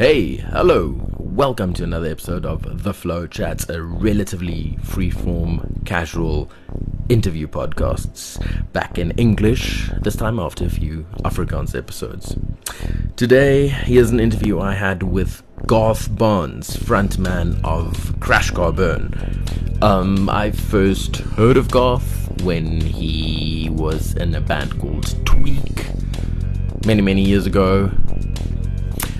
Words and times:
Hey, 0.00 0.36
hello. 0.36 0.98
Welcome 1.18 1.74
to 1.74 1.84
another 1.84 2.06
episode 2.06 2.46
of 2.46 2.84
The 2.84 2.94
Flow 2.94 3.26
Chats, 3.26 3.68
a 3.68 3.82
relatively 3.82 4.78
free-form, 4.82 5.82
casual 5.84 6.50
interview 7.10 7.46
podcasts. 7.46 8.40
Back 8.72 8.96
in 8.96 9.10
English, 9.18 9.90
this 10.00 10.16
time 10.16 10.38
after 10.38 10.64
a 10.64 10.70
few 10.70 11.02
Afrikaans 11.22 11.76
episodes. 11.76 12.34
Today, 13.16 13.68
here's 13.68 14.08
an 14.10 14.20
interview 14.20 14.58
I 14.58 14.72
had 14.72 15.02
with 15.02 15.42
Garth 15.66 16.16
Barnes, 16.16 16.78
frontman 16.78 17.62
of 17.62 17.92
CrashCarBurn. 18.20 19.82
Um, 19.82 20.30
I 20.30 20.52
first 20.52 21.16
heard 21.16 21.58
of 21.58 21.70
Garth 21.70 22.40
when 22.42 22.80
he 22.80 23.68
was 23.70 24.14
in 24.14 24.34
a 24.34 24.40
band 24.40 24.80
called 24.80 25.14
Tweak 25.26 25.88
many, 26.86 27.02
many 27.02 27.20
years 27.20 27.44
ago. 27.44 27.92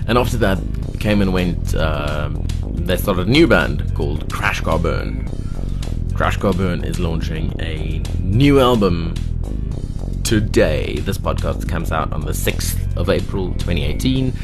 And 0.09 0.19
after 0.19 0.39
that, 0.39 0.59
came 1.01 1.23
and 1.23 1.33
went. 1.33 1.75
Um, 1.75 2.47
they 2.63 2.97
started 2.97 3.27
a 3.27 3.31
new 3.31 3.47
band 3.47 3.95
called 3.95 4.29
CrashCarBurn. 4.29 6.15
Crash 6.15 6.37
Car 6.37 6.53
Burn 6.53 6.85
is 6.85 7.01
launching 7.01 7.55
a 7.61 8.03
new 8.21 8.61
album 8.61 9.15
today. 10.23 10.97
This 11.01 11.17
podcast 11.17 11.67
comes 11.67 11.91
out 11.91 12.13
on 12.13 12.21
the 12.21 12.33
6th 12.33 12.97
of 12.99 13.09
April 13.09 13.55
2018. 13.55 14.35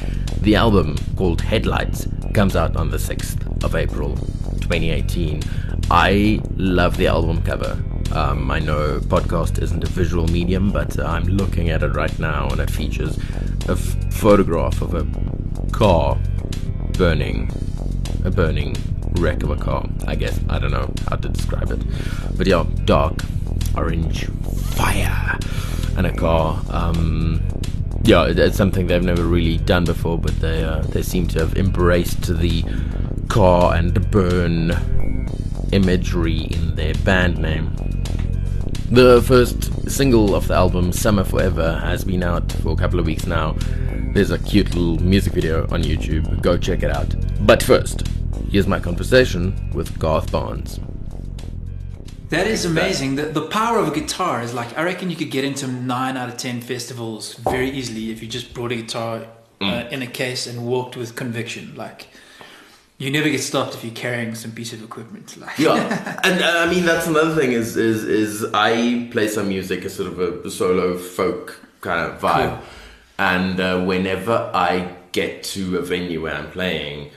The 0.41 0.57
album 0.57 0.97
called 1.17 1.43
Headlights 1.43 2.09
comes 2.33 2.57
out 2.57 2.77
on 2.77 2.91
the 2.91 2.97
6th 2.97 3.63
of 3.63 3.75
April 3.75 4.17
2018. 4.17 5.43
I 5.91 6.41
love 6.57 6.97
the 6.97 7.09
album 7.09 7.43
cover. 7.43 7.79
Um, 8.13 8.51
I 8.51 8.59
know 8.59 8.99
podcast 9.01 9.63
isn't 9.63 9.85
a 9.85 9.89
visual 9.89 10.27
medium, 10.29 10.73
but 10.73 10.99
uh, 10.99 11.05
I'm 11.05 11.25
looking 11.25 11.69
at 11.69 11.83
it 11.83 11.89
right 11.89 12.19
now 12.19 12.49
and 12.49 12.61
it 12.61 12.71
features 12.71 13.19
a 13.69 13.73
f- 13.73 14.15
photograph 14.15 14.81
of 14.81 14.95
a 14.95 15.07
car 15.73 16.17
burning, 16.97 17.51
a 18.25 18.31
burning 18.31 18.77
wreck 19.13 19.43
of 19.43 19.51
a 19.51 19.57
car. 19.57 19.89
I 20.07 20.15
guess 20.15 20.39
I 20.49 20.59
don't 20.59 20.73
know 20.73 20.93
how 21.09 21.17
to 21.17 21.29
describe 21.29 21.71
it, 21.71 21.81
but 22.37 22.47
yeah, 22.47 22.65
dark, 22.85 23.15
orange, 23.77 24.27
fire, 24.75 25.39
and 25.97 26.07
a 26.07 26.13
car. 26.15 26.63
Um, 26.71 27.43
yeah, 28.03 28.27
it's 28.27 28.57
something 28.57 28.87
they've 28.87 29.03
never 29.03 29.25
really 29.25 29.59
done 29.59 29.85
before, 29.85 30.19
but 30.19 30.39
they 30.41 30.65
uh, 30.65 30.83
they 30.83 31.03
seem 31.03 31.27
to 31.29 31.41
have 31.41 31.57
embraced 31.57 32.39
the 32.39 32.65
car 33.29 33.75
and 33.75 34.11
burn 34.11 34.71
imagery 35.73 36.43
in 36.43 36.77
their 36.77 36.95
band 36.95 37.39
name. 37.39 37.73
The 38.91 39.21
first 39.23 39.91
single 39.91 40.35
of 40.37 40.47
the 40.47 40.55
album, 40.55 40.93
Summer 40.93 41.25
Forever, 41.25 41.79
has 41.79 42.05
been 42.05 42.23
out 42.23 42.53
for 42.53 42.71
a 42.71 42.77
couple 42.77 43.01
of 43.01 43.07
weeks 43.07 43.27
now. 43.27 43.57
There's 44.17 44.31
a 44.31 44.39
cute 44.39 44.75
little 44.75 44.99
music 45.05 45.35
video 45.35 45.65
on 45.65 45.83
YouTube. 45.83 46.41
Go 46.41 46.57
check 46.57 46.83
it 46.83 46.91
out. 46.91 47.15
But 47.45 47.63
first, 47.63 48.09
here's 48.51 48.67
my 48.67 48.81
conversation 48.81 49.71
with 49.75 49.99
Garth 49.99 50.33
Barnes. 50.33 50.81
That 52.31 52.47
is 52.47 52.65
amazing. 52.65 53.17
The, 53.17 53.25
the 53.25 53.47
power 53.49 53.79
of 53.79 53.89
a 53.89 53.91
guitar 53.91 54.41
is 54.41 54.55
like, 54.55 54.79
I 54.79 54.85
reckon 54.85 55.11
you 55.11 55.17
could 55.17 55.31
get 55.31 55.45
into 55.45 55.67
nine 55.67 56.17
out 56.17 56.31
of 56.31 56.39
ten 56.39 56.63
festivals 56.63 57.35
very 57.35 57.69
easily 57.69 58.11
if 58.11 58.23
you 58.23 58.27
just 58.27 58.55
brought 58.55 58.73
a 58.73 58.77
guitar 58.77 59.27
uh, 59.61 59.85
in 59.91 60.01
a 60.01 60.07
case 60.07 60.47
and 60.47 60.67
walked 60.67 60.97
with 60.97 61.15
conviction. 61.15 61.75
Like, 61.75 62.09
you 62.97 63.11
never 63.11 63.29
get 63.29 63.43
stopped 63.43 63.75
if 63.75 63.85
you're 63.85 63.93
carrying 63.93 64.35
some 64.35 64.53
piece 64.53 64.73
of 64.73 64.83
equipment. 64.83 65.39
Like, 65.39 65.59
Yeah, 65.59 66.21
and 66.25 66.43
uh, 66.43 66.61
I 66.67 66.71
mean 66.73 66.87
that's 66.87 67.07
another 67.07 67.35
thing 67.35 67.53
is 67.53 67.77
is 67.77 68.05
is 68.05 68.47
I 68.55 69.11
play 69.13 69.29
some 69.29 69.49
music, 69.51 69.85
a 69.85 69.91
sort 69.91 70.11
of 70.11 70.19
a 70.19 70.51
solo 70.51 70.97
folk 70.97 71.61
kind 71.83 72.11
of 72.11 72.19
vibe, 72.19 72.49
Cool. 72.49 72.67
And 73.19 73.59
uh, 73.61 73.81
whenever 73.85 74.51
I 74.55 74.97
get 75.13 75.43
to 75.43 75.79
a 75.79 75.83
venue 75.83 76.23
where 76.23 76.35
I'm 76.35 76.51
playing. 76.51 77.11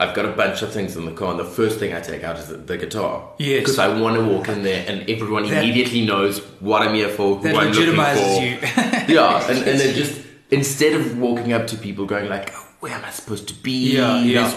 I've 0.00 0.16
got 0.16 0.24
a 0.24 0.32
bunch 0.32 0.62
of 0.62 0.72
things 0.72 0.96
in 0.96 1.04
the 1.04 1.12
car, 1.12 1.30
and 1.30 1.38
the 1.38 1.44
first 1.44 1.78
thing 1.78 1.94
I 1.94 2.00
take 2.00 2.24
out 2.24 2.36
is 2.36 2.48
the, 2.48 2.56
the 2.56 2.76
guitar. 2.76 3.30
Yes. 3.38 3.60
because 3.60 3.78
I 3.78 3.86
want 4.00 4.16
to 4.16 4.24
walk 4.24 4.48
in 4.48 4.62
there, 4.64 4.84
and 4.88 5.08
everyone 5.08 5.44
That- 5.48 5.62
immediately 5.62 6.04
knows 6.04 6.40
what 6.58 6.82
I'm 6.82 6.94
here 6.94 7.08
for, 7.08 7.36
who 7.36 7.48
I'm 7.48 7.68
looking 7.70 7.94
legitimizes 7.94 8.36
for. 8.36 8.42
you. 8.42 8.58
yeah, 9.14 9.48
and, 9.48 9.58
and 9.58 9.78
then 9.80 9.94
just 9.94 10.20
instead 10.50 10.94
of 10.94 11.18
walking 11.18 11.52
up 11.52 11.68
to 11.68 11.76
people 11.76 12.04
going 12.06 12.28
like, 12.28 12.50
oh, 12.52 12.66
"Where 12.80 12.92
am 12.94 13.04
I 13.04 13.10
supposed 13.10 13.46
to 13.48 13.54
be?" 13.54 13.94
Yeah, 13.96 14.22
yeah. 14.22 14.42
there's 14.48 14.54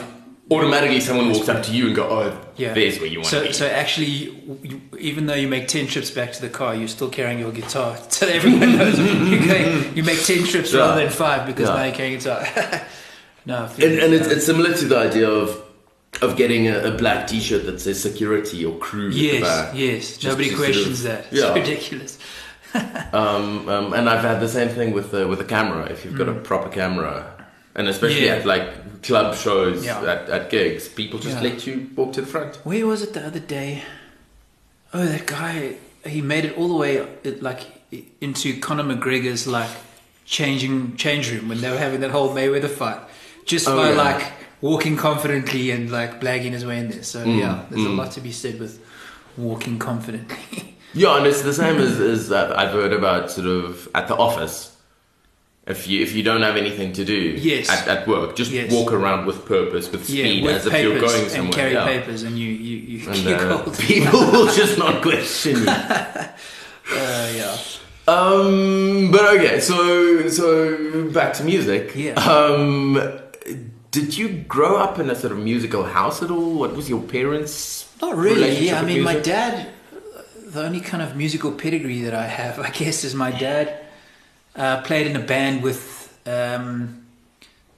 Automatically, 0.52 1.00
someone 1.00 1.32
walks 1.32 1.50
up 1.50 1.64
to 1.64 1.72
you 1.72 1.88
and 1.88 1.96
go, 1.96 2.04
"Oh, 2.08 2.40
Yeah. 2.56 2.74
there's 2.74 3.00
where 3.00 3.08
you 3.08 3.18
want 3.20 3.28
so, 3.30 3.42
to 3.42 3.48
be." 3.48 3.54
So 3.54 3.66
actually, 3.66 4.06
you, 4.62 4.82
even 5.00 5.26
though 5.26 5.34
you 5.34 5.48
make 5.48 5.68
ten 5.68 5.88
trips 5.88 6.12
back 6.12 6.34
to 6.34 6.42
the 6.42 6.50
car, 6.50 6.76
you're 6.76 6.88
still 6.88 7.10
carrying 7.10 7.40
your 7.40 7.52
guitar. 7.52 7.98
So 8.10 8.28
everyone 8.28 8.78
knows 8.78 9.00
you're 9.00 9.46
going, 9.48 9.98
you 9.98 10.04
make 10.04 10.24
ten 10.24 10.44
trips 10.46 10.72
Yeah. 10.72 10.82
rather 10.82 11.02
than 11.02 11.10
five 11.12 11.48
because 11.48 11.68
Yeah. 11.68 11.76
now 11.76 11.84
you're 11.86 11.96
carrying 11.96 12.18
guitar. 12.20 12.46
no, 13.48 13.70
and, 13.76 13.94
and 14.00 14.14
it's, 14.14 14.28
it's 14.28 14.46
similar 14.46 14.74
to 14.76 14.86
the 14.86 14.98
idea 14.98 15.28
of 15.30 15.62
of 16.22 16.38
getting 16.38 16.68
a, 16.68 16.80
a 16.80 16.92
black 16.92 17.26
T-shirt 17.28 17.66
that 17.66 17.82
says 17.82 18.00
security 18.02 18.64
or 18.64 18.78
crew. 18.78 19.10
yes, 19.10 19.74
yes. 19.76 20.24
Nobody 20.24 20.50
to 20.50 20.56
sort 20.56 20.64
questions 20.66 21.04
of- 21.06 21.12
that. 21.12 21.26
yeah. 21.32 21.48
It's 21.56 21.56
ridiculous. 21.68 22.20
Um, 23.14 23.70
um, 23.70 23.94
and 23.94 24.10
I've 24.10 24.22
had 24.22 24.42
the 24.42 24.50
same 24.50 24.68
thing 24.68 24.92
with 24.92 25.12
the, 25.12 25.26
with 25.30 25.40
a 25.40 25.46
camera. 25.46 25.86
If 25.86 26.04
you've 26.04 26.18
got 26.18 26.28
a 26.28 26.34
proper 26.34 26.68
camera, 26.68 27.34
and 27.76 27.88
especially. 27.88 28.26
Yeah. 28.26 28.36
at 28.36 28.46
like 28.46 29.02
club 29.04 29.36
shows, 29.36 29.86
Yeah. 29.86 30.02
at, 30.02 30.30
at 30.30 30.50
gigs, 30.50 30.88
people 30.88 31.20
just 31.20 31.38
Yeah. 31.38 31.50
let 31.50 31.68
you 31.68 31.90
walk 31.96 32.14
to 32.14 32.22
the 32.22 32.28
front. 32.28 32.56
Where 32.64 32.88
was 32.88 33.02
it 33.04 33.14
the 33.14 33.26
other 33.26 33.40
day? 33.40 33.84
Oh, 34.94 35.06
that 35.06 35.26
guy. 35.26 35.76
He 36.06 36.22
made 36.22 36.46
it 36.46 36.58
all 36.58 36.68
the 36.68 36.76
way 36.76 37.06
like 37.42 37.62
into 38.22 38.60
Conor 38.60 38.84
McGregor's 38.84 39.48
like 39.48 39.70
changing 40.26 40.96
change 40.98 41.32
room 41.32 41.50
when 41.50 41.62
they 41.62 41.70
were 41.70 41.78
having 41.78 42.02
that 42.02 42.12
whole 42.12 42.30
Mayweather 42.30 42.70
fight, 42.70 43.00
just 43.46 43.68
Oh, 43.68 43.76
by 43.76 43.92
like 43.92 44.32
walking 44.62 44.98
confidently 44.98 45.72
and 45.72 45.92
like 45.92 46.20
blagging 46.22 46.52
his 46.52 46.66
way 46.66 46.80
in 46.80 46.90
there. 46.90 47.04
So 47.04 47.26
Mm, 47.26 47.40
yeah, 47.40 47.66
there's 47.70 47.86
a 47.86 47.90
mm. 47.90 47.98
lot 47.98 48.12
to 48.14 48.22
be 48.22 48.32
said 48.32 48.60
with 48.60 48.80
walking 49.38 49.80
confidently. 49.80 50.72
Yeah, 50.98 51.18
and 51.18 51.28
it's 51.28 51.42
the 51.42 51.52
same 51.54 51.76
as, 51.82 52.00
as 52.00 52.32
I've 52.32 52.72
heard 52.72 52.94
about 52.94 53.30
sort 53.30 53.48
of 53.48 53.90
at 53.94 54.08
the 54.08 54.16
office. 54.16 54.74
If 55.68 55.88
you 55.88 56.04
if 56.04 56.14
you 56.14 56.22
don't 56.22 56.44
have 56.44 56.58
anything 56.58 56.94
to 56.94 57.04
do 57.04 57.14
Yes. 57.42 57.70
at, 57.70 57.88
at 57.88 58.08
work, 58.08 58.36
just 58.36 58.52
Yes. 58.52 58.72
walk 58.72 58.94
around 58.94 59.26
with 59.26 59.46
purpose, 59.46 59.92
with 59.92 60.04
speed, 60.06 60.44
yeah, 60.44 60.46
with 60.46 60.56
as 60.58 60.66
if 60.68 60.74
you're 60.84 61.00
going 61.00 61.28
somewhere. 61.30 61.46
and 61.46 61.54
carry 61.56 61.74
yeah. 61.74 61.86
papers, 61.86 62.22
and 62.22 62.38
you 62.38 62.50
you 62.50 62.78
you, 63.00 63.10
And, 63.10 63.28
uh, 63.28 63.64
people 63.80 64.20
will 64.32 64.46
just 64.54 64.78
not 64.78 65.02
question 65.02 65.58
you. 65.58 65.66
Uh, 66.94 67.32
yeah. 67.36 67.58
Um, 68.08 69.10
but 69.12 69.26
okay, 69.38 69.60
so 69.60 70.30
so 70.30 71.10
back 71.10 71.34
to 71.34 71.44
music. 71.44 71.94
Yeah. 71.96 72.14
Um, 72.14 73.02
did 73.90 74.16
you 74.16 74.30
grow 74.48 74.76
up 74.78 75.00
in 75.00 75.10
a 75.10 75.16
sort 75.16 75.32
of 75.34 75.40
musical 75.40 75.84
house 75.84 76.22
at 76.22 76.30
all? 76.30 76.54
What 76.60 76.76
was 76.76 76.88
your 76.88 77.02
parents? 77.02 77.90
Not 78.04 78.16
really. 78.18 78.68
Yeah, 78.68 78.80
I 78.82 78.86
mean, 78.86 79.02
my 79.02 79.18
dad. 79.20 79.70
The 80.46 80.64
only 80.64 80.80
kind 80.80 81.02
of 81.02 81.16
musical 81.16 81.52
pedigree 81.52 82.02
that 82.04 82.14
I 82.14 82.28
have, 82.28 82.60
I 82.60 82.70
guess, 82.70 83.04
is 83.04 83.16
my 83.16 83.32
dad 83.32 83.85
uh, 84.56 84.82
played 84.82 85.08
in 85.08 85.16
a 85.16 85.20
band 85.20 85.64
with 85.64 86.18
um, 86.26 87.06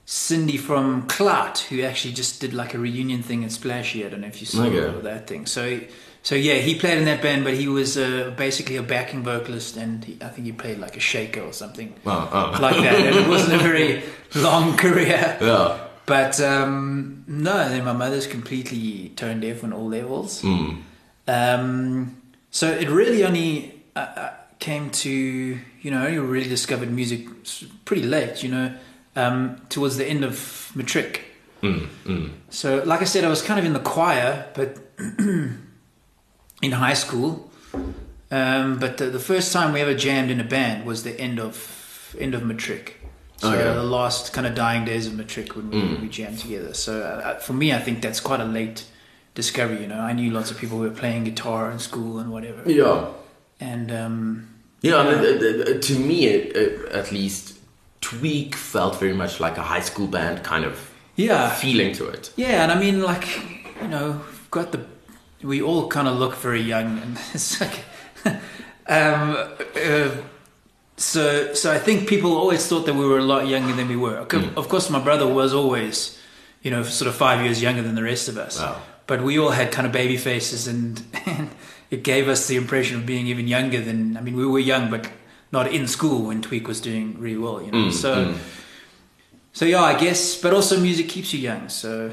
Cindy 0.06 0.56
from 0.56 1.06
Clout, 1.06 1.58
who 1.70 1.82
actually 1.82 2.14
just 2.14 2.40
did 2.40 2.54
like 2.54 2.74
a 2.74 2.78
reunion 2.78 3.22
thing 3.22 3.44
at 3.44 3.52
Splashy. 3.52 4.04
I 4.04 4.08
don't 4.08 4.20
know 4.22 4.28
if 4.28 4.40
you 4.40 4.46
saw 4.46 4.64
Okay. 4.64 5.00
that 5.02 5.26
thing. 5.26 5.46
So, 5.46 5.80
so 6.22 6.34
yeah, 6.34 6.54
he 6.54 6.78
played 6.78 6.98
in 6.98 7.04
that 7.04 7.20
band, 7.22 7.44
but 7.44 7.54
he 7.54 7.68
was 7.68 7.96
uh, 7.98 8.32
basically 8.36 8.76
a 8.76 8.82
backing 8.82 9.22
vocalist, 9.22 9.76
and 9.76 10.04
he, 10.04 10.16
I 10.22 10.28
think 10.28 10.46
he 10.46 10.52
played 10.52 10.78
like 10.78 10.96
a 10.96 11.00
shaker 11.00 11.40
or 11.42 11.52
something 11.52 11.94
Oh, 12.06 12.28
oh. 12.32 12.58
like 12.62 12.76
that. 12.76 12.94
And 12.94 13.16
it 13.16 13.28
wasn't 13.28 13.60
a 13.60 13.64
very 13.64 14.02
long 14.34 14.76
career. 14.76 15.36
yeah. 15.40 15.84
But 16.06 16.40
um, 16.40 17.24
no, 17.26 17.68
then 17.68 17.84
my 17.84 17.92
mother's 17.92 18.26
completely 18.26 19.10
tone 19.10 19.40
deaf 19.40 19.62
on 19.62 19.74
all 19.74 19.88
levels. 19.90 20.40
Mm. 20.40 20.80
Um, 21.26 22.22
so 22.50 22.70
it 22.70 22.88
really 22.88 23.24
only 23.24 23.82
uh, 23.94 23.98
uh, 24.16 24.30
came 24.58 24.90
to 24.90 25.10
you 25.10 25.90
know 25.90 26.02
I 26.02 26.06
only 26.06 26.18
really 26.18 26.48
discovered 26.48 26.90
music 26.90 27.26
pretty 27.84 28.02
late. 28.02 28.42
You 28.42 28.50
know, 28.50 28.74
um, 29.16 29.60
towards 29.68 29.96
the 29.96 30.06
end 30.06 30.24
of 30.24 30.72
matric. 30.74 31.24
Mm, 31.62 31.88
mm. 32.04 32.30
So 32.50 32.82
like 32.84 33.00
I 33.00 33.04
said, 33.04 33.24
I 33.24 33.28
was 33.28 33.42
kind 33.42 33.58
of 33.58 33.66
in 33.66 33.72
the 33.72 33.80
choir, 33.80 34.46
but 34.54 34.78
in 36.62 36.72
high 36.72 36.94
school. 36.94 37.50
Um, 38.30 38.78
but 38.78 38.98
the, 38.98 39.06
the 39.06 39.18
first 39.18 39.52
time 39.52 39.72
we 39.72 39.80
ever 39.80 39.94
jammed 39.94 40.30
in 40.30 40.38
a 40.40 40.44
band 40.44 40.84
was 40.84 41.02
the 41.02 41.18
end 41.18 41.40
of 41.40 42.14
end 42.18 42.34
of 42.34 42.44
matric. 42.44 42.96
So 43.38 43.52
Okay. 43.52 43.62
the 43.62 43.82
last 43.84 44.32
kind 44.32 44.46
of 44.46 44.54
dying 44.56 44.84
days 44.84 45.06
of 45.06 45.14
matric 45.14 45.54
when 45.54 45.70
we, 45.70 45.94
we 45.94 46.08
jammed 46.08 46.38
together. 46.40 46.74
So 46.74 47.02
uh, 47.02 47.38
for 47.38 47.52
me, 47.52 47.72
I 47.72 47.78
think 47.78 48.02
that's 48.02 48.18
quite 48.20 48.40
a 48.40 48.44
late 48.44 48.84
discovery. 49.34 49.80
You 49.82 49.86
know, 49.86 50.00
I 50.00 50.12
knew 50.12 50.30
lots 50.32 50.50
of 50.50 50.58
people 50.58 50.78
who 50.78 50.84
were 50.84 50.90
playing 50.90 51.22
guitar 51.24 51.70
in 51.70 51.78
school 51.78 52.18
and 52.18 52.32
whatever. 52.32 52.68
Yeah. 52.70 53.06
And 53.60 53.90
um, 53.92 54.48
Yeah, 54.82 55.08
it- 55.08 55.42
it- 55.42 55.68
it- 55.68 55.82
to 55.82 55.98
me, 55.98 56.28
at 56.92 57.10
least, 57.12 57.54
Tweak 58.00 58.54
felt 58.54 58.98
very 59.00 59.12
much 59.12 59.40
like 59.40 59.58
a 59.58 59.62
high 59.62 59.80
school 59.82 60.06
band 60.06 60.42
kind 60.44 60.64
of 60.64 60.74
yeah, 61.16 61.50
feeling 61.50 61.92
to 61.94 62.06
it. 62.06 62.30
Yeah, 62.36 62.62
and 62.62 62.70
I 62.70 62.78
mean, 62.78 63.02
like, 63.02 63.26
you 63.82 63.88
know, 63.88 64.20
we've 64.30 64.50
got 64.50 64.70
the. 64.72 64.80
We 65.42 65.60
all 65.62 65.88
kind 65.88 66.06
of 66.08 66.16
look 66.18 66.36
very 66.36 66.60
young, 66.62 66.98
and 67.02 67.18
it's 67.34 67.60
like. 67.60 67.84
um, 68.86 69.36
uh, 69.76 70.08
so, 70.96 71.54
so 71.54 71.72
I 71.72 71.78
think 71.78 72.08
people 72.08 72.36
always 72.36 72.66
thought 72.66 72.86
that 72.86 72.94
we 72.94 73.04
were 73.06 73.18
a 73.18 73.24
lot 73.24 73.46
younger 73.48 73.72
than 73.74 73.88
we 73.88 73.96
were. 73.96 74.16
Of- 74.16 74.56
Of 74.56 74.68
course, 74.68 74.90
my 74.90 75.00
brother 75.00 75.26
was 75.26 75.52
always 75.54 76.16
you 76.62 76.72
know, 76.72 76.82
sort 76.82 77.08
of 77.08 77.14
five 77.14 77.44
years 77.44 77.62
younger 77.62 77.82
than 77.82 77.94
the 77.94 78.02
rest 78.02 78.28
of 78.28 78.36
us. 78.36 78.58
Wow. 78.58 78.80
But 79.06 79.22
we 79.22 79.38
all 79.38 79.50
had 79.50 79.70
kind 79.70 79.86
of 79.86 79.92
baby 79.92 80.16
faces, 80.16 80.66
and, 80.66 81.00
and 81.26 81.50
it 81.90 82.02
gave 82.02 82.28
us 82.28 82.46
the 82.46 82.56
impression 82.56 82.96
of 82.98 83.06
being 83.06 83.26
even 83.26 83.48
younger 83.48 83.80
than. 83.80 84.16
I 84.16 84.20
mean, 84.20 84.36
we 84.36 84.46
were 84.46 84.58
young, 84.58 84.90
but 84.90 85.08
not 85.52 85.72
in 85.72 85.86
school 85.88 86.26
when 86.26 86.42
Tweak 86.42 86.68
was 86.68 86.80
doing 86.80 87.18
really 87.18 87.38
well. 87.38 87.62
You 87.62 87.70
know, 87.72 87.88
Mm, 87.88 87.92
so 87.92 88.14
mm. 88.26 88.38
so 89.52 89.64
yeah, 89.64 89.82
I 89.82 89.98
guess. 89.98 90.40
But 90.40 90.52
also, 90.52 90.78
music 90.80 91.08
keeps 91.08 91.32
you 91.32 91.40
young, 91.40 91.68
so. 91.68 92.12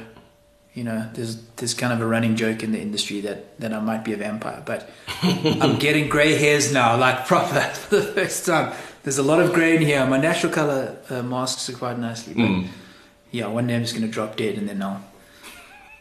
You 0.73 0.83
know, 0.83 1.09
there's 1.13 1.37
there's 1.55 1.73
kind 1.73 1.93
of 1.93 2.01
a 2.01 2.05
running 2.05 2.35
joke 2.35 2.61
in 2.61 2.73
the 2.73 2.79
industry 2.81 3.21
that, 3.21 3.57
that 3.61 3.71
I 3.71 3.79
might 3.79 4.03
be 4.03 4.11
a 4.11 4.17
vampire, 4.17 4.61
but 4.65 4.89
I'm 5.21 5.79
getting 5.79 6.09
grey 6.09 6.35
hairs 6.35 6.73
now, 6.73 6.97
like 6.97 7.25
proper 7.31 7.61
for 7.61 7.95
the 7.95 8.01
first 8.01 8.45
time. 8.45 8.73
There's 9.03 9.17
a 9.17 9.23
lot 9.23 9.39
of 9.39 9.53
grey 9.53 9.77
in 9.77 9.81
here. 9.81 10.05
My 10.05 10.17
natural 10.17 10.51
color 10.51 10.97
uh, 11.09 11.21
masks 11.23 11.69
are 11.69 11.77
quite 11.77 11.97
nicely, 11.97 12.33
but 12.33 12.43
Mm. 12.43 12.67
yeah, 13.31 13.47
one 13.47 13.67
day 13.67 13.75
I'm 13.77 13.83
just 13.83 13.93
gonna 13.95 14.09
drop 14.09 14.35
dead, 14.35 14.57
and 14.57 14.67
then 14.67 14.81
I'll 14.81 15.01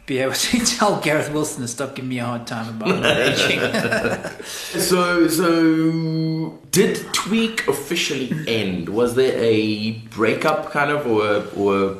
be 0.07 0.19
able 0.19 0.35
to 0.35 0.59
tell 0.67 1.01
Gareth 1.01 1.33
Wilson 1.33 1.63
to 1.63 1.69
stop 1.69 1.95
giving 1.95 2.09
me 2.11 2.19
a 2.19 2.25
hard 2.25 2.47
time 2.47 2.69
about 2.77 2.89
not 3.01 3.17
aging. 3.17 3.61
So, 4.45 5.29
so 5.29 6.59
did 6.71 6.97
Tweak 7.13 7.67
officially 7.69 8.33
end? 8.47 8.89
Was 8.89 9.15
there 9.15 9.33
a 9.39 9.93
breakup, 10.11 10.71
kind 10.71 10.91
of, 10.91 11.07
or 11.07 11.47
or 11.57 11.99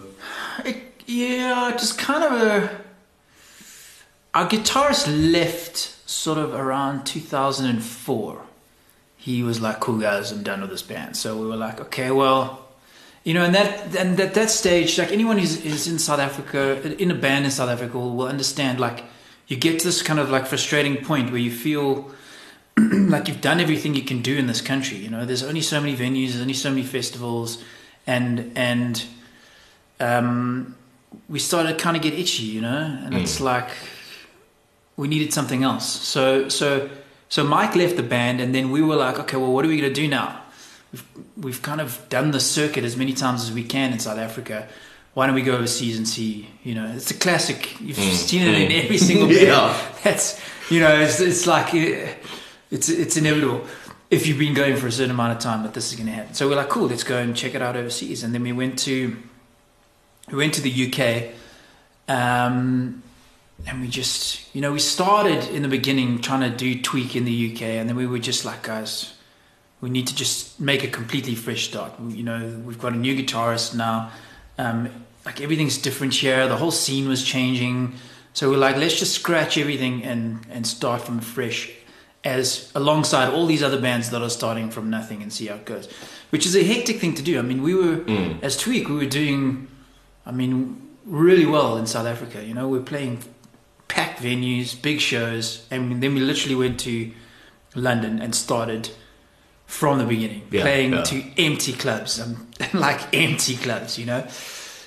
It, 0.65 0.77
yeah, 1.07 1.71
just 1.79 1.99
kind 1.99 2.25
of 2.25 2.33
a. 2.43 2.81
Our 4.35 4.49
guitarist 4.49 5.07
left 5.33 5.77
sort 6.11 6.39
of 6.39 6.53
around 6.53 7.05
2004. 7.07 8.43
He 9.17 9.43
was 9.43 9.61
like, 9.61 9.81
"Cool 9.81 9.99
guys, 9.99 10.33
I'm 10.33 10.43
done 10.43 10.61
with 10.61 10.71
this 10.71 10.83
band." 10.83 11.17
So 11.17 11.39
we 11.39 11.47
were 11.47 11.57
like, 11.57 11.81
"Okay, 11.81 12.11
well, 12.11 12.64
you 13.25 13.35
know." 13.35 13.45
And 13.45 13.55
that 13.55 13.97
and 13.97 14.19
at 14.21 14.35
that 14.35 14.51
stage, 14.51 14.99
like 14.99 15.11
anyone 15.11 15.39
who's 15.39 15.65
is 15.65 15.89
in 15.89 15.99
South 15.99 16.21
Africa, 16.21 16.81
in 17.03 17.11
a 17.11 17.15
band 17.15 17.45
in 17.45 17.51
South 17.51 17.69
Africa, 17.69 17.99
will, 17.99 18.15
will 18.15 18.29
understand. 18.29 18.79
Like, 18.79 19.05
you 19.49 19.57
get 19.57 19.81
to 19.81 19.87
this 19.87 20.03
kind 20.03 20.21
of 20.21 20.31
like 20.31 20.47
frustrating 20.47 21.05
point 21.05 21.31
where 21.31 21.41
you 21.41 21.51
feel 21.51 22.15
like 22.77 23.29
you've 23.29 23.41
done 23.41 23.61
everything 23.61 23.95
you 23.95 24.03
can 24.03 24.21
do 24.23 24.37
in 24.37 24.47
this 24.47 24.61
country. 24.61 24.99
You 24.99 25.11
know, 25.11 25.25
there's 25.25 25.43
only 25.43 25.61
so 25.61 25.81
many 25.81 25.97
venues, 25.97 26.31
there's 26.31 26.41
only 26.41 26.55
so 26.55 26.71
many 26.71 26.83
festivals, 26.83 27.63
and 28.07 28.53
and 28.57 29.05
um, 30.01 30.75
we 31.29 31.39
started 31.39 31.77
to 31.77 31.83
kind 31.83 31.97
of 31.97 32.03
get 32.03 32.15
itchy, 32.15 32.45
you 32.45 32.61
know, 32.61 32.99
and 33.05 33.15
it's 33.15 33.41
like 33.41 33.71
we 34.97 35.09
needed 35.09 35.33
something 35.33 35.63
else. 35.63 35.89
So 35.89 36.49
so 36.49 36.91
so 37.29 37.45
Mike 37.45 37.77
left 37.77 37.97
the 37.97 38.03
band, 38.03 38.41
and 38.41 38.55
then 38.55 38.71
we 38.71 38.83
were 38.83 38.97
like, 38.97 39.19
okay, 39.21 39.37
well, 39.37 39.53
what 39.53 39.65
are 39.65 39.69
we 39.69 39.77
gonna 39.81 39.93
do 39.93 40.09
now? 40.09 40.41
We've 40.95 41.07
we've 41.37 41.63
kind 41.63 41.81
of 41.81 42.07
done 42.09 42.31
the 42.31 42.39
circuit 42.39 42.85
as 42.85 42.97
many 42.97 43.15
times 43.15 43.43
as 43.43 43.51
we 43.51 43.65
can 43.65 43.93
in 43.93 43.99
South 43.99 44.19
Africa. 44.19 44.69
Why 45.15 45.27
don't 45.27 45.35
we 45.35 45.43
go 45.43 45.57
overseas 45.57 45.99
and 45.99 46.07
see? 46.07 46.49
You 46.63 46.77
know, 46.77 46.87
it's 46.95 47.11
a 47.11 47.15
classic. 47.15 47.81
You've 47.81 47.97
seen 47.97 48.43
it 48.43 48.55
in 48.55 48.85
every 48.85 48.99
single 48.99 49.27
band. 49.29 49.41
Yeah. 49.41 49.93
That's 50.05 50.41
you 50.71 50.79
know, 50.79 50.95
it's 51.01 51.19
it's 51.19 51.49
like 51.49 51.75
uh, 51.75 52.15
it's 52.71 52.89
it's 52.89 53.17
inevitable 53.17 53.67
if 54.09 54.29
you've 54.29 54.39
been 54.39 54.55
going 54.55 54.77
for 54.77 54.87
a 54.87 54.93
certain 54.93 55.11
amount 55.11 55.33
of 55.33 55.41
time 55.41 55.65
that 55.65 55.75
this 55.75 55.91
is 55.91 55.97
going 55.97 56.07
to 56.07 56.13
happen. 56.13 56.35
So 56.35 56.49
we're 56.49 56.55
like, 56.55 56.69
cool, 56.69 56.87
let's 56.87 57.03
go 57.03 57.19
and 57.19 57.35
check 57.35 57.57
it 57.57 57.63
out 57.63 57.75
overseas. 57.75 58.23
And 58.23 58.33
then 58.33 58.45
we 58.45 58.53
went 58.53 58.79
to 58.81 59.17
we 60.31 60.37
went 60.37 60.55
to 60.55 60.63
the 60.63 60.93
UK, 60.93 61.35
um, 62.09 63.03
and 63.67 63.81
we 63.81 63.89
just 63.89 64.55
you 64.55 64.61
know 64.61 64.73
we 64.73 64.79
started 64.79 65.45
in 65.49 65.63
the 65.63 65.69
beginning 65.69 66.21
trying 66.21 66.49
to 66.49 66.57
do 66.57 66.81
tweak 66.81 67.17
in 67.17 67.25
the 67.25 67.53
UK, 67.53 67.63
and 67.63 67.89
then 67.89 67.97
we 67.97 68.07
were 68.07 68.21
just 68.21 68.45
like, 68.45 68.63
guys, 68.63 69.14
we 69.85 69.91
need 69.91 70.07
to 70.07 70.15
just 70.15 70.59
make 70.59 70.83
a 70.83 70.89
completely 70.89 71.35
fresh 71.35 71.69
start. 71.69 71.93
You 72.01 72.23
know, 72.23 72.63
we've 72.65 72.79
got 72.79 72.95
a 72.95 72.97
new 72.97 73.15
guitarist 73.15 73.75
now. 73.75 74.11
Um, 74.57 74.89
like 75.27 75.43
everything's 75.43 75.77
different 75.77 76.15
here. 76.15 76.49
The 76.49 76.57
whole 76.57 76.71
scene 76.71 77.07
was 77.07 77.23
changing. 77.23 77.93
So 78.33 78.49
we're 78.51 78.57
like, 78.57 78.77
let's 78.79 78.99
just 78.99 79.13
scratch 79.13 79.59
everything 79.59 80.03
and 80.03 80.47
and 80.51 80.67
start 80.67 81.03
from 81.03 81.21
fresh, 81.21 81.71
as 82.25 82.73
alongside 82.75 83.29
all 83.35 83.45
these 83.45 83.63
other 83.63 83.79
bands 83.79 84.09
that 84.09 84.23
are 84.23 84.31
starting 84.31 84.71
from 84.71 84.89
nothing 84.89 85.23
and 85.23 85.31
see 85.31 85.49
how 85.49 85.57
it 85.57 85.67
goes. 85.67 85.87
Which 86.31 86.47
is 86.47 86.57
a 86.57 86.65
hectic 86.65 86.99
thing 86.99 87.15
to 87.17 87.23
do. 87.23 87.39
I 87.39 87.43
mean, 87.43 87.63
we 87.63 87.75
were 87.75 87.97
as 88.43 88.57
Tweak, 88.57 88.89
we 88.89 88.97
were 88.97 89.15
doing, 89.23 89.69
I 90.25 90.33
mean, 90.33 90.81
really 91.05 91.45
well 91.45 91.77
in 91.77 91.87
South 91.87 92.07
Africa. 92.07 92.43
You 92.43 92.55
know, 92.55 92.67
we're 92.69 92.89
playing 92.95 93.19
packed 93.89 94.23
venues, 94.23 94.81
big 94.81 94.99
shows, 95.01 95.67
and 95.71 96.03
then 96.03 96.15
we 96.15 96.21
literally 96.21 96.57
went 96.57 96.81
to 96.81 97.13
London 97.75 98.23
and 98.23 98.35
started 98.35 98.89
from 99.67 99.99
the 99.99 100.05
beginning, 100.05 100.43
Yeah, 100.51 100.63
playing 100.63 100.93
yeah. 100.93 101.03
to 101.03 101.23
empty 101.39 101.73
clubs, 101.73 102.21
um, 102.21 102.47
like 102.75 103.01
empty 103.15 103.57
clubs, 103.57 103.99
you 103.99 104.07
know. 104.07 104.27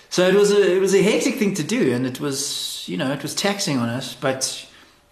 So 0.09 0.27
it 0.27 0.35
was 0.35 0.51
a 0.51 0.75
it 0.77 0.79
was 0.79 0.94
a 0.95 1.01
hectic 1.01 1.35
thing 1.35 1.53
to 1.56 1.63
do, 1.63 1.94
and 1.94 2.06
it 2.06 2.19
was 2.19 2.85
you 2.88 2.97
know 2.97 3.12
it 3.12 3.21
was 3.21 3.35
taxing 3.35 3.77
on 3.77 3.89
us. 3.89 4.15
But 4.15 4.65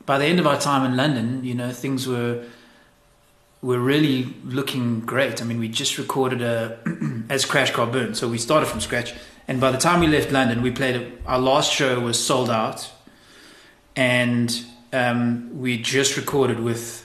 by 0.05 0.17
the 0.17 0.25
end 0.25 0.39
of 0.39 0.47
our 0.47 0.59
time 0.59 0.85
in 0.89 0.95
London, 0.95 1.43
you 1.43 1.53
know 1.53 1.71
things 1.71 2.07
were 2.07 2.43
were 3.61 3.79
really 3.79 4.33
looking 4.45 5.01
great. 5.01 5.41
I 5.41 5.45
mean, 5.45 5.59
we 5.59 5.67
just 5.67 5.97
recorded 5.97 6.41
a 6.41 6.77
as 7.29 7.45
CrashCarBurn, 7.45 8.15
so 8.15 8.27
we 8.27 8.37
started 8.37 8.67
from 8.67 8.79
scratch. 8.79 9.13
And 9.47 9.59
by 9.59 9.71
the 9.71 9.77
time 9.77 9.99
we 9.99 10.07
left 10.07 10.31
London, 10.31 10.61
we 10.61 10.71
played 10.71 10.95
a, 10.95 11.11
our 11.27 11.39
last 11.39 11.71
show 11.71 11.99
was 11.99 12.23
sold 12.23 12.49
out, 12.49 12.89
and 13.95 14.63
um, 14.93 15.59
we 15.59 15.77
just 15.77 16.15
recorded 16.17 16.59
with 16.59 17.04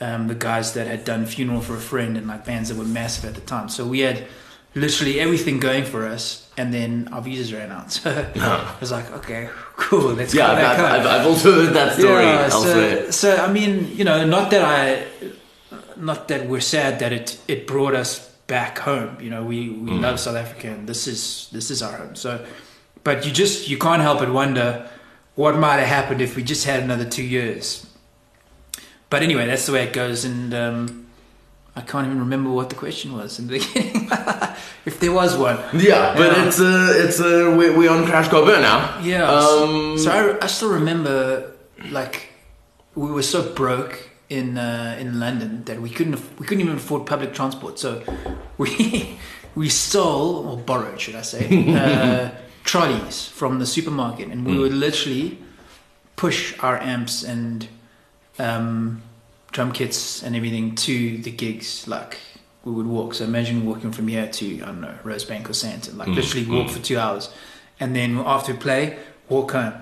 um, 0.00 0.28
the 0.28 0.34
guys 0.34 0.74
that 0.74 0.86
had 0.86 1.04
done 1.04 1.26
Funeral 1.26 1.60
for 1.60 1.74
a 1.76 1.80
Friend 1.80 2.16
and 2.16 2.26
like 2.26 2.44
bands 2.44 2.68
that 2.68 2.76
were 2.78 2.84
massive 2.84 3.24
at 3.24 3.34
the 3.34 3.40
time. 3.40 3.68
So 3.68 3.86
we 3.86 4.00
had 4.00 4.24
literally 4.74 5.20
everything 5.20 5.60
going 5.60 5.84
for 5.84 6.06
us, 6.06 6.50
and 6.56 6.74
then 6.74 7.08
our 7.12 7.22
visas 7.22 7.52
ran 7.52 7.70
out. 7.70 7.92
So 8.02 8.10
I 8.36 8.76
was 8.80 8.90
like, 8.90 9.10
okay, 9.12 9.48
cool, 9.76 10.14
let's 10.14 10.34
yeah? 10.34 10.46
go 10.48 10.52
I've, 10.52 10.58
back 10.58 10.76
home. 10.78 10.86
I've, 11.00 11.06
I've 11.06 11.26
also 11.26 11.52
heard 11.52 11.74
that 11.74 11.92
story 11.98 12.24
Yeah, 12.24 12.48
elsewhere. 12.50 13.12
so, 13.12 13.36
so 13.36 13.36
I 13.44 13.52
mean, 13.52 13.88
you 13.96 14.04
know, 14.04 14.26
not 14.26 14.50
that 14.50 14.64
I, 14.64 15.06
not 15.96 16.28
that 16.28 16.48
we're 16.48 16.60
sad 16.60 16.98
that 16.98 17.12
it 17.12 17.38
it 17.48 17.66
brought 17.66 17.94
us 17.94 18.30
back 18.46 18.78
home. 18.78 19.16
You 19.20 19.30
know, 19.30 19.44
we 19.44 19.70
we 19.70 19.92
love 19.92 20.18
South 20.20 20.36
Africa, 20.36 20.68
and 20.68 20.88
this 20.88 21.06
is 21.06 21.48
this 21.52 21.70
is 21.70 21.82
our 21.82 21.96
home. 21.96 22.14
So, 22.16 22.44
but 23.04 23.24
you 23.24 23.32
just 23.32 23.68
you 23.68 23.78
can't 23.78 24.02
help 24.02 24.18
but 24.18 24.32
wonder 24.32 24.88
what 25.36 25.56
might 25.56 25.76
have 25.78 25.88
happened 25.88 26.20
if 26.20 26.36
we 26.36 26.42
just 26.42 26.64
had 26.66 26.82
another 26.82 27.04
two 27.08 27.22
years. 27.24 27.86
But 29.14 29.22
anyway, 29.22 29.46
that's 29.46 29.64
the 29.66 29.72
way 29.72 29.84
it 29.84 29.92
goes, 29.92 30.24
and 30.24 30.52
um, 30.52 31.06
I 31.76 31.82
can't 31.82 32.04
even 32.08 32.18
remember 32.18 32.50
what 32.50 32.68
the 32.68 32.74
question 32.74 33.12
was 33.12 33.38
in 33.38 33.46
the 33.46 33.60
beginning, 33.60 34.08
if 34.84 34.98
there 34.98 35.12
was 35.12 35.36
one. 35.36 35.58
Yeah, 35.72 36.14
but 36.18 36.32
Yeah. 36.36 36.46
it's 36.48 36.58
uh, 36.58 36.92
it's 37.04 37.20
uh, 37.20 37.54
we're, 37.56 37.76
we're 37.78 37.92
on 37.92 38.06
CrashCarBurn 38.06 38.62
now. 38.62 38.98
Yeah. 39.04 39.30
Um, 39.30 39.96
so 39.98 40.10
I, 40.10 40.44
I 40.44 40.48
still 40.48 40.70
remember, 40.70 41.52
like, 41.92 42.32
we 42.96 43.08
were 43.12 43.22
so 43.22 43.40
broke 43.54 44.10
in 44.30 44.58
uh, 44.58 44.96
in 44.98 45.20
London 45.20 45.62
that 45.66 45.80
we 45.80 45.90
couldn't 45.90 46.18
we 46.40 46.44
couldn't 46.44 46.64
even 46.64 46.78
afford 46.78 47.06
public 47.06 47.32
transport. 47.34 47.78
So 47.78 48.02
we 48.58 49.16
we 49.54 49.68
stole 49.68 50.48
or 50.48 50.56
borrowed, 50.56 51.00
should 51.00 51.14
I 51.14 51.22
say, 51.22 51.44
uh, 51.82 52.30
trolleys 52.64 53.28
from 53.28 53.60
the 53.60 53.66
supermarket, 53.66 54.26
and 54.32 54.44
we 54.44 54.58
would 54.58 54.72
literally 54.74 55.38
push 56.16 56.58
our 56.58 56.76
amps 56.82 57.22
and 57.22 57.68
um, 58.38 59.02
drum 59.52 59.72
kits 59.72 60.22
and 60.22 60.34
everything 60.36 60.74
to 60.76 61.18
the 61.18 61.30
gigs. 61.30 61.86
Like 61.88 62.18
we 62.64 62.72
would 62.72 62.86
walk. 62.86 63.14
So 63.14 63.24
imagine 63.24 63.66
walking 63.66 63.92
from 63.92 64.08
here 64.08 64.26
to 64.26 64.62
I 64.62 64.66
don't 64.66 64.80
know 64.80 64.98
Rosebank 65.04 65.46
or 65.46 65.52
Sandton. 65.52 65.96
Like 65.96 66.08
mm, 66.08 66.16
literally 66.16 66.46
walk 66.46 66.68
mm. 66.68 66.70
for 66.70 66.82
two 66.82 66.98
hours, 66.98 67.30
and 67.80 67.94
then 67.94 68.18
after 68.18 68.52
we 68.52 68.58
play, 68.58 68.98
walk 69.28 69.52
home. 69.52 69.74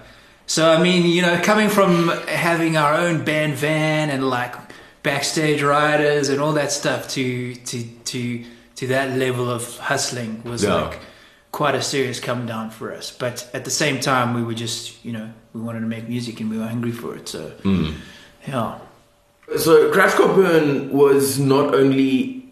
So 0.46 0.70
I 0.70 0.82
mean, 0.82 1.06
you 1.06 1.22
know, 1.22 1.40
coming 1.42 1.68
from 1.68 2.08
having 2.28 2.76
our 2.76 2.94
own 2.94 3.24
band 3.24 3.54
van 3.54 4.10
and 4.10 4.28
like 4.28 4.54
backstage 5.02 5.62
riders 5.62 6.28
and 6.28 6.40
all 6.40 6.52
that 6.52 6.72
stuff 6.72 7.08
to 7.10 7.54
to 7.54 7.84
to 8.04 8.44
to 8.76 8.86
that 8.88 9.16
level 9.16 9.50
of 9.50 9.78
hustling 9.78 10.42
was 10.44 10.64
Yeah. 10.64 10.74
like 10.74 11.00
quite 11.52 11.74
a 11.74 11.82
serious 11.82 12.18
come 12.20 12.46
down 12.46 12.70
for 12.70 12.92
us. 12.92 13.10
But 13.10 13.48
at 13.54 13.64
the 13.64 13.70
same 13.70 14.00
time, 14.00 14.34
we 14.34 14.42
were 14.42 14.54
just 14.54 15.04
you 15.04 15.12
know 15.12 15.32
we 15.52 15.60
wanted 15.60 15.80
to 15.80 15.86
make 15.86 16.08
music 16.08 16.40
and 16.40 16.50
we 16.50 16.58
were 16.58 16.66
hungry 16.66 16.92
for 16.92 17.16
it. 17.16 17.28
So 17.28 17.50
mm. 17.62 17.94
Yeah. 18.46 18.78
So 19.58 19.90
Crash 19.92 20.14
Burn 20.16 20.90
was 20.90 21.38
not 21.38 21.74
only 21.74 22.42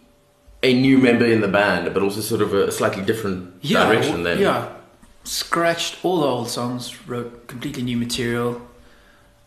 a 0.62 0.78
new 0.78 0.98
member 0.98 1.24
in 1.24 1.40
the 1.40 1.48
band, 1.48 1.92
but 1.94 2.02
also 2.02 2.20
sort 2.20 2.42
of 2.42 2.52
a 2.52 2.70
slightly 2.70 3.02
different 3.02 3.62
direction. 3.62 4.22
Then, 4.24 4.38
Yeah, 4.40 4.68
scratched 5.24 6.04
all 6.04 6.20
the 6.20 6.26
old 6.26 6.48
songs, 6.50 7.06
wrote 7.08 7.46
completely 7.46 7.82
new 7.82 7.96
material. 7.96 8.60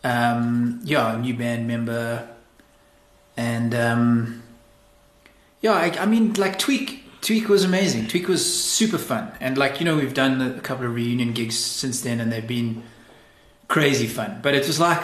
Um, 0.04 0.82
yeah, 0.84 1.16
a 1.16 1.18
new 1.18 1.34
band 1.34 1.68
member, 1.68 2.28
and 3.38 3.74
um, 3.74 4.44
yeah, 5.62 5.74
I, 5.74 5.96
I 6.00 6.06
mean, 6.06 6.34
like 6.34 6.60
Tweak, 6.60 7.22
Tweak 7.22 7.48
was 7.48 7.64
amazing. 7.64 8.08
Tweak 8.08 8.28
was 8.28 8.44
super 8.44 8.98
fun, 8.98 9.32
and 9.40 9.58
like 9.58 9.80
you 9.80 9.86
know, 9.86 9.96
we've 9.96 10.14
done 10.14 10.42
a 10.42 10.60
couple 10.60 10.86
of 10.86 10.96
reunion 10.96 11.32
gigs 11.34 11.58
since 11.58 12.02
then, 12.02 12.20
and 12.20 12.32
they've 12.34 12.46
been 12.46 12.84
crazy 13.70 14.08
fun. 14.08 14.40
But 14.42 14.56
it 14.56 14.68
was 14.68 14.80
like, 14.80 15.02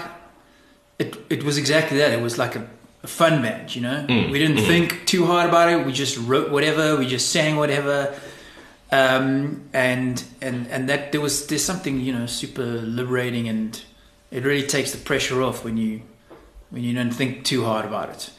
it 1.00 1.18
it 1.30 1.44
was 1.44 1.58
exactly 1.58 1.98
that. 1.98 2.12
It 2.12 2.22
was 2.22 2.38
like 2.38 2.56
a, 2.56 2.68
a 3.04 3.08
fun 3.08 3.42
band, 3.42 3.76
you 3.76 3.82
know. 3.82 4.06
we 4.08 4.38
didn't 4.38 4.58
think 4.58 5.06
too 5.06 5.26
hard 5.26 5.50
about 5.50 5.70
it. 5.70 5.86
We 5.86 5.94
just 5.94 6.18
wrote 6.18 6.52
whatever. 6.52 6.98
We 6.98 7.08
just 7.08 7.30
sang 7.32 7.56
whatever 7.56 8.14
um, 8.92 9.70
and 9.74 10.24
and 10.42 10.68
and 10.68 10.90
that 10.90 11.12
there 11.12 11.22
was 11.22 11.48
there's 11.48 11.64
something 11.64 12.00
you 12.00 12.12
know 12.12 12.26
super 12.26 12.64
liberating, 12.64 13.48
and 13.48 13.82
it 14.32 14.44
really 14.44 14.66
takes 14.66 14.92
the 14.92 14.98
pressure 14.98 15.42
off 15.42 15.64
when 15.64 15.78
you 15.78 16.02
when 16.70 16.84
you 16.84 16.94
don't 16.94 17.12
think 17.12 17.46
too 17.46 17.66
hard 17.66 17.86
about 17.86 18.10
it. 18.10 18.32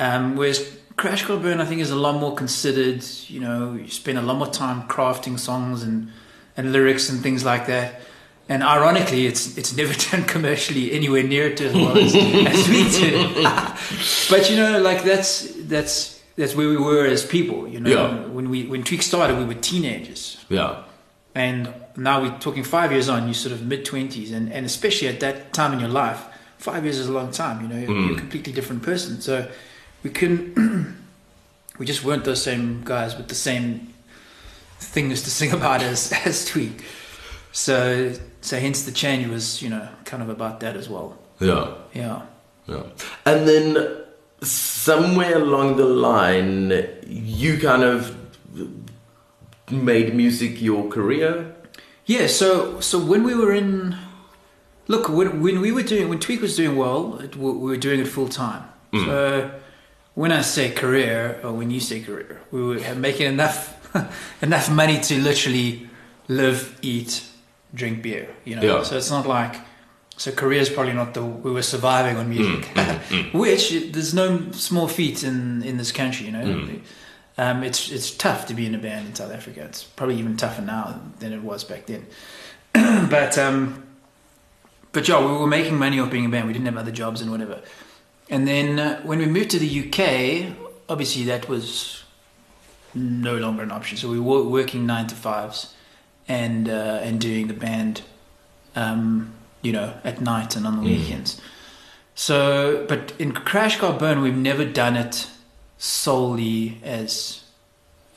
Um, 0.00 0.36
whereas 0.36 0.60
CrashCarBurn, 0.96 1.60
I 1.60 1.64
think, 1.64 1.80
is 1.80 1.90
a 1.90 1.96
lot 1.96 2.20
more 2.20 2.34
considered. 2.34 3.04
You 3.28 3.40
know, 3.40 3.74
you 3.74 3.88
spend 3.88 4.18
a 4.18 4.22
lot 4.22 4.36
more 4.36 4.48
time 4.48 4.88
crafting 4.88 5.38
songs 5.38 5.82
and 5.82 6.10
and 6.56 6.72
lyrics 6.72 7.08
and 7.08 7.22
things 7.22 7.44
like 7.44 7.66
that. 7.66 8.00
And 8.48 8.62
ironically, 8.62 9.26
it's 9.26 9.56
it's 9.56 9.74
never 9.76 9.94
done 10.10 10.24
commercially 10.24 10.92
anywhere 10.92 11.22
near 11.22 11.54
to 11.54 11.66
as 11.68 11.74
well 11.74 11.96
as, 11.98 12.14
as 12.14 12.68
we 12.68 12.90
did. 13.00 13.46
but 14.30 14.50
you 14.50 14.56
know, 14.56 14.80
like 14.80 15.04
that's 15.04 15.48
that's 15.68 16.20
that's 16.36 16.54
where 16.54 16.68
we 16.68 16.76
were 16.76 17.06
as 17.06 17.24
people. 17.24 17.68
You 17.68 17.80
know, 17.80 17.90
Yeah. 17.90 18.26
when 18.26 18.50
we 18.50 18.64
when 18.66 18.82
Tweak 18.82 19.02
started, 19.02 19.38
we 19.38 19.44
were 19.44 19.54
teenagers, 19.60 20.38
Yeah. 20.48 20.82
and 21.34 21.72
now 21.96 22.20
we're 22.22 22.38
talking 22.38 22.64
five 22.64 22.90
years 22.90 23.08
on. 23.08 23.24
You're 23.26 23.34
sort 23.34 23.52
of 23.52 23.62
mid 23.62 23.84
twenties, 23.84 24.32
and 24.32 24.52
and 24.52 24.66
especially 24.66 25.08
at 25.08 25.20
that 25.20 25.52
time 25.52 25.72
in 25.72 25.80
your 25.80 25.90
life, 25.90 26.20
five 26.58 26.84
years 26.84 26.98
is 26.98 27.08
a 27.08 27.12
long 27.12 27.30
time. 27.30 27.62
You 27.62 27.68
know, 27.68 27.76
you're, 27.80 28.00
you're 28.00 28.16
a 28.16 28.18
completely 28.18 28.52
different 28.52 28.82
person. 28.82 29.20
So 29.20 29.48
we 30.02 30.10
couldn't. 30.10 30.56
we 31.78 31.86
just 31.86 32.04
weren't 32.04 32.24
those 32.24 32.42
same 32.42 32.82
guys 32.84 33.16
with 33.16 33.28
the 33.28 33.34
same 33.34 33.92
things 34.80 35.22
to 35.22 35.30
sing 35.30 35.52
about 35.52 35.80
as 35.82 36.12
as 36.26 36.44
Tweak. 36.44 36.82
So 37.52 38.12
so 38.40 38.58
hence 38.58 38.84
the 38.84 38.92
change 38.92 39.28
was 39.28 39.62
you 39.62 39.68
know 39.68 39.88
kind 40.04 40.22
of 40.22 40.28
about 40.28 40.60
that 40.60 40.76
as 40.76 40.88
well. 40.88 41.18
Yeah. 41.40 41.74
Yeah. 41.92 42.22
Yeah. 42.66 42.84
And 43.26 43.48
then 43.48 44.02
somewhere 44.42 45.36
along 45.36 45.76
the 45.76 45.84
line, 45.84 46.72
you 47.06 47.58
kind 47.58 47.82
of 47.82 48.16
made 49.70 50.14
music 50.14 50.60
your 50.60 50.88
career. 50.88 51.54
Yeah, 52.06 52.26
so 52.26 52.80
so 52.80 52.98
when 52.98 53.22
we 53.22 53.34
were 53.34 53.52
in, 53.52 53.96
look, 54.88 55.08
when, 55.08 55.40
when 55.40 55.60
we 55.60 55.72
were 55.72 55.82
doing 55.82 56.08
when 56.08 56.18
Tweak 56.18 56.40
was 56.40 56.56
doing 56.56 56.76
well, 56.76 57.18
it, 57.18 57.36
we 57.36 57.50
we 57.52 57.70
were 57.70 57.76
doing 57.76 58.00
it 58.00 58.08
full 58.08 58.28
time. 58.28 58.64
Mm. 58.92 59.06
So 59.06 59.50
when 60.14 60.32
I 60.32 60.42
say 60.42 60.70
career, 60.70 61.40
or 61.42 61.52
when 61.52 61.70
you 61.70 61.80
say 61.80 62.00
career, 62.00 62.40
we 62.50 62.62
were 62.62 62.94
making 62.94 63.26
enough 63.26 63.78
enough 64.42 64.70
money 64.70 65.00
to 65.00 65.20
literally 65.20 65.88
live, 66.28 66.78
eat, 66.82 67.22
drink 67.74 68.02
beer. 68.02 68.28
You 68.44 68.56
know, 68.56 68.62
Yeah. 68.62 68.82
so 68.82 68.96
it's 68.96 69.10
not 69.10 69.26
like 69.26 69.56
so 70.16 70.30
career 70.30 70.60
is 70.60 70.68
probably 70.68 70.92
not 70.92 71.14
the 71.14 71.22
we 71.24 71.50
were 71.50 71.62
surviving 71.62 72.16
on 72.16 72.28
music, 72.28 72.64
which 73.32 73.70
there's 73.92 74.14
no 74.14 74.50
small 74.52 74.88
feat 74.88 75.22
in 75.24 75.62
in 75.62 75.76
this 75.78 75.92
country. 75.92 76.26
You 76.26 76.32
know. 76.32 76.68
Um, 77.38 77.62
it's 77.64 77.90
it's 77.90 78.10
tough 78.10 78.46
to 78.46 78.54
be 78.54 78.66
in 78.66 78.74
a 78.74 78.78
band 78.78 79.06
in 79.06 79.14
South 79.14 79.32
Africa. 79.32 79.64
It's 79.64 79.82
probably 79.82 80.16
even 80.18 80.36
tougher 80.36 80.60
now 80.62 81.00
than 81.18 81.32
it 81.32 81.42
was 81.42 81.64
back 81.64 81.86
then. 81.86 82.06
but 83.08 83.38
um, 83.38 83.82
but 84.92 85.08
yeah, 85.08 85.18
we 85.18 85.32
were 85.32 85.46
making 85.46 85.78
money 85.78 85.98
off 85.98 86.10
being 86.10 86.26
a 86.26 86.28
band. 86.28 86.46
We 86.46 86.52
didn't 86.52 86.66
have 86.66 86.76
other 86.76 86.92
jobs 86.92 87.22
and 87.22 87.30
whatever. 87.30 87.62
And 88.28 88.46
then 88.46 88.78
uh, 88.78 89.00
when 89.02 89.18
we 89.18 89.26
moved 89.26 89.50
to 89.50 89.58
the 89.58 89.66
UK, 89.88 90.54
obviously 90.90 91.24
that 91.24 91.48
was 91.48 92.04
no 92.94 93.36
longer 93.38 93.62
an 93.62 93.70
option. 93.72 93.96
So 93.96 94.10
we 94.10 94.20
were 94.20 94.42
working 94.44 94.84
nine 94.84 95.06
to 95.06 95.14
fives 95.14 95.74
and 96.28 96.68
uh, 96.68 97.00
and 97.02 97.20
doing 97.20 97.48
the 97.48 97.54
band, 97.54 98.02
um, 98.76 99.32
you 99.62 99.72
know, 99.72 99.94
at 100.04 100.20
night 100.20 100.56
and 100.56 100.66
on 100.66 100.76
the 100.76 100.82
weekends. 100.82 101.40
So, 102.14 102.84
but 102.88 103.12
in 103.18 103.32
Crash 103.32 103.78
Car 103.78 103.98
Burn, 103.98 104.20
we've 104.20 104.36
never 104.36 104.64
done 104.64 104.96
it 104.96 105.28
solely 105.78 106.78
as 106.84 107.42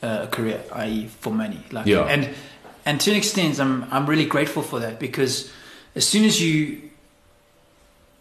uh, 0.02 0.20
a 0.24 0.26
career, 0.26 0.62
i.e., 0.72 1.06
for 1.08 1.32
money. 1.32 1.60
Like, 1.72 1.86
Yeah. 1.86 2.02
and 2.04 2.28
and 2.84 3.00
to 3.00 3.10
an 3.10 3.16
extent, 3.16 3.58
I'm 3.58 3.84
I'm 3.90 4.06
really 4.06 4.26
grateful 4.26 4.62
for 4.62 4.78
that 4.80 4.98
because 5.00 5.50
as 5.94 6.06
soon 6.06 6.24
as 6.24 6.40
you 6.40 6.82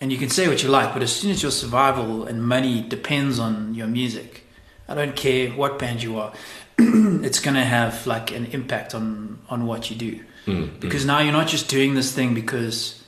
and 0.02 0.12
you 0.12 0.18
can 0.18 0.30
say 0.30 0.48
what 0.48 0.62
you 0.64 0.70
like, 0.70 0.94
but 0.94 1.04
as 1.04 1.14
soon 1.16 1.32
as 1.32 1.42
your 1.42 1.52
survival 1.52 2.26
and 2.26 2.44
money 2.44 2.82
depends 2.82 3.40
on 3.40 3.74
your 3.76 3.88
music, 3.88 4.44
I 4.88 4.94
don't 4.96 5.16
care 5.16 5.50
what 5.52 5.78
band 5.80 6.04
you 6.04 6.18
are, 6.20 6.34
it's 7.24 7.40
gonna 7.40 7.64
have 7.66 8.06
like 8.08 8.32
an 8.32 8.46
impact 8.48 8.94
on 8.96 9.40
on 9.50 9.66
what 9.66 9.90
you 9.90 9.96
do. 9.96 10.20
Because 10.80 11.06
now 11.06 11.20
you're 11.22 11.34
not 11.34 11.48
just 11.48 11.70
doing 11.70 11.96
this 11.96 12.14
thing 12.14 12.36
because 12.36 13.04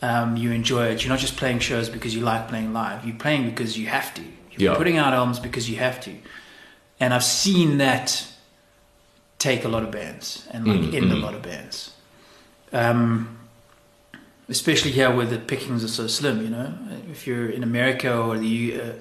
um, 0.00 0.36
you 0.38 0.50
enjoy 0.50 0.86
it. 0.86 1.02
You're 1.04 1.10
not 1.10 1.18
just 1.18 1.36
playing 1.36 1.58
shows 1.58 1.90
because 1.90 2.14
you 2.14 2.22
like 2.22 2.48
playing 2.48 2.72
live. 2.72 3.04
You're 3.04 3.16
playing 3.18 3.44
because 3.50 3.76
you 3.76 3.86
have 3.88 4.14
to. 4.14 4.22
You're 4.52 4.72
Yeah. 4.72 4.78
putting 4.78 4.96
out 4.96 5.12
albums 5.12 5.38
because 5.38 5.68
you 5.68 5.76
have 5.76 6.00
to. 6.02 6.12
And 6.98 7.12
I've 7.12 7.24
seen 7.24 7.76
that 7.78 8.26
take 9.38 9.64
a 9.66 9.68
lot 9.68 9.82
of 9.82 9.90
bands 9.90 10.46
and 10.52 10.66
like 10.66 10.80
Mm, 10.80 10.94
end 10.94 11.12
a 11.12 11.16
mm. 11.16 11.22
lot 11.22 11.34
of 11.34 11.42
bands. 11.42 11.90
Um, 12.72 13.36
especially 14.48 14.90
here 14.92 15.10
where 15.14 15.26
the 15.26 15.38
pickings 15.38 15.84
are 15.84 15.88
so 15.88 16.06
slim, 16.06 16.42
you 16.42 16.48
know. 16.50 16.72
If 17.10 17.26
you're 17.26 17.48
in 17.50 17.62
America 17.62 18.16
or 18.16 18.38
the 18.38 18.80
uh, 18.80 18.92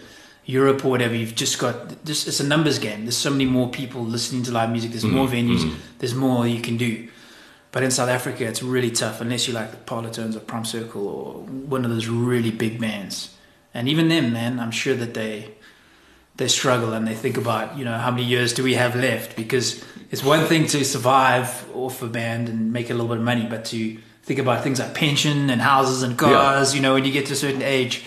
Europe 0.49 0.83
or 0.83 0.89
whatever, 0.89 1.13
you've 1.13 1.35
just 1.35 1.59
got 1.59 2.03
just 2.05 2.27
it's 2.27 2.39
a 2.39 2.43
numbers 2.43 2.79
game. 2.79 3.05
There's 3.05 3.15
so 3.15 3.29
many 3.29 3.45
more 3.45 3.69
people 3.69 4.03
listening 4.03 4.41
to 4.43 4.51
live 4.51 4.71
music. 4.71 4.89
There's 4.89 5.03
mm, 5.03 5.11
more 5.11 5.27
mm. 5.27 5.31
venues. 5.31 5.75
There's 5.99 6.15
more 6.15 6.47
you 6.47 6.59
can 6.59 6.75
do. 6.75 7.07
But 7.71 7.83
in 7.83 7.91
South 7.91 8.09
Africa, 8.09 8.45
it's 8.45 8.63
really 8.63 8.89
tough 8.89 9.21
unless 9.21 9.47
you 9.47 9.53
like 9.53 9.69
the 9.69 9.77
Parlotones 9.77 10.35
or 10.35 10.39
Prime 10.39 10.65
Circle 10.65 11.07
or 11.07 11.33
one 11.43 11.85
of 11.85 11.91
those 11.91 12.07
really 12.07 12.49
big 12.49 12.81
bands. 12.81 13.37
And 13.75 13.87
even 13.87 14.07
them, 14.09 14.33
man, 14.33 14.59
I'm 14.59 14.71
sure 14.71 14.95
that 14.95 15.13
they 15.13 15.51
they 16.37 16.47
struggle 16.47 16.93
and 16.93 17.07
they 17.07 17.13
think 17.13 17.37
about 17.37 17.77
you 17.77 17.85
know 17.85 17.97
how 17.99 18.09
many 18.09 18.23
years 18.23 18.53
do 18.53 18.63
we 18.63 18.73
have 18.73 18.95
left 18.95 19.35
because 19.35 19.85
it's 20.09 20.23
one 20.23 20.45
thing 20.45 20.65
to 20.67 20.83
survive 20.83 21.69
off 21.75 22.01
a 22.01 22.07
band 22.07 22.49
and 22.49 22.73
make 22.73 22.89
a 22.89 22.93
little 22.93 23.07
bit 23.07 23.17
of 23.17 23.23
money, 23.23 23.45
but 23.47 23.65
to 23.65 23.99
think 24.23 24.39
about 24.39 24.63
things 24.63 24.79
like 24.79 24.95
pension 24.95 25.51
and 25.51 25.61
houses 25.61 26.01
and 26.01 26.17
cars, 26.17 26.73
you 26.73 26.81
know, 26.81 26.95
when 26.95 27.05
you 27.05 27.11
get 27.11 27.27
to 27.27 27.33
a 27.33 27.35
certain 27.35 27.61
age, 27.61 28.03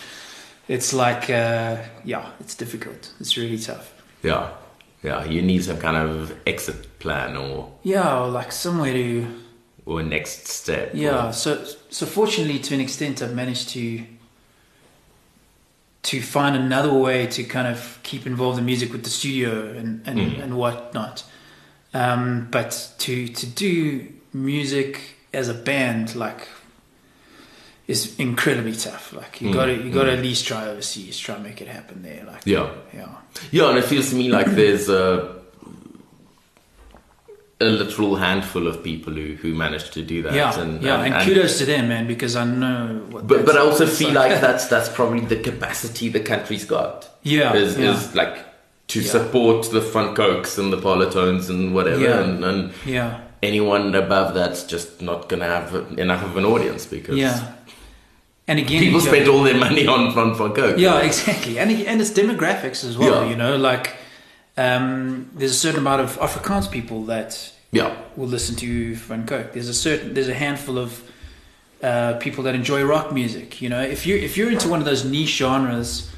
it's 0.68 0.92
like 0.92 1.28
uh, 1.30 1.76
yeah, 2.04 2.30
it's 2.40 2.54
difficult. 2.54 3.12
It's 3.20 3.36
really 3.36 3.58
tough. 3.58 3.92
Yeah. 4.22 4.50
Yeah. 5.02 5.24
You 5.24 5.42
need 5.42 5.64
some 5.64 5.78
kind 5.78 5.96
of 5.96 6.32
exit 6.46 6.98
plan 7.00 7.36
or 7.36 7.72
Yeah, 7.82 8.18
or 8.20 8.28
like 8.28 8.52
somewhere 8.52 8.92
to 8.92 9.26
or 9.84 10.02
next 10.02 10.46
step. 10.46 10.90
Yeah, 10.94 11.28
or- 11.28 11.32
so 11.32 11.64
so 11.90 12.06
fortunately, 12.06 12.58
to 12.60 12.74
an 12.74 12.80
extent, 12.80 13.20
I've 13.22 13.34
managed 13.34 13.70
to 13.70 14.04
to 16.02 16.20
find 16.20 16.56
another 16.56 16.92
way 16.92 17.26
to 17.28 17.44
kind 17.44 17.68
of 17.68 18.00
keep 18.02 18.26
involved 18.26 18.58
in 18.58 18.64
music 18.64 18.92
with 18.92 19.04
the 19.04 19.10
studio 19.10 19.70
and 19.76 20.02
and, 20.06 20.18
and 20.42 20.56
whatnot. 20.56 21.24
Um, 21.94 22.48
but 22.50 22.92
to 22.98 23.28
to 23.28 23.46
do 23.46 24.06
music 24.32 25.00
as 25.34 25.48
a 25.48 25.54
band, 25.54 26.14
like, 26.14 26.46
is 27.86 28.18
incredibly 28.18 28.74
tough. 28.74 29.12
Like 29.12 29.40
you 29.40 29.48
hmm. 29.48 29.54
got 29.54 29.66
to 29.66 29.74
you 29.74 29.90
got 29.90 30.04
to 30.04 30.12
hmm. 30.12 30.18
at 30.18 30.22
least 30.22 30.46
try 30.46 30.66
overseas, 30.68 31.18
try 31.18 31.34
and 31.34 31.44
make 31.44 31.60
it 31.60 31.68
happen 31.68 32.02
there. 32.02 32.24
Like 32.24 32.42
Yeah. 32.44 32.70
yeah, 32.94 33.08
Yeah, 33.50 33.70
and 33.70 33.78
it 33.78 33.84
feels 33.84 34.10
to 34.10 34.16
me 34.16 34.28
like 34.28 34.46
there's 34.46 34.88
a 34.88 35.42
a 37.60 37.64
literal 37.64 38.16
handful 38.16 38.66
of 38.66 38.82
people 38.82 39.12
who, 39.12 39.34
who 39.34 39.54
managed 39.54 39.92
to 39.92 40.02
do 40.02 40.22
that. 40.22 40.34
yeah, 40.34 40.58
and, 40.60 40.82
yeah. 40.82 40.96
and- 40.96 41.06
And, 41.06 41.14
and- 41.14 41.24
kudos 41.24 41.58
to 41.58 41.64
them, 41.64 41.88
man, 41.88 42.06
because 42.06 42.34
I 42.36 42.44
know 42.44 43.06
what. 43.10 43.26
But 43.26 43.46
but 43.46 43.56
I 43.56 43.60
also 43.60 43.86
feel 43.86 44.12
like 44.12 44.40
that's 44.46 44.66
that's 44.66 44.88
probably 44.88 45.20
the 45.20 45.36
capacity 45.36 46.08
the 46.08 46.20
country's 46.20 46.64
got. 46.64 47.08
Yeah, 47.22 47.54
is, 47.54 47.78
yeah. 47.78 47.92
is 47.92 48.14
like 48.14 48.36
to 48.88 49.00
Yeah. 49.00 49.10
support 49.10 49.70
the 49.70 49.80
Van 49.80 50.14
Cokes 50.14 50.58
and 50.58 50.72
the 50.72 50.78
Parlotones 50.78 51.48
and 51.48 51.74
whatever, 51.74 52.02
Yeah. 52.02 52.20
and, 52.20 52.44
and 52.44 52.72
yeah. 52.84 53.20
anyone 53.42 53.94
above 53.94 54.34
that's 54.34 54.64
just 54.64 55.00
not 55.00 55.28
gonna 55.28 55.46
have 55.46 55.74
enough 55.98 56.24
of 56.24 56.36
an 56.36 56.44
audience 56.44 56.84
because 56.86 57.16
Yeah. 57.16 57.52
And 58.48 58.58
again, 58.58 58.80
people 58.82 59.00
spend 59.00 59.28
all 59.28 59.42
their 59.44 59.56
money 59.56 59.86
on 59.86 60.16
on 60.18 60.34
Van 60.36 60.52
Coke. 60.52 60.78
Yeah, 60.78 60.98
exactly. 61.00 61.58
And 61.58 61.70
and 61.70 62.00
it's 62.00 62.10
demographics 62.10 62.84
as 62.84 62.98
well. 62.98 63.22
Yeah. 63.22 63.30
You 63.30 63.36
know, 63.36 63.56
like 63.56 63.96
um, 64.56 65.30
there's 65.34 65.52
a 65.52 65.60
certain 65.66 65.80
amount 65.80 66.00
of 66.02 66.18
Afrikaans 66.18 66.70
people 66.70 67.04
that 67.04 67.52
yeah, 67.70 67.94
will 68.16 68.28
listen 68.28 68.56
to 68.56 68.94
Van 68.96 69.26
Coke. 69.26 69.52
There's 69.52 69.68
a 69.68 69.74
certain 69.74 70.14
there's 70.14 70.28
a 70.28 70.34
handful 70.34 70.76
of 70.78 71.02
uh, 71.82 72.14
people 72.14 72.44
that 72.44 72.54
enjoy 72.54 72.82
rock 72.84 73.12
music. 73.12 73.62
You 73.62 73.68
know, 73.68 73.80
if 73.80 74.06
you 74.06 74.16
if 74.16 74.36
you're 74.36 74.50
into 74.50 74.68
one 74.68 74.80
of 74.80 74.84
those 74.86 75.04
niche 75.04 75.36
genres 75.36 76.10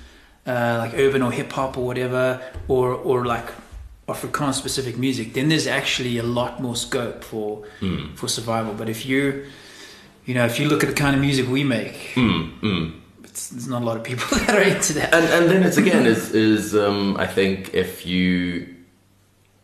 uh, 0.46 0.76
like 0.78 0.94
urban 0.98 1.22
or 1.22 1.30
hip 1.30 1.52
hop 1.52 1.76
or 1.78 1.84
whatever, 1.86 2.40
or 2.68 2.94
or 2.94 3.24
like 3.26 3.48
Afrikaans 4.08 4.54
specific 4.54 4.96
music, 4.98 5.34
then 5.34 5.48
there's 5.48 5.66
actually 5.66 6.18
a 6.18 6.22
lot 6.22 6.60
more 6.60 6.76
scope 6.76 7.22
for 7.22 7.64
Hmm. 7.80 8.14
for 8.14 8.28
survival. 8.28 8.72
But 8.74 8.88
if 8.88 9.04
you 9.06 9.44
you 10.26 10.34
know, 10.34 10.44
if 10.46 10.58
you 10.58 10.68
look 10.68 10.82
at 10.82 10.88
the 10.88 10.94
kind 10.94 11.14
of 11.14 11.20
music 11.20 11.48
we 11.48 11.64
make, 11.64 11.94
mm, 12.14 12.60
mm. 12.60 12.92
it's, 13.24 13.48
there's 13.48 13.68
not 13.68 13.82
a 13.82 13.84
lot 13.84 13.96
of 13.96 14.04
people 14.04 14.26
that 14.38 14.50
are 14.56 14.62
into 14.62 14.92
that. 14.94 15.12
and 15.14 15.24
and 15.26 15.50
then 15.50 15.62
it's 15.62 15.76
again 15.76 16.06
is 16.06 16.30
is 16.34 16.74
um, 16.74 17.16
I 17.18 17.26
think 17.26 17.74
if 17.74 18.06
you 18.06 18.68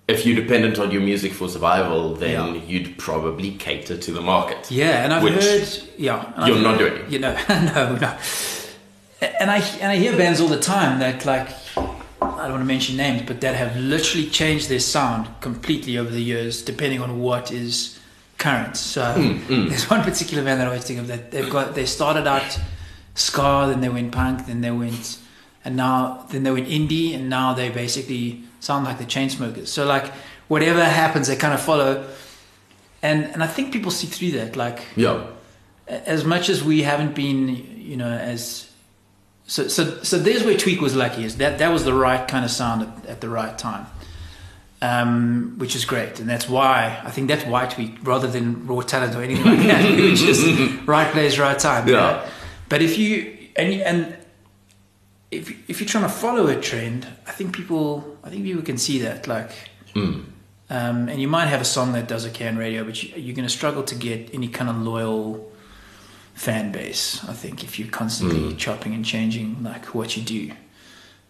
if 0.09 0.27
you're 0.27 0.35
dependent 0.35 0.79
on 0.81 0.91
your 0.91 1.03
music 1.03 1.33
for 1.33 1.49
survival, 1.49 2.15
then 2.15 2.55
Yeah. 2.57 2.63
you'd 2.67 2.99
probably 2.99 3.53
cater 3.53 3.97
to 3.97 4.13
the 4.13 4.21
market. 4.21 4.69
Yeah, 4.71 5.05
and 5.05 5.13
I've 5.15 5.23
heard. 5.23 5.69
Yeah, 5.97 6.47
you're 6.47 6.57
I've 6.57 6.63
not 6.63 6.81
heard- 6.81 6.97
doing. 6.99 7.13
You 7.13 7.19
know, 7.21 7.37
no, 7.49 7.95
no. 7.97 8.19
And 9.23 9.51
I 9.51 9.59
and 9.81 9.93
I 9.93 9.97
hear 9.97 10.17
bands 10.17 10.41
all 10.41 10.49
the 10.49 10.59
time 10.59 10.99
that 10.99 11.25
like, 11.27 11.49
I 11.77 12.43
don't 12.49 12.51
want 12.53 12.63
to 12.63 12.65
mention 12.65 12.97
names, 12.97 13.23
but 13.23 13.41
that 13.43 13.55
have 13.55 13.77
literally 13.77 14.29
changed 14.29 14.69
their 14.69 14.81
sound 14.81 15.29
completely 15.41 15.97
over 15.99 16.11
the 16.11 16.23
years, 16.23 16.63
depending 16.63 17.01
on 17.03 17.21
what 17.21 17.53
is 17.53 18.00
current. 18.41 18.77
So 18.77 19.03
mm. 19.03 19.69
there's 19.69 19.89
one 19.89 20.03
particular 20.03 20.43
band 20.43 20.61
that 20.61 20.65
I 20.65 20.71
always 20.71 20.85
think 20.85 20.99
of 20.99 21.07
that 21.07 21.31
they've 21.31 21.51
got. 21.51 21.75
They 21.75 21.87
started 21.87 22.27
out 22.27 22.59
ska, 23.15 23.67
then 23.69 23.81
they 23.81 23.89
went 23.89 24.13
punk, 24.13 24.47
then 24.47 24.61
they 24.63 24.71
went, 24.71 25.19
and 25.65 25.77
now 25.77 26.27
then 26.31 26.43
they 26.43 26.51
went 26.51 26.69
indie, 26.69 27.15
and 27.15 27.29
now 27.29 27.55
they 27.55 27.69
basically 27.69 28.43
sound 28.61 28.85
like 28.85 28.99
the 28.99 29.05
Chainsmokers. 29.05 29.69
So 29.69 29.87
like 29.87 30.11
whatever 30.49 30.85
happens, 30.85 31.29
they 31.29 31.37
kind 31.37 31.55
of 31.55 31.61
follow. 31.61 32.09
And 33.03 33.25
and 33.27 33.43
I 33.43 33.47
think 33.47 33.73
people 33.73 33.91
see 33.91 34.07
through 34.07 34.33
that. 34.41 34.57
Like 34.57 34.81
Yeah. 34.97 35.27
as 35.87 36.25
much 36.25 36.49
as 36.49 36.65
we 36.65 36.83
haven't 36.83 37.15
been, 37.15 37.49
you 37.77 37.97
know, 37.97 38.11
as 38.11 38.71
so 39.47 39.69
so 39.69 40.03
so 40.03 40.19
there's 40.19 40.45
where 40.45 40.57
Tweak 40.57 40.81
was 40.81 40.95
lucky 40.95 41.25
is 41.25 41.37
that 41.39 41.59
that 41.59 41.73
was 41.73 41.85
the 41.85 41.95
right 41.95 42.27
kind 42.27 42.45
of 42.45 42.51
sound 42.51 42.83
at, 42.83 43.07
at 43.07 43.21
the 43.21 43.29
right 43.29 43.57
time, 43.59 43.87
um, 44.83 45.55
which 45.59 45.77
is 45.77 45.85
great, 45.85 46.21
and 46.21 46.29
that's 46.29 46.49
why 46.49 47.01
I 47.05 47.11
think 47.11 47.29
that's 47.29 47.45
why 47.45 47.67
Tweak 47.67 47.99
rather 48.03 48.29
than 48.29 48.67
raw 48.67 48.81
talent 48.81 49.15
or 49.15 49.23
anything 49.23 49.45
like 49.45 49.67
that, 49.67 49.85
we 49.97 50.11
were 50.11 50.17
just 50.17 50.87
right 50.87 51.11
place, 51.13 51.39
right 51.39 51.59
time. 51.59 51.89
Yeah. 51.89 51.95
know? 51.95 52.25
But 52.69 52.83
if 52.83 52.97
you 52.97 53.37
and 53.57 53.75
and 53.83 54.17
if 55.31 55.51
if 55.69 55.81
you're 55.81 55.89
trying 55.89 56.05
to 56.05 56.11
follow 56.11 56.47
a 56.47 56.61
trend, 56.61 57.07
I 57.27 57.33
think 57.33 57.55
people 57.55 58.19
I 58.25 58.31
think 58.31 58.45
people 58.45 58.63
can 58.63 58.79
see 58.79 59.01
that 59.01 59.27
like. 59.27 59.51
Mm. 59.95 60.25
Um, 60.73 61.09
and 61.09 61.21
you 61.21 61.27
might 61.27 61.47
have 61.47 61.61
a 61.61 61.65
song 61.65 61.95
that 61.95 62.07
does 62.07 62.25
okay 62.29 62.47
on 62.47 62.57
radio, 62.57 62.85
but 62.85 63.03
you, 63.03 63.21
you're 63.21 63.35
going 63.35 63.47
to 63.47 63.53
struggle 63.53 63.83
to 63.83 63.95
get 63.97 64.33
any 64.33 64.47
kind 64.47 64.71
of 64.71 64.81
loyal 64.81 65.51
fan 66.35 66.71
base. 66.71 67.25
I 67.29 67.33
think 67.33 67.65
if 67.65 67.77
you're 67.77 67.89
constantly 67.89 68.55
chopping 68.55 68.95
and 68.95 69.05
changing 69.05 69.65
like 69.65 69.97
what 69.97 70.17
you 70.17 70.23
do. 70.23 70.53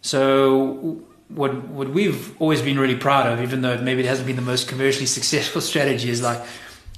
So 0.03 1.03
what 1.35 1.55
what 1.69 1.89
we've 1.91 2.35
always 2.41 2.63
been 2.63 2.79
really 2.79 2.97
proud 2.97 3.27
of, 3.33 3.41
even 3.43 3.61
though 3.63 3.79
maybe 3.81 4.01
it 4.03 4.07
hasn't 4.07 4.27
been 4.27 4.37
the 4.37 4.43
most 4.43 4.69
commercially 4.69 5.07
successful 5.19 5.61
strategy, 5.61 6.11
is 6.11 6.23
like 6.23 6.41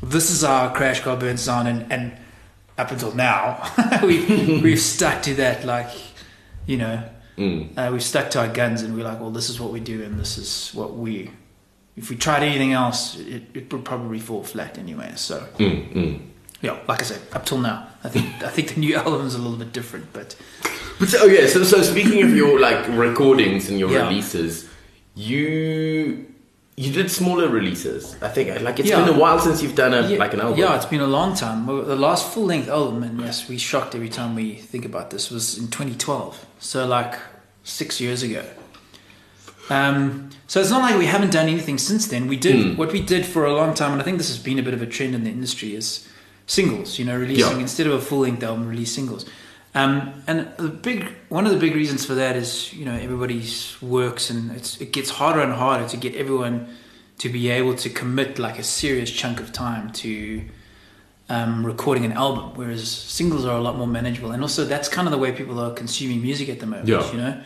this 0.03 0.31
is 0.31 0.43
our 0.45 0.75
CrashCarBurn 0.75 1.39
sound, 1.39 1.69
and, 1.69 1.93
and 1.93 2.13
up 2.79 2.91
until 2.91 3.15
now 3.15 3.63
we 4.03 4.61
we've 4.63 4.81
stuck 4.81 5.23
to 5.23 5.35
that. 5.35 5.65
Like 5.65 5.91
you 6.67 6.77
know, 6.79 7.03
Mm. 7.39 7.77
uh, 7.79 7.91
we've 7.91 8.03
stuck 8.03 8.31
to 8.33 8.41
our 8.41 8.49
guns, 8.49 8.83
and 8.83 8.95
we're 8.95 9.05
like, 9.05 9.19
well, 9.19 9.31
this 9.31 9.49
is 9.49 9.59
what 9.59 9.73
we 9.73 9.81
do, 9.81 10.03
and 10.05 10.21
this 10.21 10.37
is 10.37 10.71
what 10.75 10.95
we. 10.97 11.31
If 11.97 12.11
we 12.11 12.17
tried 12.17 12.43
anything 12.43 12.73
else, 12.75 13.19
it, 13.19 13.43
it 13.55 13.73
would 13.73 13.85
probably 13.87 14.19
fall 14.21 14.43
flat 14.45 14.77
anyway. 14.79 15.13
So 15.17 15.41
Mm. 15.59 15.93
Mm. 15.95 16.21
yeah, 16.61 16.79
like 16.87 17.01
I 17.01 17.05
said, 17.05 17.21
up 17.33 17.47
till 17.47 17.59
now, 17.59 17.89
I 18.05 18.11
think 18.11 18.27
I 18.43 18.49
think 18.49 18.75
the 18.75 18.81
new 18.81 18.95
album's 18.97 19.35
a 19.35 19.39
little 19.39 19.57
bit 19.59 19.73
different, 19.73 20.13
but 20.13 20.37
But 21.03 21.09
so, 21.11 21.25
okay, 21.27 21.49
so 21.49 21.65
so 21.65 21.83
speaking 21.83 22.23
of 22.23 22.31
your 22.37 22.61
like 22.61 22.87
recordings 23.07 23.69
and 23.69 23.77
your 23.77 23.91
Yeah. 23.91 24.07
releases, 24.07 24.69
you 25.17 26.27
you 26.77 26.93
did 26.93 27.11
smaller 27.11 27.49
releases. 27.49 28.15
I 28.23 28.29
think 28.29 28.61
like 28.63 28.79
it's 28.79 28.89
Yeah. 28.89 29.01
been 29.05 29.13
a 29.17 29.19
while 29.19 29.41
since 29.41 29.61
you've 29.65 29.75
done 29.75 29.93
a 29.95 30.03
yeah, 30.09 30.19
like 30.25 30.33
an 30.33 30.41
album. 30.41 30.61
Yeah, 30.61 30.77
it's 30.77 30.87
been 30.87 31.01
a 31.01 31.13
long 31.19 31.35
time. 31.35 31.67
The 31.67 31.97
last 31.97 32.33
full 32.33 32.45
length 32.45 32.69
album, 32.69 33.03
and 33.03 33.21
yes, 33.21 33.49
we 33.49 33.59
shocked 33.59 33.97
every 33.97 34.09
time 34.19 34.37
we 34.37 34.55
think 34.71 34.85
about 34.85 35.11
this, 35.11 35.29
was 35.29 35.59
in 35.59 35.67
2012. 35.75 36.47
So 36.61 36.87
like 36.87 37.15
six 37.65 38.01
years 38.01 38.23
ago. 38.23 38.45
Um, 39.71 40.31
so 40.47 40.61
it's 40.61 40.71
not 40.71 40.83
like 40.83 40.97
we 40.99 41.07
haven't 41.07 41.33
done 41.33 41.49
anything 41.49 41.79
since 41.79 42.07
then. 42.07 42.29
We 42.29 42.37
did 42.37 42.57
Mm. 42.57 42.77
what 42.77 42.93
we 42.93 43.01
did 43.01 43.27
for 43.27 43.45
a 43.45 43.55
long 43.61 43.75
time, 43.75 43.91
and 43.93 44.01
I 44.01 44.05
think 44.05 44.19
this 44.19 44.29
has 44.29 44.39
been 44.39 44.59
a 44.61 44.63
bit 44.63 44.75
of 44.75 44.83
a 44.83 44.87
trend 44.87 45.17
in 45.17 45.25
the 45.25 45.31
industry 45.31 45.75
is 45.75 46.05
singles. 46.47 46.99
You 46.99 47.05
know, 47.07 47.17
releasing 47.17 47.57
Yeah. 47.57 47.67
instead 47.67 47.87
of 47.89 47.95
a 47.95 48.01
full 48.01 48.21
length 48.21 48.43
album, 48.45 48.69
release 48.69 48.93
singles. 48.93 49.25
Um, 49.75 50.23
and 50.27 50.49
the 50.59 50.69
big 50.69 51.09
one 51.31 51.47
of 51.47 51.53
the 51.53 51.59
big 51.59 51.75
reasons 51.75 52.05
for 52.05 52.15
that 52.15 52.37
is 52.37 52.73
you 52.75 52.85
know 52.85 52.93
everybody's 52.95 53.81
works, 53.81 54.29
and 54.31 54.51
it's, 54.53 54.79
it 54.81 54.93
gets 54.93 55.09
harder 55.11 55.41
and 55.41 55.53
harder 55.53 55.89
to 55.89 55.97
get 55.97 56.15
everyone 56.15 56.69
to 57.19 57.29
be 57.31 57.49
able 57.49 57.75
to 57.77 57.89
commit 57.89 58.39
like 58.39 58.59
a 58.59 58.63
serious 58.63 59.11
chunk 59.11 59.41
of 59.41 59.51
time 59.53 59.91
to 59.93 60.43
um, 61.31 61.65
recording 61.65 62.05
an 62.05 62.13
album, 62.13 62.53
whereas 62.55 62.87
singles 62.87 63.47
are 63.47 63.57
a 63.57 63.61
lot 63.63 63.79
more 63.79 63.87
manageable. 63.87 64.33
And 64.33 64.43
also, 64.43 64.65
that's 64.67 64.89
kind 64.89 65.07
of 65.09 65.13
the 65.13 65.19
way 65.19 65.33
people 65.33 65.59
are 65.59 65.73
consuming 65.73 66.21
music 66.21 66.51
at 66.51 66.61
the 66.61 66.67
moment. 66.67 66.89
Yeah. 66.89 67.11
You 67.11 67.19
know, 67.19 67.43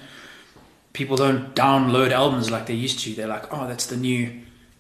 people 0.94 1.16
don't 1.16 1.54
download 1.54 2.10
albums 2.10 2.50
like 2.50 2.66
they 2.66 2.74
used 2.74 2.98
to. 3.00 3.14
They're 3.14 3.28
like, 3.28 3.52
oh, 3.52 3.68
that's 3.68 3.86
the 3.86 3.96
new 3.96 4.32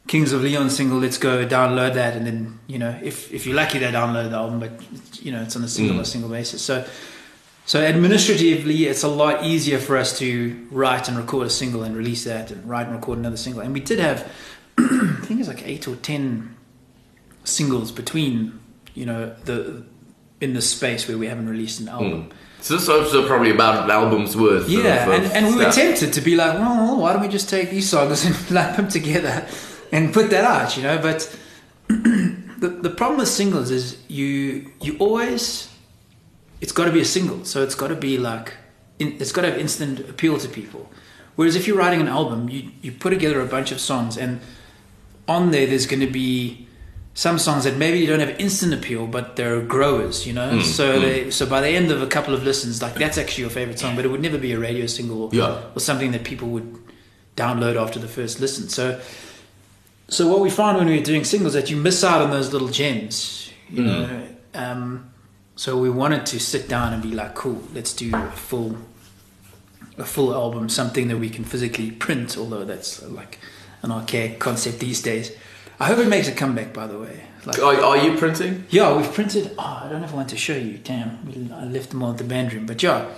Kings 0.08 0.32
of 0.32 0.42
Leon 0.42 0.70
single. 0.70 0.98
Let's 0.98 1.18
go 1.18 1.46
download 1.46 1.94
that, 1.94 2.16
and 2.16 2.26
then 2.26 2.58
you 2.66 2.78
know, 2.78 2.98
if 3.04 3.32
if 3.32 3.46
you're 3.46 3.54
lucky, 3.54 3.78
they 3.78 3.86
download 3.92 4.30
the 4.30 4.36
album, 4.36 4.58
but 4.58 4.72
you 5.24 5.30
know, 5.30 5.42
it's 5.42 5.54
on 5.54 5.62
a 5.62 5.68
single 5.68 5.94
Mm. 5.96 6.00
or 6.00 6.04
single 6.04 6.30
basis. 6.30 6.60
So. 6.60 6.84
So 7.66 7.82
administratively, 7.82 8.86
it's 8.86 9.02
a 9.02 9.08
lot 9.08 9.44
easier 9.44 9.78
for 9.78 9.96
us 9.96 10.16
to 10.20 10.66
write 10.70 11.08
and 11.08 11.18
record 11.18 11.48
a 11.48 11.50
single 11.50 11.82
and 11.82 11.96
release 11.96 12.22
that, 12.22 12.52
and 12.52 12.68
write 12.68 12.86
and 12.86 12.94
record 12.94 13.18
another 13.18 13.36
single. 13.36 13.60
And 13.60 13.74
we 13.74 13.80
did 13.80 13.98
have, 13.98 14.30
I 14.78 15.18
think 15.22 15.40
it's 15.40 15.48
like 15.48 15.66
eight 15.66 15.88
or 15.88 15.96
ten 15.96 16.54
singles 17.42 17.90
between, 17.90 18.60
you 18.94 19.04
know, 19.04 19.34
the 19.44 19.84
in 20.40 20.54
the 20.54 20.62
space 20.62 21.08
where 21.08 21.18
we 21.18 21.26
haven't 21.26 21.48
released 21.48 21.80
an 21.80 21.88
album. 21.88 22.30
Mm. 22.30 22.32
So 22.60 22.76
this 22.76 23.12
is 23.12 23.26
probably 23.26 23.50
about 23.50 23.84
an 23.84 23.90
album's 23.90 24.36
worth. 24.36 24.68
Yeah, 24.68 25.04
of, 25.04 25.08
of 25.08 25.24
and, 25.24 25.32
and 25.46 25.56
we 25.56 25.64
were 25.64 25.70
tempted 25.70 26.12
to 26.12 26.20
be 26.20 26.36
like, 26.36 26.54
well, 26.54 26.98
why 26.98 27.12
don't 27.12 27.22
we 27.22 27.28
just 27.28 27.48
take 27.48 27.70
these 27.70 27.88
songs 27.88 28.24
and 28.24 28.50
lap 28.50 28.76
them 28.76 28.88
together 28.88 29.46
and 29.92 30.14
put 30.14 30.30
that 30.30 30.44
out, 30.44 30.76
you 30.76 30.84
know? 30.84 30.98
But 30.98 31.36
the 31.88 32.78
the 32.80 32.90
problem 32.90 33.18
with 33.18 33.28
singles 33.28 33.72
is 33.72 33.98
you 34.06 34.70
you 34.80 34.96
always 34.98 35.72
it's 36.66 36.72
got 36.72 36.86
to 36.86 36.90
be 36.92 37.00
a 37.00 37.04
single, 37.04 37.44
so 37.44 37.62
it's 37.62 37.76
got 37.76 37.88
to 37.88 37.94
be 37.94 38.18
like 38.18 38.54
in, 38.98 39.08
it's 39.20 39.30
got 39.30 39.42
to 39.42 39.50
have 39.52 39.58
instant 39.60 40.00
appeal 40.00 40.36
to 40.36 40.48
people. 40.48 40.90
Whereas 41.36 41.54
if 41.54 41.68
you're 41.68 41.76
writing 41.78 42.00
an 42.00 42.08
album, 42.08 42.48
you 42.48 42.60
you 42.82 42.90
put 42.90 43.10
together 43.10 43.40
a 43.40 43.46
bunch 43.46 43.70
of 43.70 43.78
songs, 43.80 44.18
and 44.18 44.40
on 45.28 45.52
there 45.52 45.66
there's 45.70 45.86
going 45.86 46.00
to 46.00 46.10
be 46.10 46.66
some 47.14 47.38
songs 47.38 47.62
that 47.64 47.76
maybe 47.76 47.98
you 48.00 48.06
don't 48.08 48.18
have 48.26 48.34
instant 48.40 48.74
appeal, 48.74 49.06
but 49.06 49.36
they're 49.36 49.60
growers, 49.62 50.26
you 50.26 50.32
know. 50.32 50.50
Mm, 50.58 50.62
so 50.64 50.98
mm. 50.98 51.02
they 51.02 51.30
so 51.30 51.46
by 51.46 51.60
the 51.60 51.68
end 51.68 51.92
of 51.92 52.02
a 52.02 52.06
couple 52.16 52.34
of 52.34 52.42
listens, 52.42 52.82
like 52.82 52.94
that's 52.94 53.16
actually 53.16 53.42
your 53.42 53.50
favorite 53.50 53.78
song, 53.78 53.94
but 53.94 54.04
it 54.04 54.08
would 54.08 54.22
never 54.28 54.38
be 54.38 54.50
a 54.52 54.58
radio 54.58 54.86
single 54.86 55.22
or, 55.22 55.30
Yeah. 55.32 55.62
or 55.76 55.80
something 55.80 56.10
that 56.16 56.24
people 56.24 56.48
would 56.48 56.68
download 57.36 57.76
after 57.80 58.00
the 58.00 58.08
first 58.08 58.40
listen. 58.40 58.68
So 58.68 59.00
so 60.08 60.26
what 60.26 60.40
we 60.40 60.50
found 60.50 60.78
when 60.78 60.88
we 60.88 60.96
were 60.98 61.04
doing 61.12 61.24
singles 61.24 61.52
that 61.52 61.70
you 61.70 61.76
miss 61.76 62.02
out 62.02 62.22
on 62.22 62.30
those 62.30 62.52
little 62.52 62.68
gems, 62.80 63.50
you 63.70 63.82
Mm. 63.82 63.86
know. 63.86 64.22
Um, 64.54 65.10
so 65.56 65.76
we 65.78 65.90
wanted 65.90 66.26
to 66.26 66.38
sit 66.38 66.68
down 66.68 66.92
and 66.92 67.02
be 67.02 67.12
like, 67.12 67.34
cool, 67.34 67.62
let's 67.74 67.92
do 67.94 68.14
a 68.14 68.30
full 68.30 68.76
a 69.98 70.04
full 70.04 70.34
album, 70.34 70.68
something 70.68 71.08
that 71.08 71.16
we 71.18 71.30
can 71.30 71.42
physically 71.42 71.90
print, 71.90 72.36
although 72.36 72.64
that's 72.66 73.02
like 73.04 73.38
an 73.82 73.90
archaic 73.90 74.38
concept 74.38 74.78
these 74.80 75.00
days. 75.00 75.32
I 75.80 75.86
hope 75.86 75.98
it 75.98 76.08
makes 76.08 76.28
a 76.28 76.32
comeback, 76.32 76.74
by 76.74 76.86
the 76.86 76.98
way. 76.98 77.22
Like, 77.46 77.58
Are, 77.60 77.74
are 77.80 77.96
you 77.96 78.16
printing? 78.18 78.64
yeah, 78.70 78.94
we've 78.96 79.10
printed. 79.12 79.52
Oh, 79.58 79.82
I 79.84 79.88
don't 79.88 80.00
know 80.00 80.06
if 80.06 80.12
I 80.12 80.16
want 80.16 80.28
to 80.30 80.36
show 80.36 80.56
you. 80.56 80.78
Damn, 80.78 81.50
I 81.54 81.64
left 81.64 81.90
them 81.90 82.02
all 82.02 82.10
at 82.10 82.18
the 82.18 82.24
band 82.24 82.52
room. 82.52 82.66
But 82.66 82.82
yeah, 82.82 83.08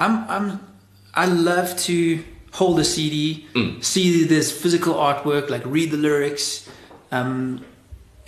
I'm, 0.00 0.28
I'm, 0.28 0.60
I 1.14 1.26
love 1.26 1.76
to 1.88 2.22
hold 2.52 2.78
a 2.80 2.84
CD, 2.84 3.46
Mm. 3.54 3.82
see 3.84 4.24
this 4.24 4.50
physical 4.52 4.94
artwork, 4.94 5.48
like 5.48 5.62
read 5.64 5.90
the 5.92 5.96
lyrics, 5.96 6.68
um, 7.12 7.64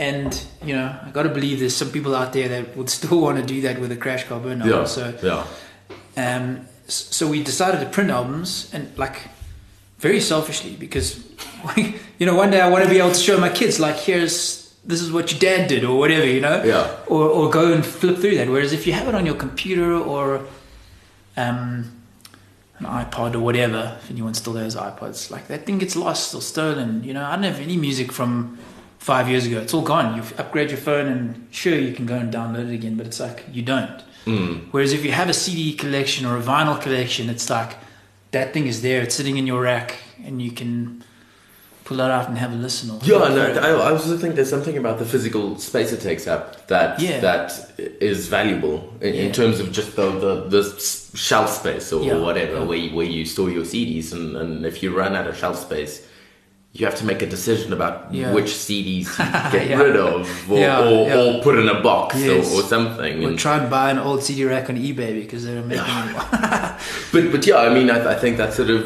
and 0.01 0.31
you 0.65 0.75
know, 0.75 0.89
I 1.07 1.11
got 1.11 1.25
to 1.25 1.29
believe 1.29 1.61
there's 1.61 1.77
some 1.77 1.91
people 1.91 2.15
out 2.17 2.33
there 2.33 2.49
that 2.49 2.77
would 2.77 2.89
still 2.99 3.21
want 3.21 3.37
to 3.39 3.45
do 3.45 3.61
that 3.63 3.79
with 3.81 3.93
a 3.93 3.97
CrashCarBurn 3.97 4.61
album. 4.63 4.69
Yeah. 4.69 4.85
So 4.87 5.15
yeah. 5.23 5.47
um, 6.27 6.67
so 6.89 7.29
we 7.29 7.43
decided 7.45 7.81
to 7.85 7.87
print 7.87 8.11
albums 8.11 8.71
and 8.75 8.91
like 8.99 9.29
very 9.99 10.21
selfishly 10.21 10.75
because 10.75 11.23
you 12.19 12.27
know 12.27 12.35
one 12.35 12.51
day 12.51 12.61
I 12.61 12.69
want 12.69 12.83
to 12.85 12.91
be 12.91 12.99
able 12.99 13.13
to 13.13 13.21
show 13.21 13.39
my 13.39 13.51
kids 13.51 13.79
like 13.79 13.97
here's 13.97 14.59
this 14.83 15.03
is 15.03 15.13
what 15.13 15.31
your 15.31 15.39
dad 15.39 15.69
did 15.69 15.85
or 15.85 15.99
whatever 15.99 16.27
you 16.27 16.41
know 16.41 16.65
Yeah. 16.65 16.97
or 17.07 17.29
or 17.29 17.51
go 17.51 17.73
and 17.75 17.85
flip 17.85 18.17
through 18.17 18.37
that 18.37 18.49
whereas 18.49 18.73
if 18.73 18.87
you 18.87 18.95
have 18.95 19.07
it 19.09 19.15
on 19.15 19.27
your 19.27 19.35
computer 19.37 19.93
or 19.95 20.47
um 21.37 21.93
an 22.79 22.87
iPod 22.87 23.35
or 23.35 23.41
whatever 23.41 23.99
if 24.03 24.11
anyone 24.11 24.33
still 24.33 24.55
has 24.55 24.75
iPods 24.75 25.31
like 25.31 25.47
that 25.49 25.67
thing 25.67 25.79
gets 25.79 25.95
lost 25.97 26.35
or 26.35 26.41
stolen 26.41 27.05
you 27.05 27.13
know 27.13 27.23
I 27.23 27.35
don't 27.37 27.45
have 27.45 27.61
any 27.61 27.77
music 27.77 28.11
from 28.11 28.59
five 29.09 29.29
years 29.31 29.45
ago 29.47 29.59
it's 29.65 29.73
all 29.75 29.83
gone 29.95 30.07
you 30.17 30.23
upgrade 30.43 30.71
your 30.71 30.79
phone 30.89 31.07
and 31.15 31.23
sure 31.51 31.75
you 31.89 31.93
can 31.99 32.05
go 32.07 32.17
and 32.23 32.29
download 32.33 32.69
it 32.71 32.75
again 32.81 32.95
but 32.99 33.07
it's 33.07 33.21
like 33.27 33.39
you 33.53 33.63
don't 33.63 34.03
Mm. 34.27 34.67
Whereas 34.71 34.93
if 34.93 35.03
you 35.03 35.13
have 35.13 35.31
a 35.31 35.33
CD 35.33 35.73
collection 35.73 36.27
or 36.27 36.37
a 36.37 36.43
vinyl 36.43 36.79
collection, 36.79 37.31
it's 37.31 37.49
like 37.49 37.73
that 38.33 38.53
thing 38.53 38.67
is 38.67 38.83
there, 38.83 39.01
it's 39.01 39.15
sitting 39.15 39.39
in 39.39 39.47
your 39.47 39.63
rack, 39.63 39.95
and 40.27 40.43
you 40.43 40.51
can 40.53 41.03
pull 41.85 42.01
it 42.01 42.11
out 42.11 42.29
and 42.29 42.37
have 42.37 42.53
a 42.53 42.55
listen. 42.55 42.91
Or 42.91 42.99
Yeah, 43.03 43.17
no, 43.39 43.45
I, 43.59 43.71
I 43.89 43.91
also 43.93 44.19
think 44.19 44.35
there's 44.35 44.51
something 44.51 44.77
about 44.77 44.99
the 44.99 45.07
physical 45.07 45.57
space 45.59 45.91
it 45.93 46.03
takes 46.03 46.27
up 46.27 46.67
that 46.69 47.01
Yeah. 47.01 47.19
that 47.21 47.73
is 47.79 48.29
valuable 48.29 48.93
in, 49.01 49.15
in 49.15 49.33
terms 49.33 49.59
of 49.59 49.73
just 49.73 49.97
the, 49.97 50.11
the, 50.25 50.35
the 50.51 50.63
shelf 51.17 51.49
space 51.49 51.91
or, 51.91 52.05
Yeah. 52.05 52.19
whatever 52.19 52.57
Yeah. 52.59 52.65
where, 52.65 52.77
you, 52.79 52.95
where 52.95 53.07
you 53.07 53.25
store 53.25 53.49
your 53.51 53.65
CDs 53.65 54.13
and, 54.13 54.37
and 54.37 54.67
if 54.67 54.83
you 54.83 54.95
run 54.95 55.17
out 55.17 55.27
of 55.29 55.35
shelf 55.39 55.59
space 55.59 56.07
you 56.73 56.87
have 56.87 56.95
to 56.95 57.05
make 57.05 57.21
a 57.21 57.27
decision 57.27 57.73
about 57.73 58.15
Yeah. 58.15 58.33
which 58.33 58.47
CDs 58.51 59.07
you 59.19 59.51
get 59.59 59.69
Yeah. 59.71 59.79
rid 59.83 59.97
of 59.97 60.51
or, 60.51 60.59
Yeah, 60.59 60.81
or, 60.89 61.13
or 61.39 61.43
put 61.43 61.59
in 61.59 61.69
a 61.69 61.81
box 61.81 62.17
Yes. 62.17 62.53
or, 62.53 62.61
or 62.61 62.63
something 62.63 63.25
Or 63.25 63.37
try 63.37 63.59
and 63.59 63.69
buy 63.69 63.91
an 63.91 63.99
old 63.99 64.23
CD 64.23 64.45
rack 64.45 64.71
on 64.71 64.77
eBay 64.77 65.21
because 65.21 65.45
they're 65.45 65.63
making. 65.63 65.85
but 67.13 67.33
but 67.33 67.47
yeah 67.47 67.57
I 67.57 67.75
mean 67.75 67.91
I, 67.91 68.13
I 68.13 68.15
think 68.15 68.37
that 68.37 68.53
sort 68.53 68.71
of 68.71 68.83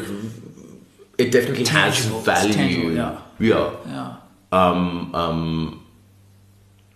it 1.17 1.31
definitely 1.31 1.63
Tangible. 1.63 2.17
has 2.23 2.25
value. 2.25 2.53
tangible, 2.53 2.91
yeah. 2.91 3.17
yeah. 3.39 3.71
Yeah. 3.85 4.15
Um, 4.51 5.13
um, 5.15 5.85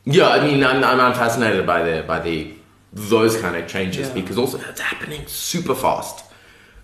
yeah, 0.05 0.27
I 0.29 0.45
mean, 0.45 0.63
I'm, 0.63 0.83
I'm, 0.83 1.13
fascinated 1.13 1.65
by 1.65 1.83
the 1.83 2.03
by 2.03 2.19
the 2.19 2.53
those 2.91 3.39
kind 3.39 3.55
of 3.55 3.67
changes 3.67 4.09
because 4.09 4.37
also 4.37 4.57
it's 4.59 4.79
happening 4.81 5.23
super 5.27 5.75
fast. 5.75 6.25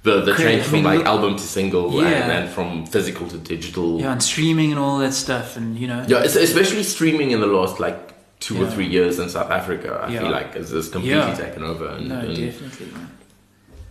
The 0.06 0.22
the 0.22 0.34
Crazy. 0.34 0.44
change 0.50 0.62
I 0.62 0.65
from 0.65 0.74
mean, 0.74 0.84
like 0.91 0.98
look- 1.00 1.08
album 1.13 1.34
to 1.36 1.48
single 1.58 1.86
and, 2.00 2.10
Yeah. 2.10 2.32
and 2.38 2.50
from 2.56 2.86
physical 2.96 3.26
to 3.34 3.38
digital. 3.54 4.00
Yeah, 4.00 4.12
and 4.13 4.22
streaming 4.32 4.70
and 4.74 4.80
all 4.80 4.98
that 5.00 5.13
stuff, 5.26 5.58
and 5.58 5.68
you 5.82 5.88
know. 5.91 6.02
Yeah, 6.08 6.20
especially 6.24 6.84
streaming 6.84 7.32
in 7.32 7.39
the 7.46 7.48
last 7.58 7.80
like 7.80 8.00
two 8.39 8.56
or 8.63 8.68
three 8.74 8.86
years 8.98 9.18
in 9.20 9.28
South 9.30 9.50
Africa. 9.60 9.89
I 10.06 10.12
Yeah. 10.12 10.20
feel 10.22 10.32
like 10.39 10.54
has 10.54 10.70
completely 10.89 11.18
Yeah. 11.32 11.34
taken 11.46 11.63
over. 11.72 11.88
And, 11.96 12.10
No, 12.10 12.20
and 12.20 12.36
definitely. 12.36 12.88
Man. 12.94 13.10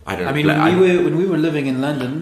I 0.07 0.15
don't. 0.15 0.27
I 0.27 0.33
mean, 0.37 0.47
like, 0.47 0.57
when 0.65 0.73
I- 0.75 0.79
we 0.79 0.87
were 0.97 1.03
when 1.03 1.15
we 1.21 1.25
were 1.25 1.37
living 1.47 1.65
in 1.67 1.77
London, 1.81 2.13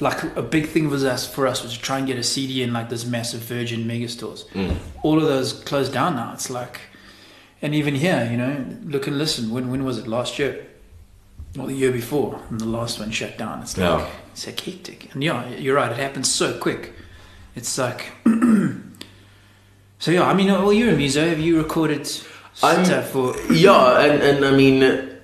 like 0.00 0.20
a 0.36 0.42
big 0.56 0.66
thing 0.72 0.84
was 0.90 1.04
us 1.04 1.22
for 1.34 1.46
us 1.46 1.62
was 1.62 1.72
to 1.74 1.80
try 1.88 1.98
and 1.98 2.06
get 2.06 2.18
a 2.18 2.22
CD 2.32 2.62
in 2.66 2.72
like 2.72 2.88
this 2.88 3.04
massive 3.16 3.42
Virgin 3.42 3.80
megastores. 3.92 4.40
Mm. 4.54 4.74
All 5.04 5.18
of 5.22 5.26
those 5.34 5.52
closed 5.52 5.92
down 5.92 6.16
now. 6.16 6.30
It's 6.34 6.50
like, 6.50 6.76
and 7.62 7.74
even 7.74 7.94
here, 7.94 8.26
you 8.32 8.38
know, 8.42 8.54
look 8.92 9.06
and 9.06 9.16
listen. 9.18 9.42
When 9.54 9.70
when 9.70 9.84
was 9.84 9.98
it? 9.98 10.06
Last 10.08 10.38
year, 10.40 10.52
or 11.58 11.66
the 11.68 11.74
year 11.74 11.92
before? 11.92 12.40
And 12.50 12.60
the 12.60 12.66
last 12.66 12.98
one 12.98 13.10
shut 13.10 13.38
down. 13.38 13.62
It's 13.62 13.76
like 13.78 14.00
Yeah. 14.00 14.10
it's 14.32 14.46
like 14.46 14.60
hectic. 14.60 15.14
And 15.14 15.22
yeah, 15.22 15.48
you're 15.50 15.76
right. 15.76 15.92
It 15.92 15.98
happens 15.98 16.30
so 16.30 16.58
quick. 16.58 16.92
It's 17.54 17.78
like. 17.78 18.12
so 19.98 20.10
yeah, 20.10 20.24
I 20.24 20.34
mean, 20.34 20.48
well, 20.48 20.72
you're 20.72 20.92
a 20.92 20.96
muso. 20.96 21.28
Have 21.28 21.40
you 21.40 21.58
recorded 21.58 22.08
I'm- 22.62 22.84
stuff 22.84 23.10
for? 23.10 23.34
Yeah, 23.52 24.00
and, 24.00 24.22
and 24.22 24.44
I 24.44 24.50
mean, 24.52 25.17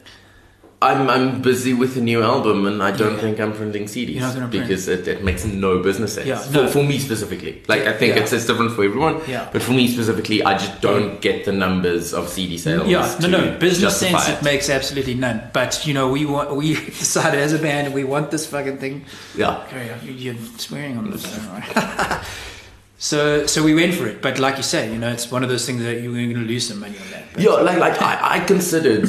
I'm 0.91 1.09
I'm 1.15 1.41
busy 1.43 1.73
with 1.83 1.97
a 1.97 2.01
new 2.11 2.21
album, 2.23 2.67
and 2.67 2.83
I 2.83 2.91
don't 3.01 3.15
Yeah. 3.15 3.21
think 3.25 3.41
I'm 3.41 3.53
printing 3.61 3.85
CDs 3.87 4.15
You're 4.17 4.21
not 4.29 4.35
gonna 4.35 4.49
print. 4.49 4.65
because 4.69 4.87
it, 4.89 5.09
it 5.09 5.25
makes 5.29 5.45
no 5.45 5.79
business 5.89 6.15
sense 6.15 6.27
Yeah, 6.27 6.39
for, 6.39 6.53
no. 6.53 6.69
for 6.69 6.83
me 6.91 6.99
specifically. 6.99 7.63
Like 7.73 7.83
I 7.93 7.93
think 7.99 8.15
Yeah. 8.15 8.23
it's, 8.23 8.33
it's 8.33 8.47
different 8.47 8.73
for 8.77 8.85
everyone, 8.85 9.17
Yeah. 9.27 9.49
but 9.53 9.63
for 9.63 9.73
me 9.73 9.89
specifically, 9.89 10.39
I 10.51 10.53
just 10.59 10.81
don't 10.81 11.21
get 11.21 11.45
the 11.45 11.53
numbers 11.53 12.13
of 12.13 12.29
CD 12.29 12.57
mm, 12.57 12.61
sales. 12.67 12.89
Yeah, 12.89 13.17
no, 13.23 13.29
no. 13.37 13.41
Business 13.59 13.97
sense, 13.97 14.29
it. 14.29 14.43
makes 14.43 14.69
absolutely 14.69 15.15
none. 15.15 15.39
But 15.53 15.87
you 15.87 15.95
know, 15.95 16.07
we 16.17 16.27
want 16.27 16.55
we 16.55 16.75
decided 17.05 17.41
as 17.41 17.53
a 17.53 17.59
band 17.59 17.95
we 17.95 18.05
want 18.05 18.31
this 18.31 18.45
fucking 18.47 18.79
thing. 18.79 19.05
Yeah, 19.37 19.63
you- 20.05 20.13
you're 20.25 20.41
swearing 20.59 20.99
on 20.99 21.11
this, 21.11 21.25
right? 21.55 22.21
so, 22.99 23.47
so 23.47 23.63
we 23.63 23.75
went 23.75 23.95
for 23.95 24.07
it. 24.07 24.21
But 24.23 24.39
like 24.39 24.57
you 24.57 24.63
say, 24.63 24.93
you 24.93 24.99
know, 24.99 25.11
it's 25.11 25.31
one 25.31 25.43
of 25.43 25.49
those 25.49 25.65
things 25.67 25.83
that 25.83 26.01
you're 26.03 26.13
going 26.13 26.35
to 26.35 26.41
lose 26.41 26.69
some 26.69 26.81
money 26.81 26.97
on 27.05 27.11
that. 27.13 27.25
But 27.35 27.43
yeah. 27.43 27.51
Like 27.51 27.79
like 27.79 28.01
I, 28.03 28.37
I 28.37 28.41
considered, 28.41 29.09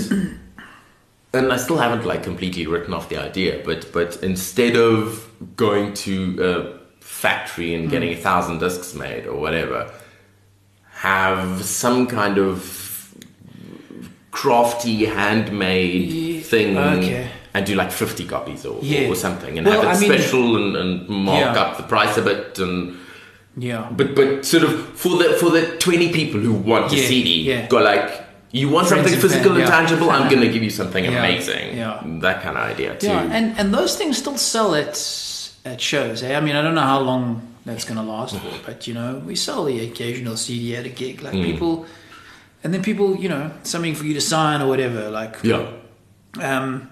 and 1.35 1.51
I 1.53 1.57
still 1.57 1.77
haven't 1.77 2.05
like 2.05 2.23
completely 2.23 2.65
written 2.67 2.93
off 2.93 3.09
the 3.09 3.17
idea, 3.17 3.61
but 3.65 3.91
but 3.93 4.17
instead 4.23 4.75
of 4.75 5.29
going 5.55 5.93
to 6.05 6.13
a 6.51 7.03
factory 7.03 7.75
and 7.75 7.89
getting 7.89 8.11
Hmm. 8.13 8.19
a 8.19 8.21
thousand 8.21 8.59
discs 8.59 8.93
made 8.93 9.27
or 9.27 9.37
whatever, 9.39 9.91
have 11.09 11.63
some 11.63 12.07
kind 12.07 12.37
of 12.37 13.13
crafty 14.31 15.05
handmade 15.05 16.09
Ye- 16.11 16.39
thing 16.41 16.77
okay. 16.77 17.29
and 17.53 17.65
do 17.65 17.75
like 17.75 17.91
50 17.91 18.25
copies 18.25 18.65
or, 18.65 18.79
Yeah. 18.81 19.07
or 19.09 19.15
something 19.15 19.57
and 19.57 19.65
Well, 19.65 19.81
have 19.81 19.91
it 19.93 19.97
I 19.97 19.99
mean- 19.99 20.11
special 20.19 20.57
and, 20.57 20.75
and 20.75 21.07
mark 21.07 21.39
Yeah. 21.55 21.61
up 21.61 21.77
the 21.77 21.83
price 21.83 22.17
a 22.17 22.21
bit 22.21 22.59
and 22.59 22.97
yeah, 23.57 23.87
but 23.95 24.15
but 24.15 24.45
sort 24.45 24.63
of 24.63 24.71
for 24.95 25.15
the 25.17 25.29
for 25.39 25.49
the 25.49 25.61
20 25.79 26.11
people 26.11 26.41
who 26.41 26.51
want 26.51 26.91
a 26.91 26.95
Yeah, 26.97 27.07
CD 27.07 27.29
yeah. 27.43 27.67
go 27.67 27.77
like 27.77 28.11
you 28.59 28.67
want 28.75 28.85
something 28.93 29.15
physical 29.25 29.51
and 29.59 29.67
tangible 29.75 30.09
i'm 30.15 30.27
gonna 30.31 30.51
give 30.55 30.63
you 30.67 30.73
something 30.81 31.03
amazing 31.13 31.65
yeah. 31.81 32.01
that 32.27 32.37
kind 32.43 32.55
of 32.59 32.63
idea 32.73 32.91
too 33.03 33.07
yeah, 33.07 33.37
and 33.37 33.45
and 33.59 33.67
those 33.79 33.93
things 33.99 34.13
still 34.23 34.39
sell 34.51 34.69
at 34.83 34.95
at 35.65 35.81
shows. 35.81 36.23
Eh? 36.23 36.37
I 36.37 36.41
mean, 36.41 36.55
I 36.55 36.61
don't 36.61 36.75
know 36.75 36.81
how 36.81 36.99
long 36.99 37.25
that's 37.65 37.85
going 37.85 37.97
to 37.97 38.03
last 38.03 38.37
for, 38.37 38.51
but 38.65 38.87
you 38.87 38.93
know, 38.93 39.21
we 39.25 39.35
sell 39.35 39.65
the 39.65 39.83
occasional 39.89 40.37
CD 40.37 40.75
at 40.75 40.85
a 40.85 40.89
gig, 40.89 41.21
like 41.21 41.33
Mm. 41.33 41.43
people, 41.43 41.85
and 42.63 42.73
then 42.73 42.81
people, 42.83 43.15
you 43.17 43.27
know, 43.27 43.51
something 43.63 43.95
for 43.95 44.05
you 44.05 44.13
to 44.13 44.21
sign 44.21 44.61
or 44.61 44.67
whatever, 44.67 45.09
like 45.09 45.35
yeah 45.43 45.65
Um, 46.39 46.89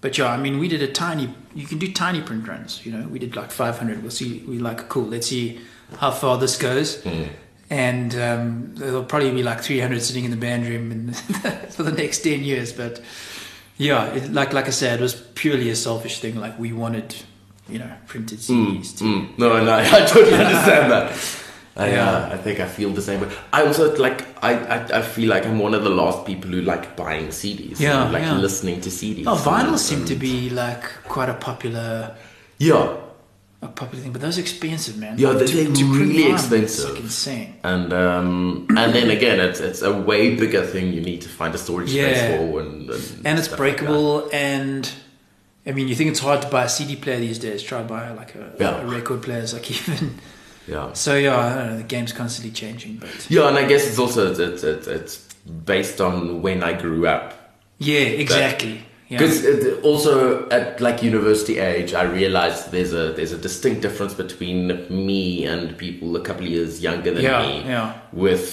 but 0.00 0.16
yeah, 0.18 0.30
I 0.30 0.36
mean, 0.36 0.58
we 0.58 0.68
did 0.68 0.82
a 0.82 0.92
tiny. 0.92 1.28
You 1.54 1.66
can 1.66 1.78
do 1.78 1.90
tiny 1.92 2.20
print 2.20 2.46
runs. 2.46 2.84
You 2.84 2.92
know, 2.92 3.08
we 3.08 3.18
did 3.18 3.36
like 3.36 3.50
500. 3.50 4.02
We'll 4.02 4.10
see. 4.10 4.44
We 4.46 4.58
like 4.58 4.88
cool. 4.88 5.04
Let's 5.04 5.28
see 5.28 5.60
how 5.98 6.10
far 6.10 6.38
this 6.38 6.56
goes. 6.56 7.02
Mm. 7.02 7.28
And 7.70 8.14
um, 8.14 8.74
there'll 8.74 9.04
probably 9.04 9.30
be 9.32 9.42
like 9.42 9.60
300 9.62 10.02
sitting 10.02 10.24
in 10.24 10.30
the 10.30 10.36
band 10.36 10.66
room 10.66 10.92
in, 10.92 11.12
for 11.70 11.82
the 11.82 11.92
next 11.92 12.20
10 12.20 12.44
years. 12.44 12.72
But 12.72 13.02
yeah, 13.78 14.12
it, 14.12 14.32
like 14.32 14.52
like 14.52 14.66
I 14.66 14.70
said, 14.70 15.00
it 15.00 15.02
was 15.02 15.14
purely 15.34 15.70
a 15.70 15.76
selfish 15.76 16.20
thing. 16.20 16.36
Like 16.36 16.58
we 16.58 16.72
wanted, 16.72 17.14
you 17.68 17.78
know, 17.78 17.90
printed 18.06 18.38
CDs. 18.38 18.96
to, 18.98 19.04
Mm, 19.04 19.38
no, 19.38 19.64
no, 19.64 19.74
I 19.78 20.04
totally 20.06 20.34
understand 20.34 20.92
that. 20.92 21.40
I, 21.76 21.88
Yeah. 21.90 22.08
uh, 22.08 22.34
I 22.34 22.36
think 22.36 22.60
I 22.60 22.66
feel 22.68 22.90
the 22.90 23.02
same 23.02 23.20
way. 23.22 23.28
I 23.52 23.66
also 23.66 23.96
like 23.96 24.24
I, 24.44 24.52
I, 24.54 24.98
I 24.98 25.02
feel 25.02 25.28
like 25.28 25.44
I'm 25.44 25.58
one 25.58 25.74
of 25.74 25.82
the 25.82 25.90
last 25.90 26.24
people 26.24 26.50
who 26.50 26.60
like 26.60 26.94
buying 26.96 27.28
CDs. 27.28 27.80
Yeah, 27.80 28.04
and, 28.04 28.12
like 28.12 28.22
yeah. 28.22 28.36
listening 28.36 28.80
to 28.82 28.90
CDs. 28.90 29.24
Oh, 29.26 29.34
vinyls 29.34 29.78
seem 29.80 30.04
to 30.04 30.14
be 30.14 30.50
like 30.50 30.84
quite 31.08 31.28
a 31.30 31.34
popular, 31.34 32.14
yeah, 32.58 32.94
a 33.64 33.68
popular 33.68 34.02
thing, 34.02 34.12
but 34.12 34.20
those 34.20 34.36
are 34.38 34.42
expensive, 34.42 34.96
man. 34.98 35.18
Yeah, 35.18 35.32
they're 35.32 35.46
to- 35.46 35.64
to 35.64 35.72
print 35.72 35.78
really 35.98 36.14
vinyl, 36.24 36.34
It's 36.34 36.42
expensive. 36.44 36.90
like 36.90 37.00
insane. 37.00 37.54
and 37.64 37.92
um, 37.92 38.66
and 38.76 38.94
then 38.94 39.10
again, 39.10 39.40
it's 39.40 39.60
it's 39.60 39.82
a 39.82 39.92
way 39.92 40.34
bigger 40.36 40.64
thing. 40.64 40.92
You 40.92 41.00
need 41.00 41.22
to 41.22 41.28
find 41.28 41.54
a 41.54 41.58
storage 41.58 41.90
space 41.90 42.20
for, 42.30 42.60
and 42.60 42.90
and, 42.90 43.26
and 43.26 43.38
it's 43.38 43.48
stuff 43.48 43.58
like 43.58 43.76
breakable 43.78 44.28
and 44.32 44.90
I 45.66 45.72
mean 45.72 45.88
you 45.88 45.94
think 45.94 46.10
it's 46.10 46.20
hard 46.20 46.42
to 46.42 46.48
buy 46.48 46.64
a 46.64 46.68
CD 46.68 46.94
player 46.96 47.18
these 47.18 47.38
days 47.38 47.62
try 47.62 47.82
buy 47.82 48.10
like 48.12 48.34
a, 48.34 48.52
Yeah. 48.60 48.82
a 48.82 48.86
record 48.86 49.22
player 49.22 49.44
like 49.52 49.70
even 49.76 50.18
yeah. 50.68 50.92
so 50.92 51.16
yeah 51.16 51.38
I 51.38 51.54
don't 51.54 51.66
know 51.70 51.76
the 51.78 51.82
game's 51.94 52.12
constantly 52.12 52.52
changing 52.52 52.98
but 52.98 53.10
Yeah, 53.30 53.48
and 53.48 53.56
I 53.56 53.64
guess 53.66 53.86
it's 53.88 53.98
also 53.98 54.30
it's, 54.30 54.62
it's, 54.62 54.86
it's 54.86 55.16
based 55.72 56.00
on 56.02 56.42
when 56.42 56.62
I 56.62 56.72
grew 56.84 57.06
up. 57.06 57.32
yeah 57.78 58.00
exactly 58.24 58.74
yeah 58.74 58.80
Because 59.18 59.44
uh, 59.44 59.80
also 59.82 60.48
at 60.50 60.80
like 60.80 61.02
university 61.02 61.58
age, 61.58 61.94
I 61.94 62.02
realized 62.02 62.70
there's 62.70 62.92
a 62.92 63.12
there's 63.12 63.32
a 63.32 63.38
distinct 63.38 63.82
difference 63.82 64.14
between 64.14 64.68
me 65.06 65.44
and 65.46 65.76
people 65.78 66.16
a 66.16 66.20
couple 66.20 66.44
of 66.46 66.50
years 66.50 66.80
younger 66.82 67.10
than 67.14 67.22
Yeah, 67.22 67.42
me. 67.46 67.62
yeah. 67.66 67.94
With 68.12 68.46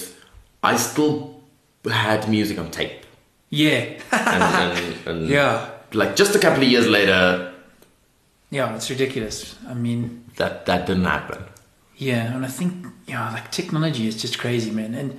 I 0.62 0.76
still 0.76 1.40
had 1.90 2.28
music 2.28 2.58
on 2.58 2.70
tape, 2.70 3.04
yeah 3.50 3.98
and, 4.12 4.42
and, 4.78 5.06
and 5.08 5.28
yeah 5.28 5.70
like 5.92 6.14
just 6.16 6.34
a 6.36 6.38
couple 6.38 6.62
of 6.62 6.68
years 6.68 6.86
later, 6.88 7.52
yeah 8.50 8.74
it's 8.76 8.88
ridiculous 8.90 9.56
I 9.68 9.74
mean 9.74 10.24
that 10.36 10.66
that 10.66 10.86
didn't 10.86 11.04
happen. 11.04 11.42
yeah 11.96 12.34
and 12.34 12.44
I 12.44 12.48
think 12.48 12.86
yeah 13.06 13.32
like 13.32 13.50
technology 13.50 14.06
is 14.06 14.16
just 14.22 14.38
crazy 14.38 14.70
man 14.70 14.94
and 14.94 15.18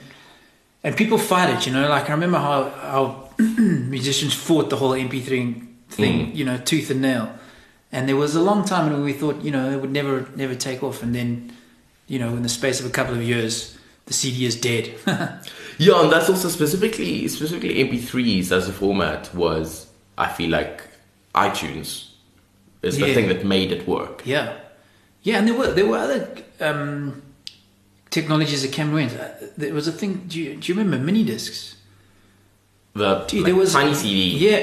and 0.84 0.96
people 0.98 1.18
fight 1.18 1.50
it 1.50 1.66
you 1.68 1.74
know 1.74 1.88
like 1.90 2.10
I 2.10 2.14
remember 2.14 2.38
how 2.40 2.70
how 2.92 3.30
musicians 3.40 4.34
fought 4.34 4.70
the 4.70 4.76
whole 4.78 4.92
MP3 4.92 5.68
thing 5.90 6.16
Mm. 6.32 6.36
you 6.36 6.44
know 6.46 6.58
tooth 6.58 6.90
and 6.90 7.02
nail 7.02 7.26
and 7.92 8.08
there 8.10 8.16
was 8.16 8.36
a 8.36 8.42
long 8.42 8.66
time 8.66 8.92
when 8.92 9.04
we 9.04 9.14
thought 9.14 9.42
you 9.44 9.52
know 9.52 9.70
it 9.72 9.80
would 9.82 9.92
never 9.92 10.28
never 10.36 10.56
take 10.56 10.82
off 10.84 11.04
and 11.04 11.14
then 11.14 11.52
you 12.08 12.18
know 12.20 12.30
in 12.38 12.42
the 12.44 12.50
space 12.50 12.80
of 12.80 12.86
a 12.86 12.90
couple 12.90 13.14
of 13.16 13.22
years 13.22 13.78
the 14.06 14.14
CD 14.14 14.46
is 14.46 14.56
dead 14.60 14.86
Yeah, 15.80 16.02
and 16.02 16.12
that's 16.12 16.30
also 16.30 16.50
specifically 16.50 17.28
specifically 17.28 17.76
MP3s 17.90 18.52
as 18.52 18.68
a 18.70 18.74
format 18.74 19.34
was 19.36 19.88
I 20.18 20.28
feel 20.38 20.50
like 20.50 20.82
iTunes 21.36 22.10
is 22.82 22.98
the 22.98 23.08
Yeah. 23.08 23.14
thing 23.16 23.28
that 23.30 23.44
made 23.46 23.72
it 23.72 23.88
work. 23.88 24.22
yeah 24.26 24.48
yeah 25.24 25.38
and 25.40 25.48
there 25.48 25.58
were 25.58 25.72
there 25.78 25.86
were 25.86 25.98
other 25.98 26.22
um, 26.60 27.22
technologies 28.18 28.62
that 28.64 28.72
came 28.78 28.88
and 28.92 28.96
went 29.02 29.12
Uh, 29.14 29.28
there 29.62 29.74
was 29.80 29.88
a 29.94 29.96
thing 30.00 30.12
do 30.32 30.36
you, 30.42 30.50
do 30.60 30.64
you 30.70 30.74
remember 30.78 30.98
mini 31.10 31.24
discs 31.32 31.60
The 32.96 33.10
like, 33.34 33.46
there 33.48 33.56
was 33.64 33.74
tiny 33.74 33.96
CD. 34.02 34.20
Yeah, 34.48 34.60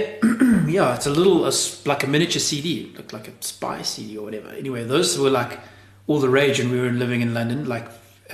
yeah. 0.76 0.94
It's 0.96 1.08
a 1.12 1.14
little, 1.18 1.38
a 1.50 1.52
like 1.92 2.02
a 2.06 2.08
miniature 2.14 2.38
CD, 2.50 2.66
looked 2.96 3.12
like 3.16 3.26
a 3.32 3.34
spy 3.52 3.82
CD 3.82 4.10
or 4.18 4.24
whatever. 4.26 4.50
Anyway, 4.62 4.82
those 4.94 5.18
were 5.22 5.30
like 5.40 5.52
all 6.06 6.20
the 6.26 6.32
rage, 6.40 6.60
and 6.62 6.68
we 6.74 6.78
were 6.84 6.94
living 7.04 7.20
in 7.26 7.30
London, 7.38 7.60
like 7.74 7.86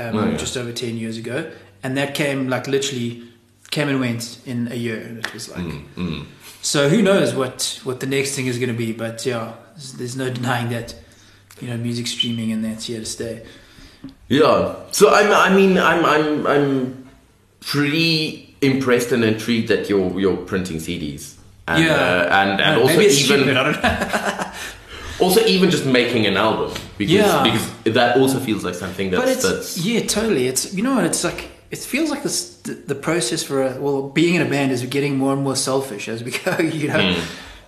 um, 0.02 0.12
Oh, 0.18 0.24
yeah. 0.31 0.37
just 0.44 0.55
over 0.61 0.70
ten 0.85 0.94
years 1.02 1.16
ago, 1.24 1.37
and 1.83 1.96
that 1.96 2.11
came 2.14 2.40
like 2.55 2.64
literally 2.76 3.11
came 3.76 3.88
and 3.92 3.98
went 4.07 4.22
in 4.52 4.59
a 4.76 4.79
year, 4.87 4.98
and 5.07 5.14
it 5.24 5.33
was 5.33 5.48
like. 5.55 5.64
Mm. 5.96 6.26
So 6.61 6.79
who 6.92 7.00
knows 7.00 7.29
what 7.40 7.81
what 7.88 7.96
the 8.00 8.11
next 8.16 8.31
thing 8.37 8.48
is 8.52 8.57
going 8.62 8.74
to 8.76 8.81
be? 8.87 8.92
But 9.05 9.24
yeah, 9.24 9.55
there's, 9.76 9.92
there's 9.98 10.16
no 10.24 10.29
denying 10.38 10.68
that 10.76 10.88
you 11.61 11.68
know 11.70 11.79
music 11.88 12.07
streaming 12.07 12.52
and 12.52 12.61
that's 12.66 12.85
here 12.90 13.00
to 13.00 13.07
stay. 13.18 13.35
Yeah. 14.29 14.75
So 14.92 15.12
I'm, 15.14 15.31
I 15.33 15.55
mean, 15.57 15.79
I'm, 15.79 16.05
I'm, 16.05 16.47
I'm 16.47 17.09
pretty 17.61 18.55
impressed 18.61 19.12
and 19.12 19.25
intrigued 19.25 19.69
that 19.69 19.88
you're, 19.88 20.19
you're 20.21 20.37
printing 20.37 20.79
CDs. 20.79 21.35
And, 21.69 21.85
Yeah. 21.85 21.95
uh, 21.95 22.29
and, 22.42 22.61
and 22.61 22.81
also 22.81 23.01
even, 23.01 23.11
stupid, 23.11 23.57
I 23.57 23.62
don't 23.64 23.83
know. 23.83 24.53
also 25.27 25.40
even 25.47 25.71
just 25.71 25.85
making 25.87 26.27
an 26.27 26.37
album 26.37 26.73
because, 26.99 27.12
Yeah. 27.14 27.42
because 27.42 27.95
that 27.95 28.16
also 28.19 28.38
feels 28.38 28.64
like 28.64 28.75
something 28.75 29.11
that's, 29.11 29.23
but 29.23 29.29
it's 29.29 29.42
that's, 29.42 29.79
yeah, 29.79 30.01
totally. 30.07 30.47
It's 30.47 30.73
you 30.75 30.83
know? 30.83 31.01
It's 31.05 31.25
like 31.25 31.51
it 31.71 31.79
feels 31.79 32.11
like 32.11 32.23
this 32.23 32.57
the, 32.62 32.75
the 32.75 32.95
process 32.95 33.42
for 33.42 33.62
a, 33.66 33.81
well 33.81 34.09
being 34.09 34.35
in 34.37 34.42
a 34.42 34.49
band 34.49 34.71
is 34.73 34.85
getting 34.87 35.16
more 35.16 35.33
and 35.33 35.42
more 35.42 35.57
selfish 35.57 36.09
as 36.09 36.23
we 36.23 36.31
go. 36.45 36.57
You 36.59 36.88
know, 36.88 37.14
Hmm. 37.14 37.21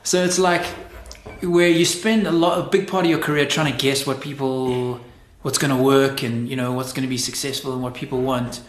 so 0.04 0.22
it's 0.24 0.38
like 0.38 0.64
where 1.42 1.68
you 1.68 1.84
spend 1.84 2.26
a 2.26 2.32
lot, 2.32 2.58
a 2.58 2.70
big 2.70 2.86
part 2.88 3.04
of 3.04 3.10
your 3.10 3.18
career 3.20 3.46
trying 3.46 3.72
to 3.72 3.78
guess 3.78 4.06
what 4.06 4.20
people, 4.20 5.00
what's 5.42 5.58
going 5.58 5.76
to 5.76 5.82
work, 5.82 6.22
and 6.22 6.48
you 6.48 6.56
know 6.56 6.72
what's 6.72 6.92
going 6.92 7.02
to 7.02 7.08
be 7.08 7.18
successful 7.18 7.72
and 7.72 7.82
what 7.82 7.94
people 7.94 8.20
want. 8.20 8.60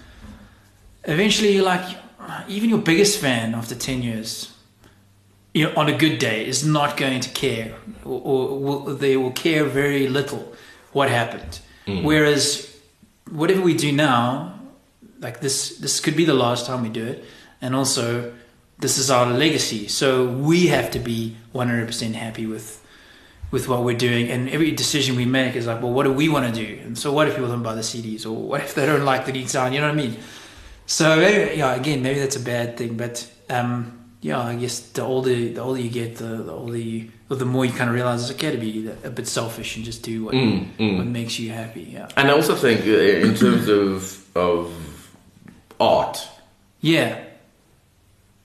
Eventually, 1.03 1.61
like, 1.61 1.97
even 2.47 2.69
your 2.69 2.79
biggest 2.79 3.19
fan 3.19 3.55
after 3.55 3.75
ten 3.75 4.01
years, 4.01 4.53
you 5.53 5.65
know, 5.65 5.73
on 5.75 5.89
a 5.89 5.97
good 5.97 6.19
day, 6.19 6.45
is 6.45 6.65
not 6.65 6.97
going 6.97 7.19
to 7.21 7.29
care, 7.29 7.75
or, 8.05 8.21
or 8.23 8.59
will, 8.59 8.95
they 8.95 9.17
will 9.17 9.31
care 9.31 9.65
very 9.65 10.07
little 10.07 10.53
what 10.91 11.09
happened. 11.09 11.59
Mm. 11.87 12.03
Whereas, 12.03 12.77
whatever 13.31 13.61
we 13.61 13.73
do 13.73 13.91
now, 13.91 14.59
like 15.19 15.41
this, 15.41 15.77
this 15.77 15.99
could 15.99 16.15
be 16.15 16.25
the 16.25 16.33
last 16.33 16.65
time 16.65 16.83
we 16.83 16.89
do 16.89 17.05
it, 17.05 17.25
and 17.61 17.75
also 17.75 18.33
this 18.79 18.97
is 18.97 19.11
our 19.11 19.25
legacy. 19.25 19.87
So 19.87 20.25
we 20.25 20.67
have 20.67 20.91
to 20.91 20.99
be 20.99 21.35
100% 21.53 22.13
happy 22.13 22.45
with 22.45 22.85
with 23.51 23.67
what 23.67 23.83
we're 23.83 23.97
doing, 23.97 24.29
and 24.29 24.49
every 24.49 24.71
decision 24.71 25.15
we 25.15 25.25
make 25.25 25.55
is 25.55 25.65
like, 25.67 25.81
well, 25.81 25.91
what 25.91 26.03
do 26.03 26.13
we 26.13 26.29
want 26.29 26.53
to 26.53 26.65
do? 26.65 26.79
And 26.83 26.97
so, 26.97 27.11
what 27.11 27.27
if 27.27 27.35
people 27.35 27.49
don't 27.49 27.63
buy 27.63 27.75
the 27.75 27.81
CDs, 27.81 28.25
or 28.25 28.31
what 28.31 28.61
if 28.61 28.75
they 28.75 28.85
don't 28.85 29.05
like 29.05 29.25
the 29.25 29.45
sound? 29.47 29.73
You 29.73 29.81
know 29.81 29.87
what 29.87 29.93
I 29.93 29.97
mean? 29.97 30.17
So 30.85 31.17
maybe, 31.17 31.57
yeah, 31.57 31.75
again, 31.75 32.01
maybe 32.01 32.19
that's 32.19 32.35
a 32.35 32.39
bad 32.39 32.75
thing, 32.77 32.97
but 32.97 33.29
um, 33.49 33.99
yeah, 34.21 34.39
I 34.39 34.55
guess 34.55 34.79
the 34.79 35.03
older 35.03 35.29
the 35.33 35.59
older 35.61 35.79
you 35.79 35.89
get, 35.91 36.15
the, 36.17 36.25
the 36.43 36.51
older 36.51 36.77
you, 36.77 37.11
the 37.27 37.45
more 37.45 37.63
you 37.63 37.71
kind 37.71 37.89
of 37.89 37.95
realize 37.95 38.23
it's 38.23 38.31
okay 38.37 38.51
to 38.51 38.57
be 38.57 38.89
a 39.03 39.09
bit 39.11 39.27
selfish 39.27 39.75
and 39.75 39.85
just 39.85 40.01
do 40.01 40.23
what 40.25 40.33
Mm, 40.33 40.75
mm. 40.77 40.97
what 40.97 41.05
makes 41.05 41.37
you 41.39 41.51
happy. 41.51 41.89
Yeah, 41.93 42.07
And 42.17 42.27
I 42.29 42.33
also 42.33 42.55
think, 42.55 42.81
uh, 42.87 43.27
in 43.27 43.35
terms 43.35 43.67
of 43.69 44.25
of 44.35 44.73
art, 45.79 46.27
yeah, 46.81 47.23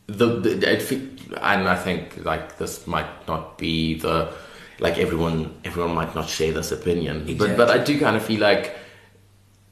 the, 0.07 0.27
the 0.41 0.73
it, 0.73 0.83
fe- 0.83 1.09
and 1.41 1.67
I 1.69 1.77
think 1.77 2.25
like 2.25 2.59
this 2.59 2.87
might 2.87 3.27
not 3.27 3.57
be 3.59 3.95
the 3.99 4.33
like 4.81 4.99
everyone 4.99 5.55
everyone 5.65 5.95
might 5.95 6.15
not 6.15 6.29
share 6.29 6.53
this 6.53 6.73
opinion, 6.73 7.37
but 7.39 7.57
but 7.57 7.71
I 7.71 7.79
do 7.83 7.99
kind 7.99 8.17
of 8.17 8.25
feel 8.25 8.41
like 8.41 8.77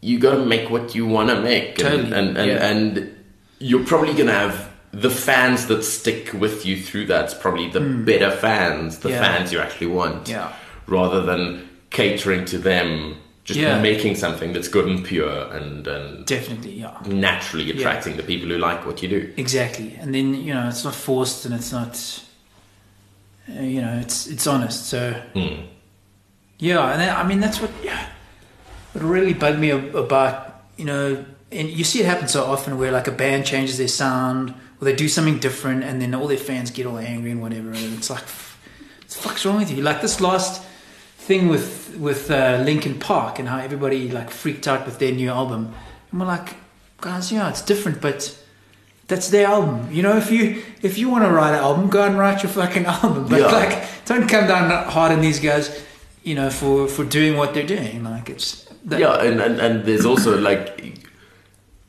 you 0.01 0.19
got 0.19 0.35
to 0.37 0.45
make 0.45 0.69
what 0.71 0.95
you 0.95 1.07
want 1.07 1.31
to 1.31 1.41
make, 1.41 1.79
and 1.79 1.89
Totally, 1.89 2.13
and 2.13 2.37
and, 2.37 2.51
yeah. 2.51 2.67
and 2.69 3.25
you're 3.59 3.85
probably 3.85 4.15
gonna 4.15 4.33
have 4.33 4.73
the 4.93 5.11
fans 5.11 5.67
that 5.67 5.83
stick 5.83 6.33
with 6.35 6.67
you 6.67 6.81
through 6.81 7.07
that's 7.07 7.35
probably 7.35 7.71
the 7.71 7.81
hmm. 7.81 8.05
better 8.05 8.31
fans, 8.31 8.99
the. 8.99 9.11
Yeah. 9.11 9.21
fans 9.21 9.53
you 9.53 9.59
actually 9.59 9.89
want, 9.89 10.29
Yeah. 10.29 10.53
rather 10.87 11.23
than 11.23 11.69
catering 11.91 12.45
to 12.47 12.59
them. 12.59 13.17
Just 13.45 13.59
Yeah. 13.59 13.81
making 13.81 14.15
something 14.15 14.53
that's 14.53 14.69
good 14.69 14.87
and 14.87 15.05
pure 15.05 15.53
and, 15.53 15.85
and 15.89 16.25
definitely, 16.27 16.75
yeah. 16.75 16.97
naturally 17.07 17.73
attracting 17.73 18.17
the 18.17 18.23
people 18.23 18.49
who 18.49 18.57
like 18.57 18.87
what 18.87 19.03
you 19.03 19.09
do. 19.09 19.33
Exactly, 19.37 19.99
and 20.01 20.15
then 20.15 20.33
you 20.35 20.55
know 20.55 20.69
it's 20.69 20.85
not 20.85 20.95
forced 20.95 21.45
and 21.45 21.53
it's 21.53 21.73
not, 21.73 21.99
uh, 23.49 23.61
you 23.63 23.81
know, 23.81 23.99
it's 23.99 24.27
it's 24.27 24.47
honest. 24.47 24.87
So 24.87 25.15
Mm. 25.35 25.67
yeah, 26.59 26.93
and 26.93 27.03
I 27.03 27.23
mean 27.27 27.41
that's 27.41 27.61
what 27.61 27.71
yeah, 27.83 28.07
what 28.93 29.05
really 29.05 29.35
bugged 29.35 29.59
me 29.59 29.71
about 29.71 30.65
you 30.77 30.85
know, 30.85 31.25
and 31.51 31.69
you 31.69 31.85
see 31.85 32.01
it 32.01 32.07
happen 32.07 32.29
so 32.29 32.45
often 32.45 32.79
where 32.79 32.91
like 32.93 33.07
a 33.09 33.13
band 33.13 33.45
changes 33.47 33.79
their 33.79 33.89
sound 33.89 34.55
or 34.81 34.85
they 34.87 34.95
do 34.95 35.09
something 35.09 35.39
different, 35.39 35.85
and 35.85 36.01
then 36.01 36.15
all 36.15 36.27
their 36.27 36.37
fans 36.39 36.71
get 36.71 36.87
all 36.87 36.99
angry 36.99 37.31
and 37.31 37.41
whatever, 37.43 37.69
and 37.69 37.99
it's 37.99 38.11
like, 38.11 38.23
what 38.23 39.09
the 39.09 39.15
fuck's 39.15 39.45
wrong 39.45 39.59
with 39.59 39.71
you? 39.71 39.83
Like 39.83 40.01
this 40.01 40.21
last 40.21 40.63
thing 41.19 41.49
with 41.49 41.97
with 41.99 42.31
uh, 42.31 42.63
Linkin 42.65 42.99
Park 42.99 43.39
and 43.39 43.49
how 43.49 43.59
everybody 43.59 44.09
like 44.09 44.31
freaked 44.31 44.67
out 44.67 44.87
with 44.87 44.99
their 44.99 45.13
new 45.13 45.31
album, 45.31 45.75
and 46.11 46.21
we're 46.21 46.27
like, 46.27 46.57
guys, 47.01 47.31
yeah, 47.31 47.49
it's 47.51 47.63
different, 47.63 48.01
but 48.01 48.37
that's 49.09 49.29
their 49.31 49.47
album. 49.47 49.89
You 49.93 50.03
know, 50.03 50.17
if 50.17 50.31
you 50.31 50.63
if 50.83 50.99
you 50.99 51.09
want 51.11 51.25
to 51.25 51.31
write 51.31 51.51
an 51.55 51.61
album, 51.61 51.89
go 51.91 52.03
and 52.05 52.19
write 52.19 52.43
your 52.43 52.51
fucking 52.53 52.87
album. 52.97 53.27
But 53.29 53.41
Yeah. 53.41 53.47
like, 53.47 54.05
don't 54.07 54.29
come 54.29 54.47
down 54.47 54.71
hard 54.91 55.13
on 55.13 55.21
these 55.21 55.41
guys. 55.41 55.83
You 56.25 56.35
know, 56.37 56.51
for 56.51 56.87
for 56.89 57.05
doing 57.05 57.37
what 57.37 57.53
they're 57.55 57.67
doing. 57.67 58.05
Like 58.05 58.31
it's 58.31 58.65
that, 58.85 59.01
yeah, 59.01 59.21
and, 59.23 59.41
and, 59.41 59.61
and 59.61 59.85
there's 59.85 60.07
also 60.07 60.39
like, 60.39 60.99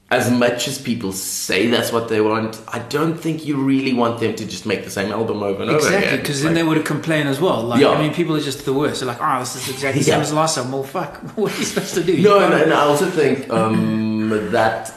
as 0.09 0.29
much 0.31 0.67
as 0.67 0.77
people 0.79 1.11
say 1.11 1.67
that's 1.67 1.91
what 1.91 2.07
they 2.09 2.19
want, 2.21 2.59
I 2.67 2.79
don't 2.79 3.15
think 3.15 3.45
you 3.45 3.55
really 3.57 3.93
want 3.93 4.19
them 4.19 4.35
to 4.35 4.45
just 4.45 4.65
make 4.65 4.83
the 4.83 4.89
same 4.91 5.11
album 5.11 5.41
over 5.43 5.61
and 5.63 5.71
over 5.71 5.79
again. 5.87 5.93
exactly 5.97 6.17
because 6.17 6.41
then 6.41 6.53
like- 6.53 6.55
they 6.63 6.67
would 6.67 6.85
complain 6.85 7.27
as 7.27 7.39
well. 7.39 7.61
Like 7.63 7.79
Yeah. 7.81 7.89
I 7.89 8.01
mean, 8.01 8.13
people 8.13 8.35
are 8.35 8.41
just 8.41 8.65
the 8.65 8.73
worst. 8.73 8.99
They're 8.99 9.07
like, 9.07 9.21
oh, 9.21 9.39
this 9.39 9.55
is 9.55 9.69
exactly 9.69 9.99
the 10.01 10.05
same 10.11 10.15
Yeah. 10.17 10.21
as 10.21 10.29
the 10.29 10.35
last 10.35 10.57
album. 10.57 10.73
Well, 10.73 10.83
fuck, 10.83 11.17
what 11.37 11.53
are 11.53 11.57
you 11.59 11.65
supposed 11.65 11.93
to 11.95 12.03
do? 12.03 12.17
No, 12.21 12.39
and, 12.39 12.53
and 12.53 12.73
I 12.73 12.81
also 12.81 13.07
think 13.09 13.49
um, 13.51 14.29
that 14.51 14.91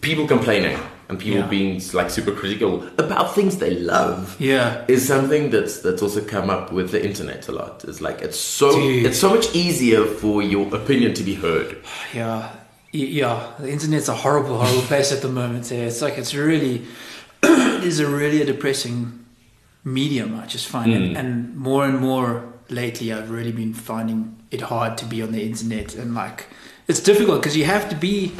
people 0.00 0.26
complaining 0.26 0.78
and 1.12 1.20
people 1.20 1.40
Yeah. 1.40 1.46
being 1.58 1.80
like 1.92 2.10
super 2.10 2.32
critical 2.40 2.72
about 3.04 3.34
things 3.34 3.56
they 3.58 3.74
love 3.94 4.34
yeah, 4.40 4.84
is 4.88 5.06
something 5.06 5.50
that's 5.54 5.74
that's 5.84 6.02
also 6.02 6.20
come 6.34 6.48
up 6.56 6.72
with 6.72 6.88
the 6.90 7.00
internet 7.10 7.48
a 7.48 7.52
lot. 7.52 7.84
It's 7.88 8.00
like 8.00 8.18
it's 8.26 8.38
so 8.38 8.68
Dude. 8.72 9.06
it's 9.06 9.18
so 9.18 9.28
much 9.36 9.46
easier 9.54 10.02
for 10.20 10.42
your 10.42 10.64
opinion 10.74 11.12
to 11.14 11.22
be 11.30 11.34
heard. 11.34 11.68
yeah, 12.14 12.48
yeah. 12.92 13.36
The 13.60 13.70
internet's 13.76 14.08
a 14.08 14.14
horrible, 14.24 14.56
horrible 14.58 14.86
place 14.92 15.12
at 15.12 15.20
the 15.22 15.28
moment. 15.40 15.70
Yeah, 15.70 15.86
it's 15.90 16.00
like 16.02 16.16
it's 16.18 16.34
really, 16.34 16.74
it 17.42 17.84
is 17.84 18.00
a 18.00 18.06
really 18.06 18.40
a 18.42 18.46
depressing 18.46 18.98
medium. 19.84 20.38
I 20.42 20.46
just 20.46 20.66
find 20.66 20.88
Mm. 20.92 21.10
it, 21.10 21.16
and 21.16 21.56
more 21.56 21.84
and 21.84 21.98
more 21.98 22.44
lately, 22.68 23.12
I've 23.12 23.30
really 23.30 23.52
been 23.52 23.74
finding 23.74 24.18
it 24.50 24.60
hard 24.62 24.96
to 24.98 25.04
be 25.04 25.22
on 25.22 25.32
the 25.32 25.42
internet, 25.50 25.94
and 25.94 26.14
like 26.14 26.46
it's 26.88 27.00
difficult 27.00 27.40
because 27.40 27.56
you 27.56 27.64
have 27.64 27.88
to 27.90 27.96
be, 27.96 28.32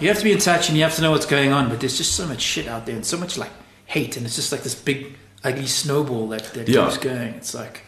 you 0.00 0.08
have 0.08 0.18
to 0.18 0.24
be 0.24 0.32
in 0.32 0.38
touch 0.38 0.68
and 0.68 0.76
you 0.76 0.84
have 0.84 0.94
to 0.96 1.02
know 1.02 1.10
what's 1.10 1.26
going 1.26 1.52
on. 1.52 1.68
But 1.68 1.80
there's 1.80 1.96
just 1.96 2.14
so 2.14 2.26
much 2.26 2.40
shit 2.40 2.66
out 2.68 2.86
there 2.86 2.94
and 2.96 3.04
so 3.06 3.16
much 3.16 3.36
like 3.38 3.50
hate, 3.86 4.16
and 4.16 4.26
it's 4.26 4.36
just 4.36 4.52
like 4.52 4.62
this 4.62 4.74
big 4.74 5.14
ugly 5.42 5.66
snowball 5.66 6.28
that 6.28 6.44
that 6.54 6.68
Yeah. 6.68 6.84
keeps 6.86 6.98
going. 6.98 7.34
It's 7.34 7.54
like 7.54 7.82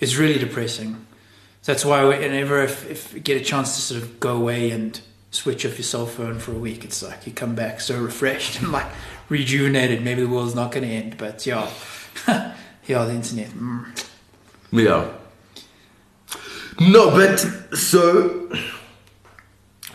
it's 0.00 0.16
really 0.16 0.38
depressing. 0.38 1.06
So 1.62 1.72
that's 1.72 1.84
why 1.84 2.04
whenever 2.04 2.62
if, 2.62 2.88
if 2.90 3.14
you 3.14 3.20
get 3.20 3.40
a 3.40 3.44
chance 3.44 3.74
to 3.76 3.80
sort 3.82 4.02
of 4.02 4.20
go 4.20 4.36
away 4.36 4.70
and 4.70 5.00
switch 5.30 5.66
off 5.66 5.76
your 5.76 5.84
cell 5.84 6.06
phone 6.06 6.38
for 6.38 6.52
a 6.52 6.58
week, 6.58 6.84
it's 6.84 7.02
like 7.02 7.26
you 7.26 7.32
come 7.32 7.54
back 7.54 7.80
so 7.80 7.98
refreshed 8.00 8.58
and 8.62 8.72
like 8.72 8.86
rejuvenated. 9.28 10.02
Maybe 10.02 10.22
the 10.22 10.28
world's 10.28 10.54
not 10.54 10.72
going 10.72 10.86
to 10.88 10.92
end, 10.92 11.16
but 11.18 11.44
yeah, 11.46 11.68
yeah, 12.28 13.04
the 13.04 13.12
internet. 13.12 13.48
Mm. 13.50 14.04
Yeah. 14.72 15.08
No, 16.80 17.10
but 17.10 17.38
so 17.76 18.48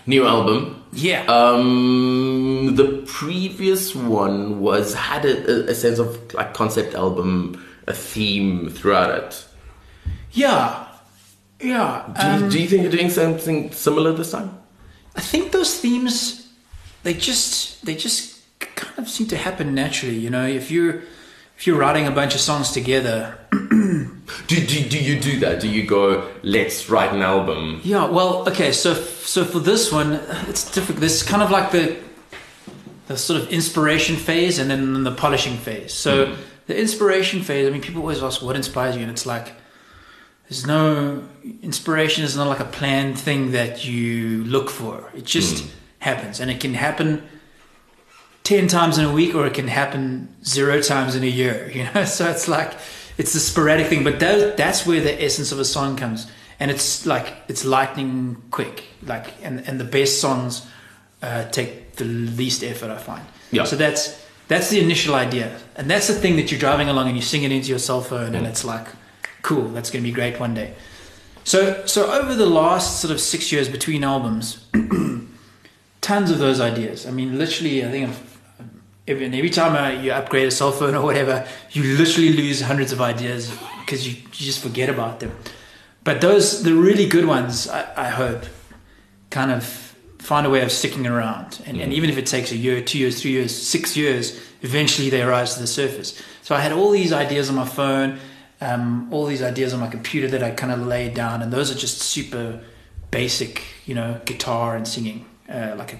new 0.05 0.25
album. 0.25 0.83
Yeah, 0.93 1.23
Um, 1.27 2.75
the 2.75 3.03
previous 3.07 3.95
one 3.95 4.59
was 4.59 4.93
had 4.93 5.25
a, 5.25 5.69
a- 5.71 5.75
sense 5.75 5.97
of 5.99 6.33
like 6.33 6.53
concept 6.53 6.93
album, 6.93 7.63
a 7.87 7.93
theme 7.93 8.69
throughout 8.69 9.09
it. 9.17 9.45
yeah, 10.31 10.85
yeah. 11.59 12.05
Do, 12.15 12.27
you, 12.27 12.43
um, 12.45 12.49
do 12.49 12.59
you 12.61 12.67
think 12.67 12.81
you're 12.83 12.91
doing 12.91 13.09
something 13.09 13.71
similar 13.71 14.11
this 14.13 14.31
time? 14.31 14.57
I 15.15 15.21
think 15.21 15.51
those 15.51 15.79
themes, 15.79 16.47
they 17.03 17.13
just 17.13 17.83
they 17.85 17.95
just 17.95 18.41
kind 18.59 18.99
of 18.99 19.09
seem 19.09 19.27
to 19.27 19.37
happen 19.37 19.73
naturally. 19.73 20.17
You 20.17 20.29
know, 20.29 20.45
if 20.45 20.69
you're 20.69 21.01
if 21.57 21.65
you're 21.67 21.77
writing 21.77 22.05
a 22.07 22.11
bunch 22.11 22.35
of 22.35 22.41
songs 22.41 22.71
together, 22.71 23.37
Do, 24.47 24.55
do, 24.55 24.87
do 24.87 24.97
you 24.97 25.19
do 25.19 25.39
that? 25.39 25.59
Do 25.59 25.67
you 25.67 25.85
go, 25.85 26.29
let's 26.43 26.89
write 26.89 27.13
an 27.13 27.21
album? 27.21 27.81
Yeah, 27.83 28.05
well, 28.05 28.47
okay, 28.49 28.71
so 28.71 28.93
so 28.93 29.43
for 29.43 29.59
this 29.59 29.91
one, 29.91 30.13
it's 30.47 30.71
difficult. 30.71 31.01
This 31.01 31.21
is 31.21 31.23
kind 31.23 31.41
of 31.41 31.51
like 31.51 31.71
the 31.71 31.97
the 33.07 33.17
sort 33.17 33.41
of 33.41 33.49
inspiration 33.49 34.15
phase 34.15 34.59
and 34.59 34.71
then 34.71 35.03
the 35.03 35.11
polishing 35.11 35.57
phase. 35.57 35.93
So 35.93 36.27
mm-hmm. 36.27 36.41
the 36.67 36.79
inspiration 36.79 37.41
phase, 37.41 37.67
I 37.67 37.71
mean, 37.71 37.81
people 37.81 38.01
always 38.01 38.23
ask 38.23 38.41
what 38.41 38.55
inspires 38.55 38.95
you, 38.95 39.01
and 39.01 39.11
it's 39.11 39.25
like 39.25 39.53
there's 40.47 40.65
no 40.65 41.23
inspiration 41.61 42.23
is 42.23 42.35
not 42.35 42.47
like 42.47 42.59
a 42.59 42.65
planned 42.65 43.19
thing 43.19 43.51
that 43.51 43.85
you 43.85 44.43
look 44.45 44.69
for. 44.69 45.11
It 45.15 45.25
just 45.25 45.63
mm. 45.63 45.69
happens, 45.99 46.39
and 46.39 46.49
it 46.49 46.59
can 46.59 46.73
happen 46.73 47.23
ten 48.43 48.67
times 48.67 48.97
in 48.97 49.05
a 49.05 49.11
week, 49.11 49.35
or 49.35 49.45
it 49.45 49.53
can 49.53 49.67
happen 49.67 50.33
zero 50.45 50.81
times 50.81 51.15
in 51.15 51.23
a 51.23 51.27
year. 51.27 51.69
You 51.75 51.87
know, 51.93 52.05
so 52.05 52.29
it's 52.29 52.47
like 52.47 52.73
it's 53.17 53.33
the 53.33 53.39
sporadic 53.39 53.87
thing, 53.87 54.03
but 54.03 54.19
that, 54.19 54.57
that's 54.57 54.85
where 54.85 55.01
the 55.01 55.23
essence 55.23 55.51
of 55.51 55.59
a 55.59 55.65
song 55.65 55.95
comes, 55.95 56.29
and 56.59 56.71
it's 56.71 57.05
like 57.05 57.33
it's 57.47 57.65
lightning 57.65 58.41
quick. 58.51 58.83
Like, 59.03 59.33
and 59.43 59.67
and 59.67 59.79
the 59.79 59.85
best 59.85 60.19
songs 60.19 60.65
uh, 61.21 61.45
take 61.49 61.95
the 61.95 62.05
least 62.05 62.63
effort, 62.63 62.89
I 62.89 62.97
find. 62.97 63.25
Yeah. 63.51 63.65
So 63.65 63.75
that's 63.75 64.21
that's 64.47 64.69
the 64.69 64.81
initial 64.81 65.15
idea, 65.15 65.57
and 65.75 65.89
that's 65.89 66.07
the 66.07 66.13
thing 66.13 66.35
that 66.37 66.51
you're 66.51 66.59
driving 66.59 66.89
along 66.89 67.07
and 67.07 67.15
you 67.15 67.21
sing 67.21 67.43
it 67.43 67.51
into 67.51 67.69
your 67.69 67.79
cell 67.79 68.01
phone, 68.01 68.35
and 68.35 68.47
it's 68.47 68.65
like, 68.65 68.87
cool, 69.41 69.69
that's 69.69 69.91
going 69.91 70.03
to 70.03 70.09
be 70.09 70.13
great 70.13 70.39
one 70.39 70.53
day. 70.53 70.73
So 71.43 71.85
so 71.85 72.11
over 72.11 72.33
the 72.33 72.45
last 72.45 73.01
sort 73.01 73.11
of 73.11 73.19
six 73.19 73.51
years 73.51 73.69
between 73.69 74.03
albums, 74.03 74.65
tons 76.01 76.31
of 76.31 76.39
those 76.39 76.59
ideas. 76.59 77.05
I 77.05 77.11
mean, 77.11 77.37
literally, 77.37 77.83
I 77.83 77.89
think 77.89 78.09
I've, 78.09 78.32
every, 79.07 79.25
and 79.25 79.35
every 79.35 79.49
time 79.49 79.75
uh, 79.75 80.01
you 80.01 80.11
upgrade 80.11 80.47
a 80.47 80.51
cell 80.51 80.71
phone 80.71 80.95
or 80.99 81.03
whatever, 81.03 81.47
you 81.71 81.83
literally 81.97 82.33
lose 82.33 82.61
hundreds 82.61 82.91
of 82.91 83.01
ideas 83.01 83.51
because 83.81 84.07
you, 84.07 84.13
you 84.15 84.45
just 84.45 84.59
forget 84.61 84.89
about 84.89 85.19
them. 85.19 85.31
But 86.03 86.21
those, 86.21 86.63
the 86.63 86.73
really 86.75 87.07
good 87.07 87.25
ones, 87.25 87.67
I, 87.69 88.05
I 88.05 88.09
hope, 88.09 88.43
kind 89.29 89.51
of 89.51 89.63
find 90.19 90.45
a 90.45 90.49
way 90.49 90.61
of 90.61 90.71
sticking 90.71 91.07
around. 91.07 91.61
And, 91.65 91.79
and 91.81 91.91
even 91.93 92.09
if 92.09 92.17
it 92.17 92.25
takes 92.25 92.51
a 92.51 92.57
year, 92.57 92.81
two 92.81 92.97
years, 92.99 93.21
three 93.21 93.31
years, 93.31 93.55
six 93.55 93.95
years, 93.97 94.39
eventually 94.61 95.09
they 95.09 95.21
rise 95.23 95.53
to 95.55 95.59
the 95.61 95.67
surface. 95.67 96.21
So 96.41 96.55
I 96.55 96.59
had 96.59 96.71
all 96.71 96.91
these 96.91 97.11
ideas 97.13 97.49
on 97.49 97.55
my 97.55 97.65
phone. 97.65 98.19
um, 98.61 99.09
all 99.11 99.25
these 99.25 99.41
ideas 99.43 99.73
on 99.73 99.79
my 99.81 99.87
computer 99.89 100.27
that 100.29 100.41
I 100.41 100.51
kind 100.51 100.71
of 100.71 100.87
laid 100.87 101.13
down, 101.15 101.41
and 101.41 101.51
those 101.51 101.69
are 101.69 101.75
just 101.77 101.99
super 102.01 102.61
basic, 103.11 103.61
you 103.85 103.93
know, 103.93 104.21
guitar 104.23 104.77
and 104.77 104.87
singing, 104.87 105.25
uh, 105.49 105.75
like 105.77 105.93
a 105.93 105.99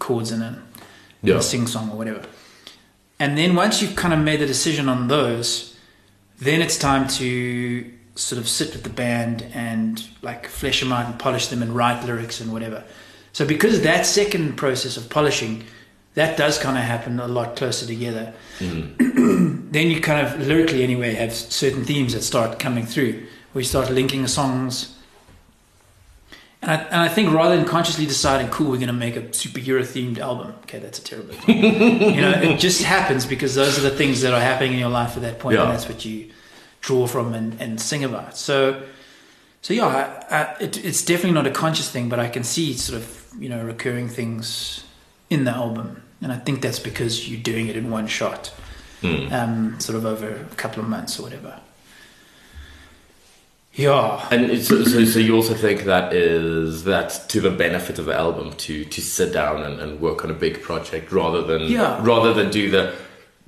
chords 0.00 0.32
and 0.32 0.42
a, 0.42 0.60
Yeah. 1.22 1.36
a 1.36 1.42
sing 1.42 1.68
song 1.68 1.90
or 1.90 1.96
whatever. 1.96 2.22
And 3.20 3.36
then 3.36 3.54
once 3.54 3.82
you've 3.82 3.94
kind 3.94 4.14
of 4.14 4.20
made 4.20 4.40
the 4.40 4.46
decision 4.46 4.88
on 4.88 5.08
those, 5.08 5.76
then 6.38 6.62
it's 6.62 6.78
time 6.78 7.06
to 7.06 7.92
sort 8.14 8.40
of 8.40 8.48
sit 8.48 8.72
with 8.72 8.82
the 8.82 8.90
band 8.90 9.46
and 9.52 10.08
like 10.22 10.46
flesh 10.46 10.80
them 10.80 10.90
out 10.92 11.06
and 11.06 11.18
polish 11.18 11.48
them 11.48 11.62
and 11.62 11.76
write 11.76 12.04
lyrics 12.04 12.40
and 12.40 12.50
whatever. 12.50 12.82
So 13.32 13.46
because 13.46 13.76
of 13.76 13.82
that 13.84 14.06
second 14.06 14.56
process 14.56 14.96
of 14.96 15.10
polishing, 15.10 15.64
that 16.14 16.36
does 16.36 16.58
kind 16.58 16.76
of 16.76 16.84
happen 16.84 17.20
a 17.20 17.28
lot 17.28 17.56
closer 17.56 17.86
together. 17.86 18.32
Mm-hmm. 18.58 19.70
then 19.70 19.88
you 19.88 20.00
kind 20.00 20.26
of 20.26 20.46
lyrically 20.46 20.82
anyway 20.82 21.14
have 21.14 21.32
certain 21.32 21.84
themes 21.84 22.14
that 22.14 22.22
start 22.22 22.58
coming 22.58 22.86
through. 22.86 23.26
We 23.52 23.64
start 23.64 23.90
linking 23.90 24.22
the 24.22 24.28
songs. 24.28 24.96
And 26.62 26.70
I, 26.70 26.74
and 26.76 26.96
I 27.00 27.08
think 27.08 27.32
rather 27.32 27.56
than 27.56 27.64
consciously 27.64 28.04
deciding, 28.04 28.48
cool, 28.48 28.70
we're 28.70 28.76
going 28.76 28.88
to 28.88 28.92
make 28.92 29.16
a 29.16 29.22
superhero 29.22 29.80
themed 29.80 30.18
album. 30.18 30.54
Okay, 30.64 30.78
that's 30.78 30.98
a 30.98 31.02
terrible 31.02 31.30
example. 31.30 31.54
you 32.10 32.20
know, 32.20 32.32
it 32.32 32.58
just 32.58 32.82
happens 32.82 33.24
because 33.24 33.54
those 33.54 33.78
are 33.78 33.82
the 33.82 33.90
things 33.96 34.20
that 34.20 34.34
are 34.34 34.40
happening 34.40 34.74
in 34.74 34.78
your 34.78 34.90
life 34.90 35.16
at 35.16 35.22
that 35.22 35.38
point, 35.38 35.56
Yeah. 35.56 35.62
and 35.64 35.72
that's 35.72 35.88
what 35.88 36.04
you 36.04 36.30
draw 36.82 37.06
from 37.06 37.32
and, 37.34 37.58
and 37.60 37.80
sing 37.80 38.04
about. 38.04 38.36
So, 38.36 38.82
so 39.62 39.72
yeah, 39.74 39.86
I, 40.30 40.36
I, 40.36 40.56
it, 40.60 40.84
it's 40.84 41.02
definitely 41.02 41.32
not 41.32 41.46
a 41.46 41.50
conscious 41.50 41.90
thing, 41.90 42.08
but 42.10 42.18
I 42.20 42.28
can 42.28 42.44
see 42.44 42.74
sort 42.74 43.00
of 43.00 43.26
you 43.38 43.48
know 43.48 43.64
recurring 43.64 44.08
things 44.08 44.84
in 45.30 45.44
the 45.44 45.52
album, 45.52 46.02
and 46.20 46.30
I 46.32 46.36
think 46.36 46.60
that's 46.60 46.78
because 46.78 47.26
you're 47.28 47.40
doing 47.42 47.68
it 47.68 47.76
in 47.76 47.90
one 47.90 48.06
shot, 48.06 48.52
Hmm. 49.00 49.32
um, 49.32 49.80
sort 49.80 49.96
of 49.96 50.04
over 50.04 50.28
a 50.28 50.54
couple 50.56 50.82
of 50.82 50.88
months 50.90 51.18
or 51.18 51.22
whatever. 51.22 51.58
Yeah, 53.72 54.26
And 54.32 54.60
so, 54.60 54.82
so, 54.84 55.04
so 55.04 55.18
you 55.20 55.36
also 55.36 55.54
think 55.54 55.84
that 55.84 56.12
is 56.12 56.82
that's 56.82 57.18
to 57.28 57.40
the 57.40 57.50
benefit 57.50 57.98
of 58.00 58.06
the 58.06 58.14
album 58.14 58.52
to 58.54 58.84
to 58.84 59.00
sit 59.00 59.32
down 59.32 59.62
and, 59.62 59.80
and 59.80 60.00
work 60.00 60.24
on 60.24 60.30
a 60.30 60.34
big 60.34 60.60
project 60.60 61.12
rather 61.12 61.42
than 61.42 61.62
Yeah. 61.62 61.98
rather 62.02 62.34
than 62.34 62.50
do 62.50 62.68
the 62.70 62.92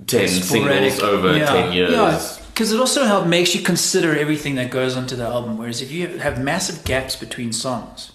ten 0.07 0.29
sporadic. 0.29 0.93
singles 0.93 1.01
over 1.03 1.37
Yeah. 1.37 1.47
ten 1.47 1.73
years. 1.73 1.91
Yeah, 1.91 2.21
because 2.53 2.71
it 2.73 2.79
also 2.79 3.05
helps 3.05 3.27
makes 3.29 3.53
you 3.55 3.63
consider 3.63 4.17
everything 4.17 4.55
that 4.55 4.71
goes 4.71 4.97
onto 4.97 5.17
the 5.17 5.25
album. 5.25 5.59
Whereas 5.59 5.83
if 5.83 5.91
you 5.91 6.07
have 6.19 6.41
massive 6.41 6.85
gaps 6.85 7.17
between 7.17 7.53
songs, 7.53 8.13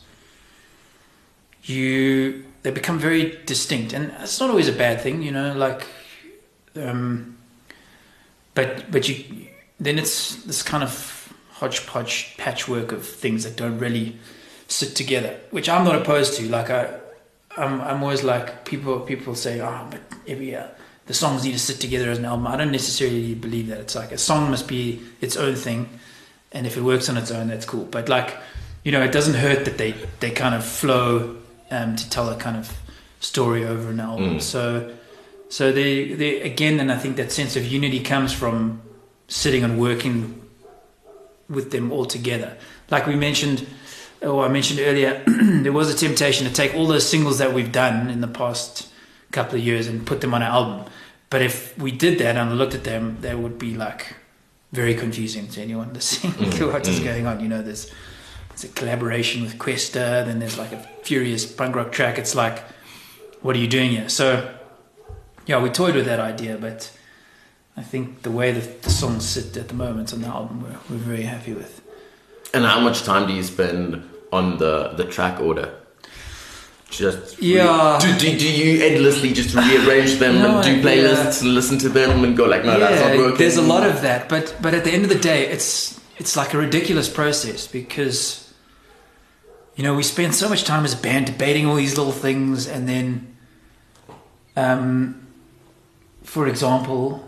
you 1.64 2.46
they 2.64 2.72
become 2.72 3.00
very 3.00 3.38
distinct, 3.46 3.94
and 3.94 4.14
it's 4.22 4.40
not 4.40 4.50
always 4.50 4.70
a 4.70 4.74
bad 4.74 5.02
thing, 5.02 5.22
you 5.22 5.32
know. 5.32 5.54
Like, 5.54 5.86
um, 6.76 7.38
but 8.54 8.90
but 8.92 9.08
you 9.10 9.24
then 9.80 10.00
it's 10.00 10.36
this 10.46 10.64
kind 10.64 10.84
of 10.84 11.14
hodgepodge 11.60 12.38
patchwork 12.38 12.92
of 12.92 13.06
things 13.06 13.44
that 13.44 13.56
don't 13.56 13.80
really 13.80 14.18
sit 14.68 14.96
together, 14.96 15.40
which 15.52 15.68
I'm 15.70 15.84
not 15.84 15.96
opposed 15.96 16.36
to. 16.38 16.48
Like 16.48 16.70
I, 16.70 17.00
I'm, 17.56 17.82
I'm 17.82 18.04
always 18.04 18.24
like 18.24 18.66
people. 18.66 19.00
People 19.00 19.36
say, 19.36 19.60
"Oh, 19.60 19.88
but 19.90 20.02
every 20.28 20.56
uh, 20.56 20.68
the 21.08 21.14
songs 21.14 21.44
need 21.44 21.54
to 21.54 21.60
sit 21.60 21.80
together 21.80 22.12
as 22.12 22.20
an 22.20 22.26
album." 22.26 22.48
I 22.48 22.58
don't 22.58 22.72
necessarily 22.72 23.34
believe 23.34 23.68
that. 23.68 23.80
It's 23.80 23.96
like 23.96 24.12
a 24.12 24.18
song 24.18 24.52
must 24.52 24.68
be 24.68 25.02
its 25.22 25.36
own 25.36 25.56
thing, 25.56 25.90
and 26.52 26.68
if 26.68 26.78
it 26.78 26.82
works 26.82 27.10
on 27.10 27.18
its 27.18 27.32
own, 27.32 27.48
that's 27.48 27.66
cool. 27.66 27.86
But 27.86 28.08
like, 28.08 28.36
you 28.84 28.92
know, 28.92 29.02
it 29.02 29.12
doesn't 29.12 29.36
hurt 29.36 29.66
that 29.66 29.78
they 29.78 29.94
they 30.20 30.32
kind 30.32 30.54
of 30.54 30.64
flow 30.64 31.38
um, 31.72 31.96
to 31.96 32.10
tell 32.10 32.30
a 32.30 32.36
kind 32.36 32.58
of 32.58 32.72
story 33.20 33.66
over 33.66 33.90
an 33.90 34.00
album. 34.00 34.36
Mm. 34.36 34.42
So, 34.42 34.94
so 35.50 35.72
they 35.72 36.14
they 36.14 36.42
again, 36.42 36.80
and 36.80 36.92
I 36.92 36.98
think 36.98 37.18
that 37.18 37.32
sense 37.32 37.56
of 37.56 37.66
unity 37.66 38.02
comes 38.02 38.32
from 38.32 38.82
sitting 39.28 39.64
and 39.64 39.80
working 39.80 40.47
with 41.50 41.72
them 41.72 41.92
all 41.92 42.06
together. 42.06 42.58
Like 42.90 43.08
we 43.08 43.16
mentioned, 43.16 43.68
or 44.22 44.46
I 44.46 44.48
mentioned 44.48 44.80
earlier, 44.80 45.24
there 45.28 45.74
was 45.74 45.94
a 45.94 45.98
temptation 45.98 46.48
to 46.48 46.54
take 46.54 46.74
all 46.76 46.88
those 46.88 47.08
singles 47.08 47.38
that 47.38 47.54
we've 47.54 47.72
done 47.72 48.10
in 48.10 48.22
the 48.22 48.28
past 48.28 48.90
couple 49.32 49.58
of 49.58 49.64
years 49.64 49.88
and 49.88 50.06
put 50.06 50.22
them 50.22 50.34
on 50.34 50.42
an 50.42 50.50
album. 50.50 50.92
But 51.30 51.42
if 51.42 51.78
we 51.78 51.92
did 51.92 52.20
that 52.20 52.38
and 52.38 52.58
looked 52.58 52.74
at 52.74 52.84
them, 52.84 53.18
they 53.22 53.36
would 53.36 53.60
be 53.60 53.74
like 53.76 54.16
very 54.72 54.96
confusing 54.96 55.48
to 55.50 55.62
anyone 55.62 55.94
listening 55.94 56.34
to 56.34 56.40
mm, 56.66 56.74
what 56.74 56.88
is 56.88 57.00
mm. 57.00 57.04
going 57.04 57.28
on. 57.28 57.40
You 57.40 57.50
know, 57.50 57.62
there's 57.62 57.92
there's 58.50 58.64
a 58.64 58.68
collaboration 58.70 59.44
with 59.44 59.60
Questa, 59.60 60.24
then 60.26 60.40
there's 60.40 60.58
like 60.58 60.72
a 60.72 60.80
furious 61.04 61.46
punk 61.46 61.76
rock 61.76 61.92
track. 61.92 62.18
It's 62.18 62.36
like, 62.36 62.64
what 63.42 63.56
are 63.56 63.60
you 63.60 63.68
doing 63.68 63.92
here? 63.92 64.10
So, 64.10 64.54
yeah, 65.46 65.62
we 65.62 65.70
toyed 65.70 65.96
with 65.96 66.06
that 66.06 66.20
idea, 66.20 66.58
but 66.58 66.92
I 67.78 67.84
think 67.84 68.24
the 68.24 68.32
way 68.32 68.52
that 68.52 68.82
the 68.82 68.90
songs 68.90 69.24
sit 69.28 69.56
at 69.56 69.68
the 69.68 69.76
moment 69.76 70.12
on 70.14 70.22
the 70.22 70.28
album, 70.28 70.62
we're, 70.64 70.80
we're 70.90 71.04
very 71.04 71.24
happy 71.24 71.54
with. 71.54 71.82
And 72.54 72.66
how 72.66 72.80
much 72.80 73.04
time 73.04 73.28
do 73.28 73.34
you 73.34 73.44
spend 73.44 74.02
on 74.34 74.58
the 74.58 74.94
the 74.98 75.04
track 75.06 75.40
order? 75.40 75.74
Just 76.90 77.38
re- 77.40 77.56
Yeah. 77.58 78.00
do, 78.02 78.18
do, 78.18 78.38
do 78.40 78.50
you 78.52 78.82
endlessly 78.84 79.34
just 79.34 79.54
rearrange 79.54 80.16
them 80.20 80.36
No, 80.36 80.56
and 80.56 80.64
do 80.64 80.82
playlists 80.82 81.42
and 81.42 81.54
listen 81.54 81.78
to 81.80 81.90
them 81.90 82.24
and 82.24 82.36
go 82.38 82.46
like, 82.46 82.64
no, 82.64 82.80
that's 82.80 83.02
not 83.02 83.18
working. 83.18 83.38
there's 83.38 83.58
a 83.58 83.62
lot 83.62 83.86
of 83.86 84.02
that, 84.02 84.30
but 84.30 84.56
but 84.62 84.74
at 84.74 84.84
the 84.86 84.92
end 84.92 85.04
of 85.04 85.10
the 85.10 85.20
day, 85.20 85.48
it's 85.48 86.00
it's 86.18 86.36
like 86.38 86.54
a 86.54 86.58
ridiculous 86.58 87.10
process 87.10 87.68
because 87.68 88.54
you 89.76 89.84
know 89.84 89.94
we 89.96 90.04
spend 90.04 90.34
so 90.34 90.48
much 90.50 90.64
time 90.64 90.84
as 90.86 90.94
a 90.94 91.02
band 91.02 91.26
debating 91.28 91.66
all 91.68 91.76
these 91.76 91.98
little 91.98 92.14
things, 92.14 92.68
and 92.68 92.88
then, 92.88 93.36
um, 94.56 95.28
for 96.24 96.48
example, 96.48 97.27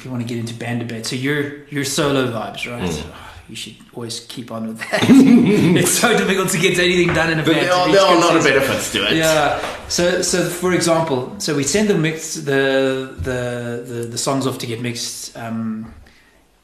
if 0.00 0.06
you 0.06 0.10
want 0.10 0.22
to 0.22 0.28
get 0.28 0.38
into 0.38 0.54
band 0.54 0.80
debate, 0.80 1.04
so 1.04 1.14
your 1.14 1.66
your 1.66 1.84
solo 1.84 2.32
vibes, 2.32 2.66
right? 2.66 2.88
Mm. 2.88 3.12
You 3.50 3.56
should 3.56 3.74
always 3.92 4.20
keep 4.28 4.50
on 4.50 4.68
with 4.68 4.78
that. 4.78 5.02
it's 5.10 5.98
so 5.98 6.16
difficult 6.16 6.48
to 6.50 6.58
get 6.58 6.78
anything 6.78 7.12
done 7.12 7.30
in 7.32 7.40
a 7.40 7.42
But 7.42 7.52
band. 7.52 7.66
there 7.66 7.72
are, 7.74 7.92
there 7.92 8.00
are 8.00 8.16
a 8.16 8.18
lot 8.18 8.34
of 8.36 8.44
benefits 8.44 8.92
to 8.92 9.06
it. 9.10 9.16
Yeah. 9.16 9.60
So, 9.88 10.22
so 10.22 10.48
for 10.48 10.72
example, 10.72 11.34
so 11.38 11.54
we 11.54 11.64
send 11.64 11.88
the 11.90 11.98
mix 11.98 12.36
the 12.36 13.14
the 13.18 13.84
the, 13.86 14.06
the 14.10 14.16
songs 14.18 14.46
off 14.46 14.56
to 14.58 14.66
get 14.66 14.80
mixed, 14.80 15.36
um, 15.36 15.92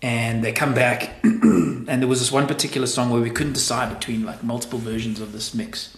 and 0.01 0.43
they 0.43 0.53
come 0.53 0.73
back, 0.73 1.11
and 1.25 1.89
there 1.89 2.09
was 2.09 2.21
this 2.21 2.33
one 2.33 2.47
particular 2.47 2.87
song 2.87 3.11
where 3.11 3.21
we 3.21 3.31
couldn't 3.31 3.53
decide 3.55 3.93
between 3.93 4.25
like 4.25 4.43
multiple 4.43 4.79
versions 4.79 5.21
of 5.21 5.33
this 5.33 5.53
mix, 5.55 5.95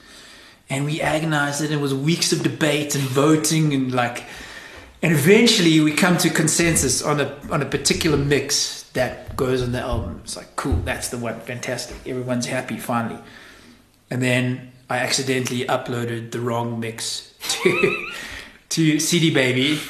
and 0.71 0.85
we 0.85 1.01
agonized 1.01 1.63
it. 1.63 1.71
It 1.71 1.81
was 1.81 1.95
weeks 1.95 2.33
of 2.33 2.43
debate 2.43 2.97
and 2.97 3.05
voting 3.05 3.75
and 3.75 3.93
like, 3.93 4.25
and 5.03 5.13
eventually 5.13 5.81
we 5.81 5.93
come 5.93 6.17
to 6.19 6.31
consensus 6.31 7.03
on 7.03 7.21
a 7.21 7.39
on 7.51 7.63
a 7.63 7.67
particular 7.67 8.17
mix 8.17 8.83
that 8.93 9.37
goes 9.37 9.63
on 9.63 9.73
the 9.73 9.81
album. 9.81 10.21
It's 10.25 10.37
like 10.37 10.57
cool, 10.57 10.77
that's 10.85 11.09
the 11.09 11.19
one, 11.19 11.41
fantastic. 11.41 11.97
Everyone's 12.07 12.47
happy 12.47 12.79
finally 12.79 13.19
and 14.11 14.23
then 14.23 14.73
I 14.89 14.99
accidentally 14.99 15.65
uploaded 15.65 16.31
the 16.31 16.41
wrong 16.41 16.81
mix 16.81 17.33
to 17.41 18.11
to 18.71 19.01
CD 19.01 19.33
Baby, 19.33 19.81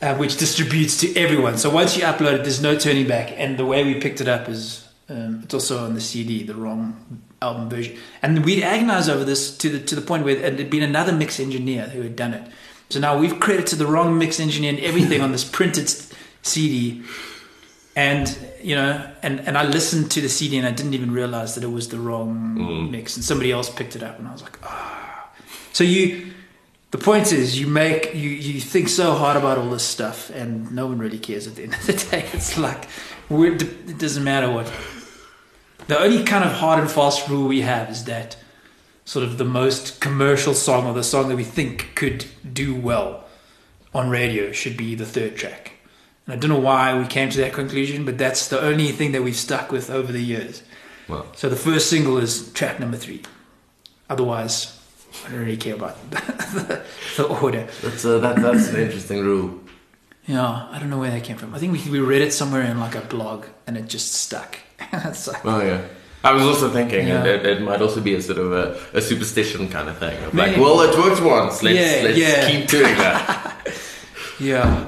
uh, 0.00 0.16
which 0.16 0.36
distributes 0.36 0.98
to 1.00 1.16
everyone. 1.16 1.58
So 1.58 1.70
once 1.70 1.96
you 1.96 2.04
upload 2.04 2.34
it, 2.34 2.42
there's 2.42 2.62
no 2.62 2.78
turning 2.78 3.06
back. 3.06 3.32
And 3.36 3.58
the 3.58 3.66
way 3.66 3.84
we 3.84 4.00
picked 4.00 4.20
it 4.20 4.28
up 4.28 4.48
is 4.48 4.88
um, 5.08 5.40
it's 5.44 5.54
also 5.54 5.84
on 5.84 5.94
the 5.94 6.00
CD, 6.00 6.42
the 6.42 6.54
wrong 6.54 7.22
album 7.40 7.68
version. 7.68 7.98
And 8.22 8.44
we'd 8.44 8.62
agonized 8.62 9.10
over 9.10 9.24
this 9.24 9.56
to 9.58 9.70
the 9.70 9.78
to 9.80 9.94
the 9.94 10.02
point 10.02 10.24
where 10.24 10.38
had 10.38 10.70
been 10.70 10.82
another 10.82 11.12
mix 11.12 11.40
engineer 11.40 11.86
who 11.86 12.02
had 12.02 12.16
done 12.16 12.34
it. 12.34 12.50
So 12.92 13.00
now 13.00 13.16
we've 13.16 13.40
credited 13.40 13.78
the 13.78 13.86
wrong 13.86 14.18
mix 14.18 14.38
engineer 14.38 14.68
and 14.68 14.78
everything 14.80 15.22
on 15.22 15.32
this 15.32 15.44
printed 15.44 15.90
CD. 16.42 17.02
And 17.96 18.38
you 18.62 18.74
know, 18.74 19.10
and, 19.22 19.40
and 19.40 19.56
I 19.56 19.64
listened 19.64 20.10
to 20.10 20.20
the 20.20 20.28
CD 20.28 20.58
and 20.58 20.66
I 20.66 20.72
didn't 20.72 20.92
even 20.92 21.10
realize 21.10 21.54
that 21.54 21.64
it 21.64 21.72
was 21.72 21.88
the 21.88 21.98
wrong 21.98 22.90
mix, 22.90 23.16
and 23.16 23.24
somebody 23.24 23.50
else 23.50 23.70
picked 23.70 23.96
it 23.96 24.02
up, 24.02 24.18
and 24.18 24.28
I 24.28 24.32
was 24.32 24.42
like, 24.42 24.58
ah. 24.62 25.30
So 25.72 25.84
you, 25.84 26.32
the 26.90 26.98
point 26.98 27.32
is, 27.32 27.58
you 27.58 27.66
make 27.66 28.14
you 28.14 28.28
you 28.28 28.60
think 28.60 28.88
so 28.88 29.14
hard 29.14 29.38
about 29.38 29.56
all 29.56 29.70
this 29.70 29.84
stuff, 29.84 30.28
and 30.30 30.70
no 30.72 30.86
one 30.86 30.98
really 30.98 31.18
cares 31.18 31.46
at 31.46 31.56
the 31.56 31.62
end 31.64 31.74
of 31.74 31.86
the 31.86 31.92
day. 32.10 32.28
It's 32.32 32.58
like 32.58 32.88
we're, 33.30 33.54
it 33.54 33.98
doesn't 33.98 34.24
matter 34.24 34.50
what. 34.50 34.70
The 35.88 35.98
only 35.98 36.24
kind 36.24 36.44
of 36.44 36.52
hard 36.52 36.78
and 36.78 36.90
fast 36.90 37.28
rule 37.28 37.48
we 37.48 37.62
have 37.62 37.90
is 37.90 38.04
that 38.04 38.36
sort 39.04 39.24
of 39.24 39.38
the 39.38 39.44
most 39.44 40.00
commercial 40.00 40.54
song 40.54 40.86
or 40.86 40.94
the 40.94 41.02
song 41.04 41.28
that 41.28 41.36
we 41.36 41.44
think 41.44 41.94
could 41.94 42.24
do 42.52 42.74
well 42.74 43.24
on 43.94 44.08
radio 44.10 44.52
should 44.52 44.76
be 44.76 44.94
the 44.94 45.06
third 45.06 45.36
track. 45.36 45.72
And 46.26 46.34
I 46.34 46.36
don't 46.36 46.50
know 46.50 46.58
why 46.58 46.96
we 46.98 47.06
came 47.06 47.28
to 47.30 47.38
that 47.38 47.52
conclusion, 47.52 48.04
but 48.04 48.16
that's 48.16 48.48
the 48.48 48.60
only 48.60 48.92
thing 48.92 49.12
that 49.12 49.22
we've 49.22 49.36
stuck 49.36 49.72
with 49.72 49.90
over 49.90 50.12
the 50.12 50.22
years. 50.22 50.62
Well, 51.08 51.26
So 51.34 51.48
the 51.48 51.56
first 51.56 51.90
single 51.90 52.18
is 52.18 52.52
track 52.52 52.78
number 52.78 52.96
three. 52.96 53.22
Otherwise, 54.08 54.78
I 55.26 55.30
don't 55.30 55.40
really 55.40 55.56
care 55.56 55.74
about 55.74 55.98
the, 56.10 56.82
the 57.16 57.24
order. 57.24 57.66
that's, 57.82 58.04
uh, 58.04 58.18
that, 58.18 58.36
that's 58.36 58.68
an 58.68 58.76
interesting 58.80 59.20
rule. 59.24 59.60
Yeah, 60.26 60.68
I 60.70 60.78
don't 60.78 60.90
know 60.90 60.98
where 60.98 61.10
that 61.10 61.24
came 61.24 61.36
from. 61.36 61.54
I 61.54 61.58
think 61.58 61.72
we, 61.72 61.90
we 61.90 61.98
read 61.98 62.22
it 62.22 62.32
somewhere 62.32 62.62
in 62.62 62.78
like 62.78 62.94
a 62.94 63.00
blog 63.00 63.46
and 63.66 63.76
it 63.76 63.88
just 63.88 64.12
stuck. 64.12 64.58
it's 64.92 65.26
like, 65.26 65.44
Oh, 65.44 65.60
yeah. 65.60 65.82
I 66.24 66.32
was 66.32 66.44
also 66.44 66.70
thinking 66.70 67.08
Yeah. 67.08 67.24
it, 67.24 67.44
it 67.46 67.62
might 67.62 67.82
also 67.82 68.00
be 68.00 68.14
a 68.14 68.22
sort 68.22 68.38
of 68.38 68.52
a, 68.52 68.78
a 68.98 69.00
superstition 69.00 69.68
kind 69.68 69.88
of 69.88 69.98
thing. 69.98 70.22
Of 70.24 70.34
like, 70.34 70.56
well, 70.56 70.80
it 70.82 70.96
worked 70.96 71.20
once. 71.22 71.62
Let's, 71.62 71.76
Yeah, 71.78 72.04
let's 72.08 72.18
yeah. 72.18 72.48
keep 72.50 72.68
doing 72.68 72.94
that. 72.96 73.68
yeah. 74.40 74.84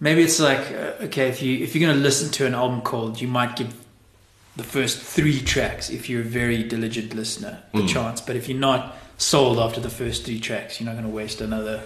maybe 0.00 0.22
it's 0.22 0.40
like 0.40 0.60
uh, 0.72 1.04
okay, 1.06 1.28
if 1.28 1.42
you 1.42 1.58
if 1.64 1.74
you're 1.74 1.86
gonna 1.88 2.00
listen 2.00 2.30
to 2.32 2.46
an 2.46 2.54
album 2.54 2.80
called, 2.82 3.20
you 3.20 3.28
might 3.28 3.56
give 3.56 3.74
the 4.56 4.64
first 4.64 4.98
three 5.02 5.40
tracks 5.40 5.90
if 5.90 6.08
you're 6.08 6.22
a 6.22 6.24
very 6.24 6.62
diligent 6.62 7.14
listener 7.14 7.62
the 7.74 7.80
Mm. 7.82 7.88
chance. 7.88 8.20
But 8.22 8.36
if 8.36 8.48
you're 8.48 8.58
not 8.58 8.96
sold 9.18 9.58
after 9.58 9.80
the 9.80 9.90
first 9.90 10.24
three 10.24 10.40
tracks, 10.40 10.80
you're 10.80 10.86
not 10.88 10.96
gonna 10.96 11.14
waste 11.14 11.40
another 11.42 11.82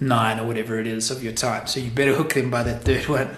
nine 0.00 0.38
or 0.38 0.46
whatever 0.46 0.78
it 0.78 0.86
is 0.86 1.10
of 1.10 1.22
your 1.22 1.32
time. 1.34 1.66
So 1.66 1.80
you 1.80 1.90
better 1.90 2.14
hook 2.14 2.32
them 2.34 2.50
by 2.50 2.62
that 2.62 2.84
third 2.84 3.06
one. 3.18 3.36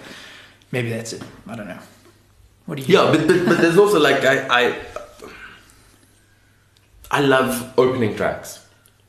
Maybe 0.71 0.91
that's 0.91 1.13
it. 1.13 1.23
I 1.49 1.57
don't 1.57 1.67
know. 1.69 1.79
What 2.69 2.77
do 2.77 2.85
you? 2.85 2.99
Yeah, 2.99 3.11
but, 3.13 3.27
but 3.27 3.39
but 3.49 3.57
there's 3.63 3.79
also 3.79 3.99
like 3.99 4.21
I 4.29 4.37
I 4.61 4.63
I 7.11 7.21
love 7.21 7.73
opening 7.79 8.15
tracks 8.15 8.65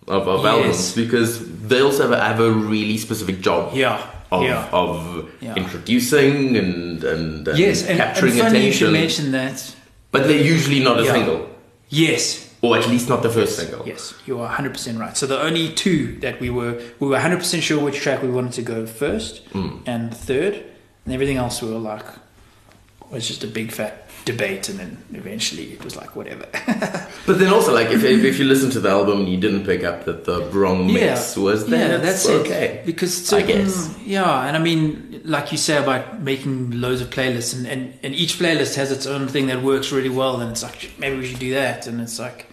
of, 0.08 0.28
of 0.28 0.44
Yes. 0.44 0.54
albums 0.54 0.96
because 0.96 1.32
they 1.68 1.82
also 1.82 2.04
have 2.04 2.12
a, 2.14 2.22
have 2.24 2.40
a 2.40 2.50
really 2.52 2.98
specific 2.98 3.42
job. 3.42 3.74
Yeah. 3.76 4.00
Of, 4.32 4.44
yeah. 4.44 4.70
of 4.72 5.30
Yeah. 5.42 5.56
introducing 5.56 6.56
and, 6.56 7.04
and, 7.04 7.48
and 7.48 7.58
yes, 7.58 7.82
and, 7.82 7.90
and 7.92 7.98
capturing 8.00 8.34
funny 8.34 8.68
you 8.68 8.72
should 8.72 8.94
mention 8.94 9.32
that. 9.32 9.76
but 10.12 10.24
they're 10.28 10.46
usually 10.56 10.80
not 10.84 11.00
a 11.00 11.04
Yeah. 11.04 11.14
single, 11.14 11.50
Yes, 11.90 12.54
or 12.62 12.78
at 12.78 12.88
least 12.88 13.10
not 13.10 13.24
the 13.24 13.30
first 13.30 13.58
single. 13.60 13.82
Yes, 13.88 14.14
you 14.28 14.40
are 14.40 14.48
100% 14.48 15.00
right. 15.00 15.18
So 15.18 15.26
the 15.26 15.42
only 15.42 15.74
two 15.74 16.18
that 16.22 16.40
we 16.40 16.50
were 16.52 16.74
we 17.00 17.08
were 17.10 17.18
100% 17.18 17.62
sure 17.62 17.80
which 17.84 18.00
track 18.00 18.22
we 18.22 18.30
wanted 18.30 18.54
to 18.54 18.62
go 18.62 18.86
first 18.86 19.34
Mm. 19.54 19.82
and 19.86 20.16
third, 20.16 20.54
and 21.06 21.14
everything 21.14 21.38
else 21.38 21.62
we 21.64 21.72
were 21.74 21.80
like 21.94 22.06
was 23.12 23.28
just 23.28 23.44
a 23.44 23.48
big 23.48 23.72
fat 23.72 24.10
debate, 24.26 24.70
and 24.70 24.80
then 24.80 25.04
eventually 25.14 25.74
it 25.74 25.84
was 25.84 25.96
like 25.96 26.16
whatever. 26.16 26.46
But 27.26 27.38
then 27.38 27.54
also, 27.54 27.72
like, 27.76 27.90
if, 27.90 28.04
if, 28.04 28.40
you 28.40 28.46
listen 28.46 28.72
to 28.72 28.80
the 28.80 28.90
album 28.90 29.20
and 29.20 29.30
you 29.30 29.38
didn't 29.38 29.64
pick 29.64 29.84
up 29.84 30.06
that 30.06 30.26
the 30.26 30.46
wrong 30.46 30.92
mix 30.92 31.38
was 31.38 31.68
there, 31.68 31.92
yeah, 31.92 31.98
that's 31.98 32.28
okay. 32.28 32.66
it. 32.66 32.86
Because 32.88 33.32
I 33.32 33.42
certain, 33.42 33.66
guess. 33.66 34.00
yeah, 34.04 34.48
and 34.48 34.58
I 34.58 34.60
mean, 34.60 35.22
like 35.26 35.52
you 35.52 35.60
say 35.60 35.78
about 35.78 36.22
making 36.22 36.82
loads 36.82 37.02
of 37.02 37.12
playlists, 37.12 37.56
and, 37.56 37.68
and, 37.68 38.00
and 38.02 38.16
each 38.16 38.40
playlist 38.40 38.76
has 38.78 38.92
its 38.92 39.06
own 39.06 39.28
thing 39.28 39.46
that 39.48 39.62
works 39.62 39.92
really 39.92 40.10
well, 40.10 40.42
and 40.42 40.50
it's 40.50 40.64
like 40.64 40.92
maybe 40.98 41.18
we 41.18 41.28
should 41.28 41.40
do 41.40 41.54
that, 41.54 41.86
and 41.86 42.02
it's 42.02 42.18
like 42.18 42.48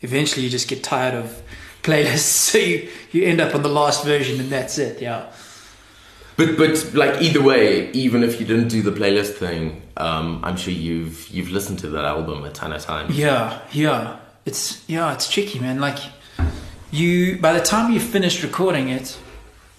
eventually 0.00 0.42
you 0.42 0.50
just 0.50 0.66
get 0.66 0.82
tired 0.82 1.14
of 1.14 1.40
playlists, 1.84 2.18
so 2.50 2.58
you 2.58 2.88
you 3.12 3.24
end 3.24 3.40
up 3.40 3.54
on 3.54 3.62
the 3.62 3.68
last 3.68 4.04
version, 4.04 4.40
and 4.40 4.50
that's 4.50 4.76
it. 4.78 5.00
Yeah. 5.00 5.30
But 6.36 6.56
but 6.56 6.94
like 6.94 7.22
either 7.22 7.42
way, 7.42 7.92
even 7.92 8.24
if 8.24 8.40
you 8.40 8.46
didn't 8.46 8.68
do 8.68 8.82
the 8.82 8.92
playlist 8.92 9.34
thing, 9.34 9.82
um, 9.96 10.40
I'm 10.44 10.56
sure 10.56 10.72
you've 10.72 11.28
you've 11.28 11.50
listened 11.50 11.78
to 11.80 11.88
that 11.90 12.04
album 12.04 12.44
a 12.44 12.50
ton 12.50 12.72
of 12.72 12.82
times. 12.82 13.16
Yeah, 13.16 13.60
yeah. 13.72 14.18
It's 14.44 14.88
yeah, 14.88 15.12
it's 15.12 15.30
tricky, 15.30 15.58
man. 15.58 15.80
Like 15.80 15.98
you 16.90 17.38
by 17.38 17.52
the 17.52 17.60
time 17.60 17.92
you 17.92 18.00
finished 18.00 18.42
recording 18.42 18.88
it, 18.88 19.18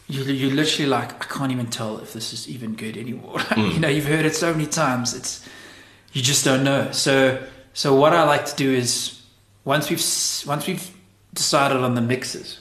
you 0.08 0.24
you 0.24 0.50
literally 0.50 0.90
like 0.90 1.14
I 1.14 1.34
can't 1.34 1.52
even 1.52 1.68
tell 1.68 2.00
if 2.00 2.14
this 2.14 2.34
is 2.34 2.50
even 2.50 2.74
good 2.76 2.98
anymore. 2.98 3.40
you 3.58 3.80
know, 3.80 3.90
you've 3.90 4.08
heard 4.08 4.26
it 4.26 4.36
so 4.36 4.52
many 4.52 4.66
times. 4.66 5.14
It's 5.14 5.48
you 6.14 6.22
just 6.22 6.44
don't 6.44 6.64
know. 6.64 6.92
So 6.92 7.44
so 7.74 7.94
what 7.94 8.14
I 8.14 8.24
like 8.24 8.46
to 8.48 8.56
do 8.56 8.74
is 8.74 9.22
once 9.66 9.90
we've 9.90 10.04
once 10.48 10.68
we've 10.68 10.90
decided 11.34 11.78
on 11.78 11.94
the 11.94 12.02
mixes 12.02 12.60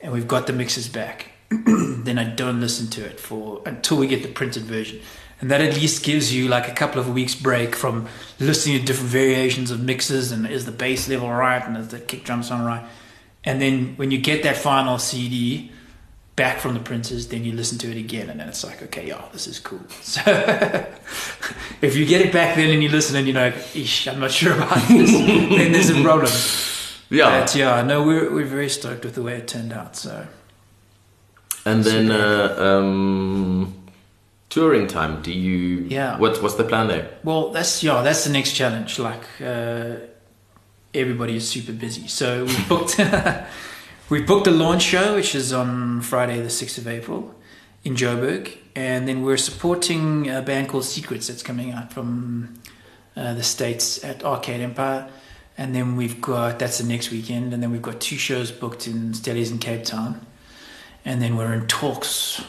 and 0.00 0.12
we've 0.12 0.28
got 0.28 0.46
the 0.46 0.52
mixes 0.52 0.88
back, 0.88 1.32
then 1.50 2.18
I 2.18 2.24
don't 2.24 2.60
listen 2.60 2.88
to 2.88 3.04
it 3.04 3.20
for 3.20 3.60
until 3.66 3.98
we 3.98 4.06
get 4.06 4.22
the 4.22 4.30
printed 4.30 4.62
version. 4.62 5.00
And 5.42 5.50
that 5.50 5.60
at 5.60 5.74
least 5.74 6.04
gives 6.04 6.32
you 6.32 6.48
like 6.48 6.68
a 6.68 6.72
couple 6.72 7.00
of 7.00 7.12
weeks 7.12 7.34
break 7.34 7.74
from 7.74 8.06
listening 8.38 8.78
to 8.78 8.84
different 8.84 9.10
variations 9.10 9.72
of 9.72 9.80
mixes 9.80 10.30
and 10.30 10.46
is 10.46 10.66
the 10.66 10.72
bass 10.72 11.08
level 11.08 11.28
right 11.28 11.62
and 11.66 11.76
is 11.76 11.88
the 11.88 11.98
kick 11.98 12.24
drum 12.24 12.44
sound 12.44 12.64
right. 12.64 12.84
And 13.42 13.60
then 13.60 13.94
when 13.96 14.12
you 14.12 14.18
get 14.18 14.44
that 14.44 14.56
final 14.56 14.98
CD 14.98 15.72
back 16.36 16.60
from 16.60 16.74
the 16.74 16.80
printers, 16.80 17.26
then 17.26 17.44
you 17.44 17.52
listen 17.52 17.76
to 17.78 17.90
it 17.90 17.96
again 17.96 18.30
and 18.30 18.38
then 18.38 18.48
it's 18.48 18.62
like, 18.62 18.82
okay, 18.84 19.08
yeah, 19.08 19.20
this 19.32 19.48
is 19.48 19.58
cool. 19.58 19.80
So 20.02 20.22
if 21.82 21.96
you 21.96 22.06
get 22.06 22.20
it 22.20 22.32
back 22.32 22.54
then 22.54 22.70
and 22.70 22.80
you 22.80 22.88
listen 22.88 23.16
and 23.16 23.26
you're 23.26 23.34
like, 23.34 23.76
Ish, 23.76 24.06
I'm 24.06 24.20
not 24.20 24.30
sure 24.30 24.54
about 24.54 24.88
this, 24.88 25.10
then 25.58 25.72
there's 25.72 25.90
a 25.90 26.00
problem. 26.02 26.30
Yeah, 27.10 27.40
But 27.40 27.54
yeah, 27.56 27.82
no, 27.82 28.04
we're 28.04 28.32
we're 28.32 28.46
very 28.46 28.70
stoked 28.70 29.04
with 29.04 29.16
the 29.16 29.22
way 29.22 29.34
it 29.38 29.48
turned 29.48 29.72
out. 29.72 29.96
So 29.96 30.26
and 31.66 31.84
then 31.84 32.10
uh, 32.10 32.56
um, 32.58 33.81
touring 34.52 34.86
time. 34.86 35.22
Do 35.22 35.32
you? 35.32 35.86
Yeah. 35.88 36.18
What's 36.18 36.40
what's 36.40 36.56
the 36.56 36.64
plan 36.64 36.88
there? 36.88 37.10
Well, 37.24 37.50
that's 37.50 37.82
yeah, 37.82 38.02
that's 38.02 38.24
the 38.24 38.30
next 38.30 38.52
challenge. 38.52 38.98
Like 38.98 39.24
uh, 39.40 39.96
everybody 40.92 41.36
is 41.36 41.48
super 41.48 41.72
busy, 41.72 42.06
so 42.06 42.44
we 42.44 42.56
booked 42.68 43.00
we 44.10 44.22
booked 44.22 44.46
a 44.46 44.50
launch 44.50 44.82
show, 44.82 45.14
which 45.14 45.34
is 45.34 45.52
on 45.52 46.02
Friday, 46.02 46.40
the 46.42 46.50
sixth 46.50 46.76
of 46.76 46.86
April, 46.86 47.34
in 47.82 47.96
Joburg, 47.96 48.54
and 48.76 49.08
then 49.08 49.22
we're 49.22 49.38
supporting 49.38 50.28
a 50.28 50.42
band 50.42 50.68
called 50.68 50.84
Secrets 50.84 51.28
that's 51.28 51.42
coming 51.42 51.72
out 51.72 51.90
from 51.90 52.60
uh, 53.16 53.32
the 53.32 53.42
states 53.42 54.04
at 54.04 54.22
Arcade 54.22 54.60
Empire, 54.60 55.08
and 55.56 55.74
then 55.74 55.96
we've 55.96 56.20
got 56.20 56.58
that's 56.58 56.76
the 56.76 56.86
next 56.86 57.10
weekend, 57.10 57.54
and 57.54 57.62
then 57.62 57.72
we've 57.72 57.88
got 57.90 58.02
two 58.02 58.18
shows 58.18 58.52
booked 58.52 58.86
in 58.86 59.12
Stellies 59.12 59.50
in 59.50 59.58
Cape 59.58 59.84
Town, 59.84 60.26
and 61.06 61.22
then 61.22 61.36
we're 61.36 61.54
in 61.54 61.66
talks 61.68 62.42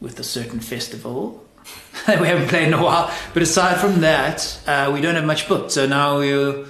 with 0.00 0.18
a 0.18 0.24
certain 0.24 0.60
festival 0.60 1.44
that 2.06 2.20
we 2.20 2.26
haven't 2.26 2.48
played 2.48 2.68
in 2.68 2.74
a 2.74 2.82
while. 2.82 3.12
But 3.34 3.42
aside 3.42 3.78
from 3.78 4.00
that, 4.00 4.60
uh, 4.66 4.90
we 4.92 5.00
don't 5.00 5.14
have 5.14 5.24
much 5.24 5.48
booked. 5.48 5.72
So 5.72 5.86
now 5.86 6.18
we're, 6.18 6.66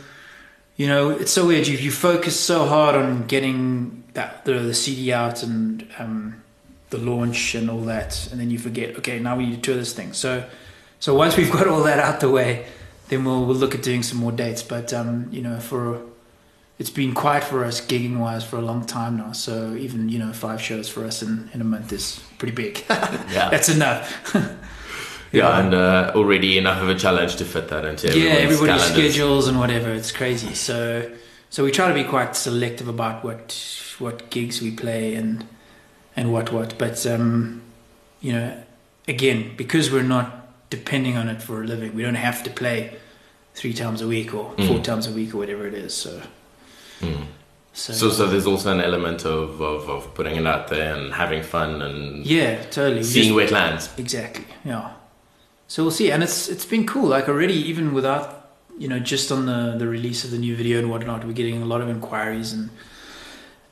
you 0.77 0.87
know, 0.87 1.11
it's 1.11 1.33
so 1.33 1.47
weird. 1.47 1.67
You, 1.67 1.77
you 1.77 1.91
focus 1.91 2.39
so 2.39 2.67
hard 2.67 2.95
on 2.97 3.27
getting 3.27 4.05
that, 4.15 4.45
the, 4.45 4.55
the 4.55 4.75
CD 4.75 5.13
out 5.13 5.43
and 5.43 5.87
um, 5.99 6.43
the 6.91 6.99
launch 6.99 7.55
and 7.55 7.71
all 7.71 7.83
that, 7.83 8.29
and 8.31 8.41
then 8.41 8.51
you 8.51 8.59
forget. 8.59 8.97
Okay, 8.97 9.19
now 9.19 9.37
we 9.37 9.47
need 9.47 9.57
to 9.57 9.61
tour 9.61 9.77
this 9.77 9.93
thing. 9.93 10.13
So, 10.13 10.49
so 10.99 11.15
once 11.15 11.37
we've 11.37 11.51
got 11.51 11.69
all 11.69 11.85
that 11.85 11.99
out 11.99 12.21
the 12.21 12.31
way, 12.31 12.67
then 13.09 13.25
we'll 13.25 13.45
we'll 13.45 13.57
look 13.57 13.75
at 13.75 13.83
doing 13.83 14.03
some 14.03 14.19
more 14.19 14.33
dates. 14.33 14.63
But 14.63 14.93
um, 14.93 15.29
you 15.31 15.41
know, 15.41 15.61
for 15.61 16.03
it's 16.81 16.91
been 16.91 17.13
quiet 17.15 17.45
for 17.45 17.65
us 17.65 17.81
gigging 17.81 18.17
wise 18.19 18.43
for 18.43 18.57
a 18.57 18.63
long 18.63 18.85
time 18.87 19.19
now. 19.19 19.33
So 19.33 19.75
even 19.77 20.09
you 20.09 20.19
know 20.19 20.33
five 20.33 20.61
shows 20.61 20.89
for 20.89 21.05
us 21.05 21.23
in, 21.23 21.49
in 21.55 21.61
a 21.61 21.65
month 21.65 21.93
is 21.93 22.21
pretty 22.39 22.55
big. 22.55 22.85
Yeah. 23.37 23.51
That's 23.51 23.69
enough. 23.69 24.35
Yeah, 25.33 25.61
and 25.61 25.73
uh, 25.75 26.11
already 26.17 26.59
enough 26.59 26.83
of 26.83 26.89
a 26.89 26.95
challenge 26.97 27.37
to 27.37 27.45
fit 27.45 27.69
that 27.69 27.85
into 27.85 28.09
yeah, 28.19 28.31
everybody's 28.31 28.83
calendars. 28.83 28.91
schedules 29.13 29.47
and 29.47 29.61
whatever. 29.61 29.91
It's 29.95 30.11
crazy. 30.11 30.55
So 30.55 31.09
so 31.51 31.63
we 31.63 31.71
try 31.71 31.87
to 31.87 31.95
be 31.95 32.03
quite 32.03 32.35
selective 32.35 32.89
about 32.89 33.23
what 33.23 33.55
what 34.01 34.29
gigs 34.31 34.61
we 34.61 34.73
play 34.73 35.15
and 35.15 35.47
and 36.17 36.33
what 36.33 36.51
what. 36.53 36.77
But 36.79 37.07
um, 37.07 37.63
you 38.21 38.33
know, 38.33 38.61
again, 39.07 39.53
because 39.57 39.93
we're 39.93 40.03
not 40.17 40.29
depending 40.69 41.17
on 41.17 41.29
it 41.29 41.41
for 41.41 41.63
a 41.63 41.65
living, 41.65 41.95
we 41.95 42.03
don't 42.03 42.17
have 42.17 42.43
to 42.43 42.51
play 42.51 42.97
three 43.55 43.73
times 43.73 44.01
a 44.03 44.09
week 44.09 44.35
or 44.35 44.47
four 44.67 44.79
Mm. 44.79 44.83
times 44.83 45.07
a 45.07 45.13
week 45.13 45.33
or 45.33 45.39
whatever 45.39 45.65
it 45.65 45.75
is. 45.75 45.95
So 45.95 46.21
Mm. 47.01 47.25
so, 47.73 47.93
So, 47.93 48.11
so 48.11 48.27
there's 48.27 48.47
also 48.47 48.73
an 48.73 48.81
element 48.81 49.25
of, 49.25 49.61
of, 49.61 49.89
of 49.89 50.15
putting 50.15 50.37
it 50.37 50.47
out 50.47 50.69
there 50.69 50.95
and 50.95 51.13
having 51.13 51.43
fun 51.43 51.83
and 51.83 52.25
yeah, 52.27 52.63
totally. 52.71 53.03
Seeing 53.03 53.25
just- 53.27 53.35
where 53.35 53.45
it 53.47 53.51
lands. 53.53 53.91
Exactly. 53.99 54.45
Yeah. 54.65 54.93
So 55.69 55.83
we'll 55.85 55.93
see, 55.93 56.11
and 56.11 56.23
it's 56.23 56.49
it's 56.49 56.65
been 56.67 56.85
cool. 56.85 57.07
Like 57.09 57.29
already, 57.29 57.55
even 57.55 57.95
without 57.95 58.51
you 58.77 58.89
know, 58.89 58.99
just 58.99 59.31
on 59.31 59.47
the 59.47 59.77
the 59.79 59.87
release 59.87 60.25
of 60.25 60.31
the 60.33 60.39
new 60.39 60.57
video 60.57 60.79
and 60.81 60.91
whatnot, 60.91 61.25
we're 61.25 61.33
getting 61.33 61.63
a 61.63 61.65
lot 61.67 61.81
of 61.81 61.89
inquiries 61.89 62.53
and 62.53 62.71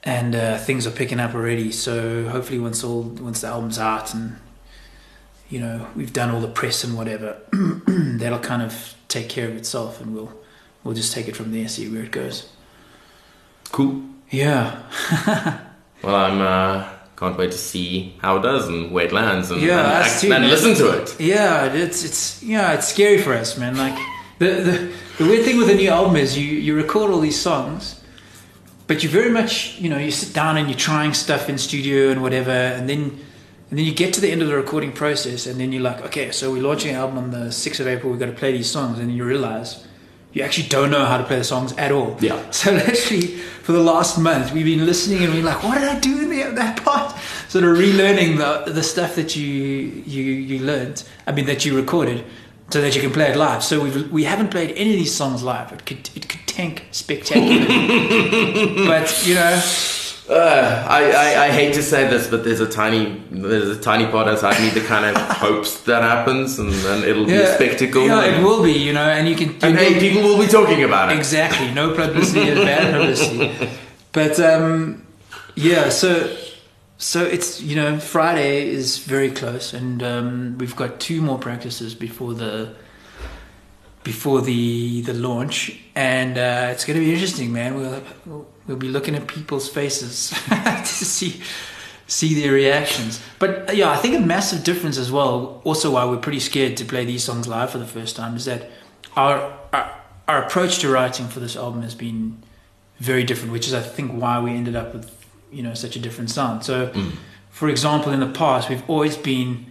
and 0.05 0.35
uh, 0.37 0.59
things 0.59 0.87
are 0.87 0.93
picking 0.93 1.19
up 1.19 1.35
already. 1.35 1.73
So 1.73 2.29
hopefully, 2.29 2.61
once 2.61 2.85
all 2.85 3.03
once 3.03 3.41
the 3.41 3.49
album's 3.49 3.79
out 3.81 4.15
and 4.15 4.37
you 5.51 5.59
know 5.59 5.89
we've 5.97 6.13
done 6.13 6.31
all 6.31 6.41
the 6.41 6.47
press 6.61 6.85
and 6.85 6.97
whatever, 6.97 7.37
that'll 7.89 8.39
kind 8.39 8.63
of 8.63 8.95
take 9.09 9.29
care 9.29 9.49
of 9.49 9.57
itself, 9.57 10.01
and 10.01 10.15
we'll 10.15 10.33
we'll 10.85 10.95
just 10.95 11.13
take 11.13 11.27
it 11.27 11.35
from 11.35 11.51
there, 11.53 11.67
see 11.67 11.89
where 11.89 12.05
it 12.05 12.13
goes. 12.13 12.49
Cool. 13.73 14.03
Yeah. 14.31 14.83
Well, 16.01 16.15
I'm 16.15 16.41
uh, 16.41 16.89
can't 17.17 17.37
wait 17.37 17.51
to 17.51 17.59
see 17.59 18.15
how 18.23 18.37
it 18.37 18.43
does 18.43 18.69
and 18.69 18.93
where 18.93 19.07
it 19.07 19.13
lands 19.13 19.51
and, 19.51 19.61
Yeah, 19.61 19.81
and, 19.81 20.05
act- 20.05 20.21
too, 20.21 20.33
and 20.33 20.47
listen 20.47 20.75
to 20.77 20.91
it. 21.03 21.21
Yeah, 21.21 21.65
it's 21.75 22.05
it's 22.05 22.41
yeah, 22.41 22.75
it's 22.75 22.87
scary 22.87 23.19
for 23.19 23.35
us, 23.35 23.59
man. 23.59 23.77
Like 23.77 23.99
the 24.39 24.47
the, 24.63 24.93
the 25.19 25.25
weird 25.25 25.45
thing 25.45 25.59
with 25.59 25.69
a 25.71 25.75
new 25.75 25.91
album 25.91 26.15
is 26.15 26.39
you 26.39 26.45
you 26.47 26.77
record 26.77 27.11
all 27.11 27.19
these 27.19 27.41
songs, 27.41 28.01
but 28.87 29.03
you 29.03 29.09
very 29.09 29.31
much 29.33 29.77
you 29.81 29.91
know 29.91 29.99
you 29.99 30.13
sit 30.13 30.33
down 30.33 30.57
and 30.57 30.69
you're 30.69 30.79
trying 30.79 31.13
stuff 31.15 31.49
in 31.49 31.59
studio 31.59 32.11
and 32.13 32.23
whatever, 32.23 32.53
and 32.53 32.89
then 32.89 33.19
and 33.69 33.77
then 33.79 33.85
you 33.85 33.93
get 33.93 34.15
to 34.15 34.21
the 34.21 34.31
end 34.31 34.41
of 34.41 34.47
the 34.47 34.55
recording 34.55 34.93
process, 34.93 35.49
and 35.49 35.59
then 35.59 35.73
you're 35.73 35.83
like, 35.83 36.01
okay, 36.03 36.31
so 36.31 36.53
we're 36.53 36.63
launching 36.63 36.91
an 36.91 36.97
album 36.97 37.19
on 37.19 37.31
the 37.33 37.51
sixth 37.51 37.81
of 37.81 37.89
April. 37.89 38.13
We've 38.13 38.21
got 38.21 38.27
to 38.27 38.33
play 38.39 38.53
these 38.53 38.71
songs, 38.71 39.01
and 39.01 39.09
then 39.09 39.17
you 39.17 39.25
realize 39.25 39.85
you 40.39 40.45
actually 40.45 40.69
don't 40.69 40.91
know 40.91 41.05
how 41.05 41.19
to 41.19 41.25
play 41.25 41.37
the 41.37 41.45
songs 41.45 41.73
at 41.77 41.91
all. 41.91 42.17
Yeah. 42.21 42.39
So 42.53 42.73
literally, 42.73 43.27
for 43.67 43.73
the 43.73 43.81
last 43.81 44.19
month, 44.19 44.53
we've 44.53 44.65
been 44.65 44.87
listening 44.87 45.25
and 45.25 45.35
we're 45.35 45.43
like, 45.43 45.63
"What 45.63 45.79
did 45.79 45.89
I 45.89 45.99
do 45.99 46.23
in 46.23 46.31
the, 46.31 46.55
that 46.55 46.83
part?" 46.83 47.17
Sort 47.49 47.65
of 47.65 47.77
relearning 47.77 48.39
the 48.39 48.73
the 48.73 48.83
stuff 48.83 49.17
that 49.17 49.35
you 49.37 49.45
you 50.07 50.23
you 50.23 50.59
learned. 50.65 51.03
I 51.27 51.33
mean, 51.33 51.47
that 51.47 51.65
you 51.65 51.77
recorded, 51.77 52.25
so 52.71 52.81
that 52.81 52.95
you 52.95 53.01
can 53.01 53.11
play 53.11 53.31
it 53.33 53.37
live. 53.37 53.63
So 53.65 53.81
we 53.81 53.91
we 54.19 54.25
haven't 54.25 54.51
played 54.51 54.71
any 54.77 54.93
of 54.93 54.99
these 54.99 55.15
songs 55.15 55.43
live. 55.43 55.73
It 55.73 55.85
could 55.85 56.11
it 56.15 56.29
could 56.29 56.47
tank 56.47 56.87
spectacularly. 56.93 58.87
but 58.93 59.27
you 59.27 59.35
know, 59.35 59.61
Uh, 60.29 60.85
I, 60.87 61.11
I, 61.11 61.45
I 61.45 61.51
hate 61.51 61.75
to 61.75 61.83
say 61.83 62.07
this, 62.09 62.29
but 62.29 62.45
there's 62.45 62.61
a 62.61 62.69
tiny 62.69 63.23
there's 63.31 63.75
a 63.75 63.81
tiny 63.81 64.07
part 64.07 64.29
inside 64.29 64.61
me 64.61 64.69
that 64.71 64.87
kind 64.87 65.05
of 65.07 65.17
hopes 65.37 65.81
that 65.85 66.03
happens, 66.03 66.59
and 66.59 66.71
then 66.71 67.03
it'll 67.03 67.25
be 67.25 67.33
a 67.33 67.55
spectacle. 67.55 68.07
Yeah, 68.07 68.25
and, 68.25 68.37
it 68.37 68.45
will 68.47 68.63
be, 68.63 68.73
you 68.73 68.93
know, 68.93 69.09
and 69.09 69.27
you 69.27 69.35
can. 69.35 69.57
and 69.63 69.79
you 69.79 69.79
hey, 69.79 69.99
people 69.99 70.23
will 70.23 70.39
be 70.39 70.47
talking 70.47 70.85
about 70.85 71.11
it. 71.11 71.17
Exactly. 71.17 71.73
No 71.73 71.95
publicity 71.97 72.49
is 72.49 72.59
bad 72.59 72.93
publicity. 72.93 73.71
But 74.13 74.39
um, 74.39 75.07
yeah, 75.55 75.89
so 75.89 76.37
so 76.99 77.25
it's 77.25 77.63
you 77.63 77.77
know 77.77 77.99
Friday 77.99 78.69
is 78.69 78.99
very 78.99 79.31
close, 79.31 79.73
and 79.73 80.03
um, 80.03 80.59
we've 80.59 80.77
got 80.77 81.01
two 81.01 81.23
more 81.23 81.39
practices 81.39 81.95
before 81.95 82.35
the 82.35 82.75
before 84.05 84.43
the 84.43 85.01
the 85.03 85.15
launch, 85.15 85.79
and 85.95 86.37
uh, 86.37 86.69
it's 86.71 86.85
going 86.85 86.99
to 86.99 87.05
be 87.05 87.13
interesting, 87.13 87.51
man. 87.51 87.77
We'll, 87.77 88.03
we'll 88.27 88.47
we'll 88.69 88.77
be 88.77 88.89
looking 88.89 89.17
at 89.17 89.27
people's 89.27 89.69
faces 89.69 90.31
to 90.49 90.85
see 90.85 91.43
see 92.07 92.41
their 92.41 92.53
reactions. 92.53 93.21
But 93.39 93.75
yeah, 93.77 93.91
I 93.91 93.97
think 93.97 94.17
a 94.17 94.21
massive 94.21 94.65
difference 94.65 94.97
as 94.97 95.11
well. 95.11 95.61
Also, 95.65 95.91
why 95.91 96.05
we're 96.05 96.19
pretty 96.19 96.41
scared 96.41 96.77
to 96.77 96.85
play 96.85 97.05
these 97.05 97.25
songs 97.25 97.49
live 97.49 97.71
for 97.71 97.79
the 97.79 97.87
first 97.87 98.15
time 98.15 98.37
is 98.37 98.45
that 98.45 98.71
our 99.17 99.59
our, 99.73 100.01
our 100.29 100.43
approach 100.45 100.79
to 100.81 100.89
writing 100.89 101.27
for 101.27 101.41
this 101.41 101.57
album 101.57 101.83
has 101.83 101.95
been 101.95 102.43
very 102.99 103.25
different, 103.25 103.53
which 103.53 103.67
is 103.67 103.75
I 103.75 103.81
think 103.81 104.13
why 104.13 104.41
we 104.41 104.53
ended 104.53 104.77
up 104.77 104.95
with 104.95 105.11
you 105.51 105.63
know 105.63 105.75
such 105.75 105.97
a 105.97 105.99
different 105.99 106.31
sound. 106.31 106.65
So, 106.65 106.89
mm. 106.89 107.13
for 107.51 107.69
example, 107.69 108.13
in 108.13 108.21
the 108.21 108.29
past 108.29 108.69
we've 108.69 108.89
always 108.89 109.17
been 109.17 109.67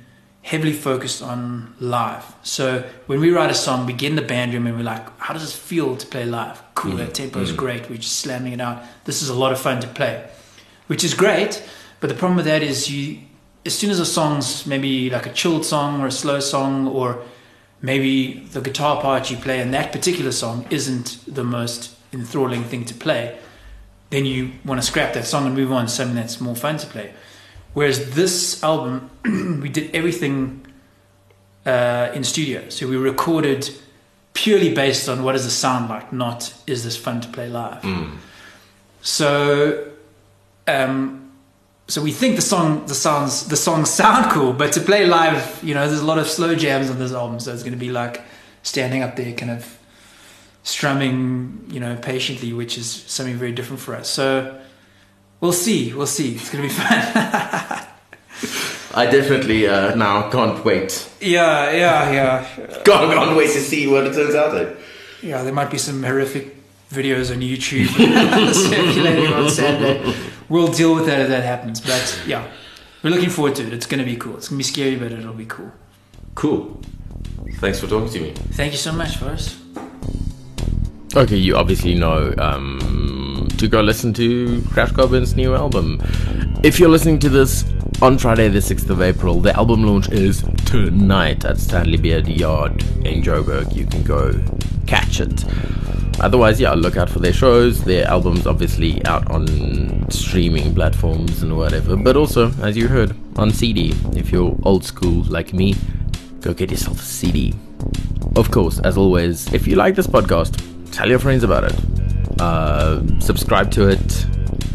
heavily 0.47 0.71
focused 0.71 1.21
on 1.21 1.75
live. 1.81 2.23
So 2.41 2.85
when 3.05 3.19
we 3.19 3.31
write 3.31 3.51
a 3.51 3.53
song, 3.53 3.85
we 3.85 3.91
get 3.91 4.11
in 4.11 4.15
the 4.15 4.21
band 4.21 4.53
room 4.53 4.65
and 4.65 4.77
we're 4.77 4.83
like, 4.83 5.05
how 5.19 5.33
does 5.33 5.41
this 5.41 5.53
feel 5.53 5.97
to 5.97 6.07
play 6.07 6.25
live? 6.25 6.63
Cool, 6.73 6.91
mm-hmm. 6.91 6.99
that 6.99 7.13
tempo 7.13 7.41
is 7.41 7.49
mm-hmm. 7.49 7.59
great. 7.59 7.89
We're 7.89 7.97
just 7.97 8.19
slamming 8.19 8.53
it 8.53 8.61
out. 8.61 8.81
This 9.03 9.21
is 9.21 9.27
a 9.27 9.33
lot 9.33 9.51
of 9.51 9.59
fun 9.59 9.81
to 9.81 9.87
play, 9.89 10.25
which 10.87 11.03
is 11.03 11.13
great. 11.13 11.61
But 11.99 12.07
the 12.07 12.13
problem 12.13 12.37
with 12.37 12.45
that 12.45 12.63
is 12.63 12.89
you, 12.89 13.19
as 13.65 13.77
soon 13.77 13.89
as 13.89 13.99
a 13.99 14.05
song's 14.05 14.65
maybe 14.65 15.09
like 15.09 15.25
a 15.25 15.33
chilled 15.33 15.65
song 15.65 16.01
or 16.01 16.07
a 16.07 16.11
slow 16.11 16.39
song 16.39 16.87
or 16.87 17.21
maybe 17.81 18.45
the 18.53 18.61
guitar 18.61 19.01
part 19.01 19.29
you 19.29 19.35
play 19.35 19.59
in 19.59 19.71
that 19.71 19.91
particular 19.91 20.31
song 20.31 20.65
isn't 20.69 21.25
the 21.27 21.43
most 21.43 21.93
enthralling 22.13 22.63
thing 22.63 22.85
to 22.85 22.93
play, 22.93 23.37
then 24.11 24.23
you 24.23 24.53
want 24.63 24.79
to 24.79 24.87
scrap 24.87 25.11
that 25.11 25.25
song 25.25 25.45
and 25.45 25.53
move 25.53 25.73
on 25.73 25.87
to 25.87 25.91
something 25.91 26.15
that's 26.15 26.39
more 26.39 26.55
fun 26.55 26.77
to 26.77 26.87
play. 26.87 27.13
Whereas 27.77 28.15
this 28.15 28.63
album, 28.63 29.07
we 29.61 29.69
did 29.69 29.95
everything 29.95 30.65
uh, 31.63 32.09
in 32.11 32.23
studio. 32.23 32.69
So 32.69 32.87
we 32.87 32.97
recorded 32.97 33.69
purely 34.33 34.73
based 34.73 35.07
on 35.07 35.23
what 35.23 35.33
does 35.33 35.43
the 35.43 35.51
sound 35.51 35.87
like, 35.87 36.11
not 36.11 36.55
is 36.65 36.83
this 36.83 36.97
fun 36.97 37.21
to 37.21 37.27
play 37.27 37.47
live. 37.49 37.85
So, 39.03 39.91
um, 40.65 41.31
so 41.87 42.01
we 42.01 42.11
think 42.11 42.35
the 42.35 42.41
song, 42.41 42.87
the 42.87 42.95
sounds, 42.95 43.47
the 43.47 43.55
songs 43.55 43.91
sound 44.01 44.31
cool, 44.31 44.53
but 44.53 44.73
to 44.73 44.81
play 44.81 45.05
live, 45.05 45.63
you 45.63 45.75
know, 45.75 45.87
there's 45.87 46.01
a 46.01 46.05
lot 46.05 46.17
of 46.17 46.27
slow 46.27 46.55
jams 46.55 46.89
on 46.89 46.97
this 46.97 47.11
album, 47.11 47.39
so 47.39 47.53
it's 47.53 47.61
going 47.61 47.73
to 47.73 47.77
be 47.77 47.91
like 47.91 48.23
standing 48.63 49.03
up 49.03 49.15
there, 49.15 49.33
kind 49.33 49.51
of 49.51 49.77
strumming, 50.63 51.63
you 51.69 51.79
know, 51.79 51.95
patiently, 51.95 52.53
which 52.53 52.75
is 52.75 52.89
something 52.89 53.35
very 53.35 53.51
different 53.51 53.79
for 53.79 53.93
us. 53.93 54.09
So 54.09 54.59
we'll 55.41 55.53
see, 55.53 55.93
we'll 55.93 56.07
see. 56.07 56.35
It's 56.35 56.49
going 56.49 56.67
to 56.67 56.69
be 56.69 56.73
fun. 56.73 56.87
I 58.93 59.05
definitely 59.05 59.67
uh, 59.67 59.95
now 59.95 60.29
can't 60.29 60.63
wait. 60.65 61.09
yeah, 61.21 61.71
yeah, 61.71 62.11
yeah. 62.11 62.43
Can't, 62.83 63.13
can't 63.13 63.35
wait 63.37 63.51
to 63.51 63.59
see 63.59 63.85
what 63.87 64.07
it 64.07 64.13
turns 64.13 64.33
out. 64.33 64.51
To. 64.51 64.75
Yeah, 65.21 65.43
there 65.43 65.53
might 65.53 65.69
be 65.69 65.77
some 65.77 66.01
horrific 66.03 66.55
videos 66.89 67.31
on 67.31 67.41
YouTube 67.41 67.87
circulating 68.53 69.33
on 69.33 69.49
Saturday. 69.49 70.15
We'll 70.49 70.71
deal 70.71 70.95
with 70.95 71.05
that 71.07 71.19
if 71.19 71.27
that 71.27 71.43
happens. 71.43 71.81
But 71.81 72.23
yeah, 72.25 72.47
we're 73.03 73.09
looking 73.11 73.29
forward 73.29 73.55
to 73.55 73.67
it. 73.67 73.73
It's 73.73 73.85
going 73.85 73.99
to 73.99 74.05
be 74.05 74.15
cool. 74.15 74.37
It's 74.37 74.47
going 74.49 74.57
to 74.61 74.65
be 74.65 74.71
scary, 74.73 74.95
but 74.95 75.11
it'll 75.11 75.33
be 75.33 75.45
cool. 75.45 75.71
Cool. 76.33 76.81
Thanks 77.55 77.79
for 77.79 77.87
talking 77.87 78.09
to 78.09 78.19
me. 78.19 78.31
Thank 78.53 78.71
you 78.71 78.77
so 78.79 78.93
much, 78.93 79.17
Forrest. 79.17 79.57
Okay, 81.15 81.37
you 81.37 81.55
obviously 81.55 81.95
know 81.95 82.33
um, 82.37 82.79
to 83.57 83.67
go 83.67 83.81
listen 83.81 84.13
to 84.13 84.59
CrashCarBurn's 84.69 85.35
new 85.35 85.55
album. 85.55 85.99
If 86.63 86.79
you're 86.79 86.89
listening 86.89 87.17
to 87.19 87.29
this 87.29 87.65
on 88.01 88.17
Friday, 88.19 88.49
the 88.49 88.59
6th 88.59 88.89
of 88.89 89.01
April, 89.01 89.39
the 89.39 89.55
album 89.55 89.83
launch 89.83 90.09
is 90.09 90.43
tonight 90.65 91.43
at 91.43 91.57
Stanley 91.57 91.97
Beer 91.97 92.19
Yard 92.19 92.83
in 93.05 93.23
Joburg. 93.23 93.75
You 93.75 93.87
can 93.87 94.03
go 94.03 94.33
catch 94.85 95.19
it. 95.19 95.43
Otherwise, 96.19 96.59
yeah, 96.59 96.73
look 96.73 96.97
out 96.97 97.09
for 97.09 97.19
their 97.19 97.33
shows. 97.33 97.83
Their 97.83 98.07
album's 98.07 98.45
obviously 98.45 99.03
out 99.05 99.29
on 99.31 100.09
streaming 100.09 100.73
platforms 100.75 101.41
and 101.41 101.57
whatever, 101.57 101.95
but 101.95 102.15
also, 102.15 102.51
as 102.61 102.77
you 102.77 102.87
heard, 102.87 103.15
on 103.37 103.51
CD. 103.51 103.93
If 104.15 104.31
you're 104.31 104.55
old 104.63 104.85
school 104.85 105.23
like 105.29 105.53
me, 105.53 105.75
go 106.41 106.53
get 106.53 106.69
yourself 106.69 106.99
a 106.99 107.05
CD. 107.05 107.53
Of 108.35 108.51
course, 108.51 108.79
as 108.79 108.97
always, 108.97 109.51
if 109.51 109.65
you 109.65 109.75
like 109.75 109.95
this 109.95 110.07
podcast, 110.07 110.61
tell 110.91 111.09
your 111.09 111.19
friends 111.19 111.43
about 111.43 111.63
it. 111.63 112.06
Uh, 112.39 113.01
subscribe 113.19 113.71
to 113.71 113.87
it. 113.87 114.25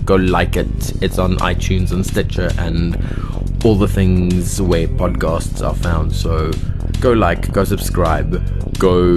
Go 0.04 0.16
like 0.16 0.56
it. 0.56 1.02
It's 1.02 1.18
on 1.18 1.36
iTunes 1.38 1.92
and 1.92 2.04
Stitcher 2.04 2.50
and 2.58 2.96
all 3.64 3.76
the 3.76 3.88
things 3.88 4.60
where 4.60 4.88
podcasts 4.88 5.64
are 5.64 5.74
found. 5.74 6.14
So 6.14 6.50
go 7.00 7.12
like, 7.12 7.52
go 7.52 7.64
subscribe, 7.64 8.78
go 8.78 9.16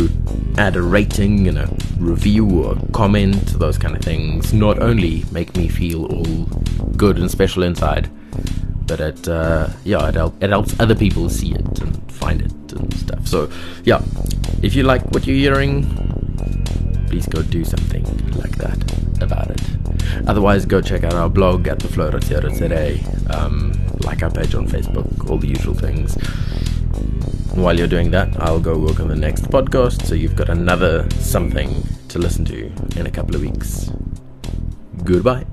add 0.58 0.76
a 0.76 0.82
rating 0.82 1.48
and 1.48 1.58
a 1.58 1.70
review 1.98 2.64
or 2.64 2.78
comment, 2.94 3.46
those 3.60 3.78
kind 3.78 3.96
of 3.96 4.02
things. 4.02 4.54
Not 4.54 4.80
only 4.80 5.26
make 5.32 5.56
me 5.58 5.68
feel 5.68 6.06
all 6.06 6.46
good 6.96 7.18
and 7.18 7.30
special 7.32 7.64
inside, 7.64 8.10
but 8.88 9.00
it 9.00 9.28
uh, 9.28 9.68
yeah 9.84 10.08
it, 10.10 10.16
help, 10.16 10.42
it 10.44 10.50
helps 10.50 10.80
other 10.80 10.96
people 10.96 11.30
see 11.30 11.54
it 11.54 11.80
and 11.80 12.12
find 12.12 12.42
it 12.42 12.74
and 12.74 12.94
stuff 12.94 13.28
so 13.28 13.50
yeah 13.84 14.02
if 14.62 14.76
you 14.76 14.84
like 14.84 15.04
what 15.12 15.26
you're 15.26 15.36
hearing 15.36 15.84
please 17.08 17.26
go 17.28 17.42
do 17.44 17.64
something 17.64 18.04
like 18.38 18.58
that 18.58 18.78
about 19.22 19.50
it. 19.50 19.62
Otherwise 20.28 20.66
go 20.66 20.82
check 20.82 21.04
out 21.04 21.14
our 21.14 21.30
blog 21.30 21.68
at 21.68 21.80
theflow.co.za 21.80 23.36
um, 23.38 23.74
like 24.00 24.22
our 24.24 24.32
page 24.32 24.54
on 24.56 24.68
facebook 24.68 25.30
all 25.30 25.38
the 25.38 25.48
usual 25.48 25.74
things. 25.74 26.16
While 27.56 27.78
you're 27.78 27.88
doing 27.88 28.12
that 28.12 28.42
i'll 28.42 28.60
go 28.60 28.78
work 28.78 29.00
on 29.00 29.08
the 29.08 29.16
next 29.16 29.46
podcast 29.46 30.06
so 30.06 30.14
you've 30.16 30.36
got 30.36 30.50
another 30.50 31.10
something 31.12 31.84
to 32.10 32.20
listen 32.20 32.46
to 32.46 32.66
in 33.00 33.08
a 33.08 33.12
couple 33.12 33.36
of 33.36 33.42
weeks. 33.42 33.92
Goodbye 35.04 35.46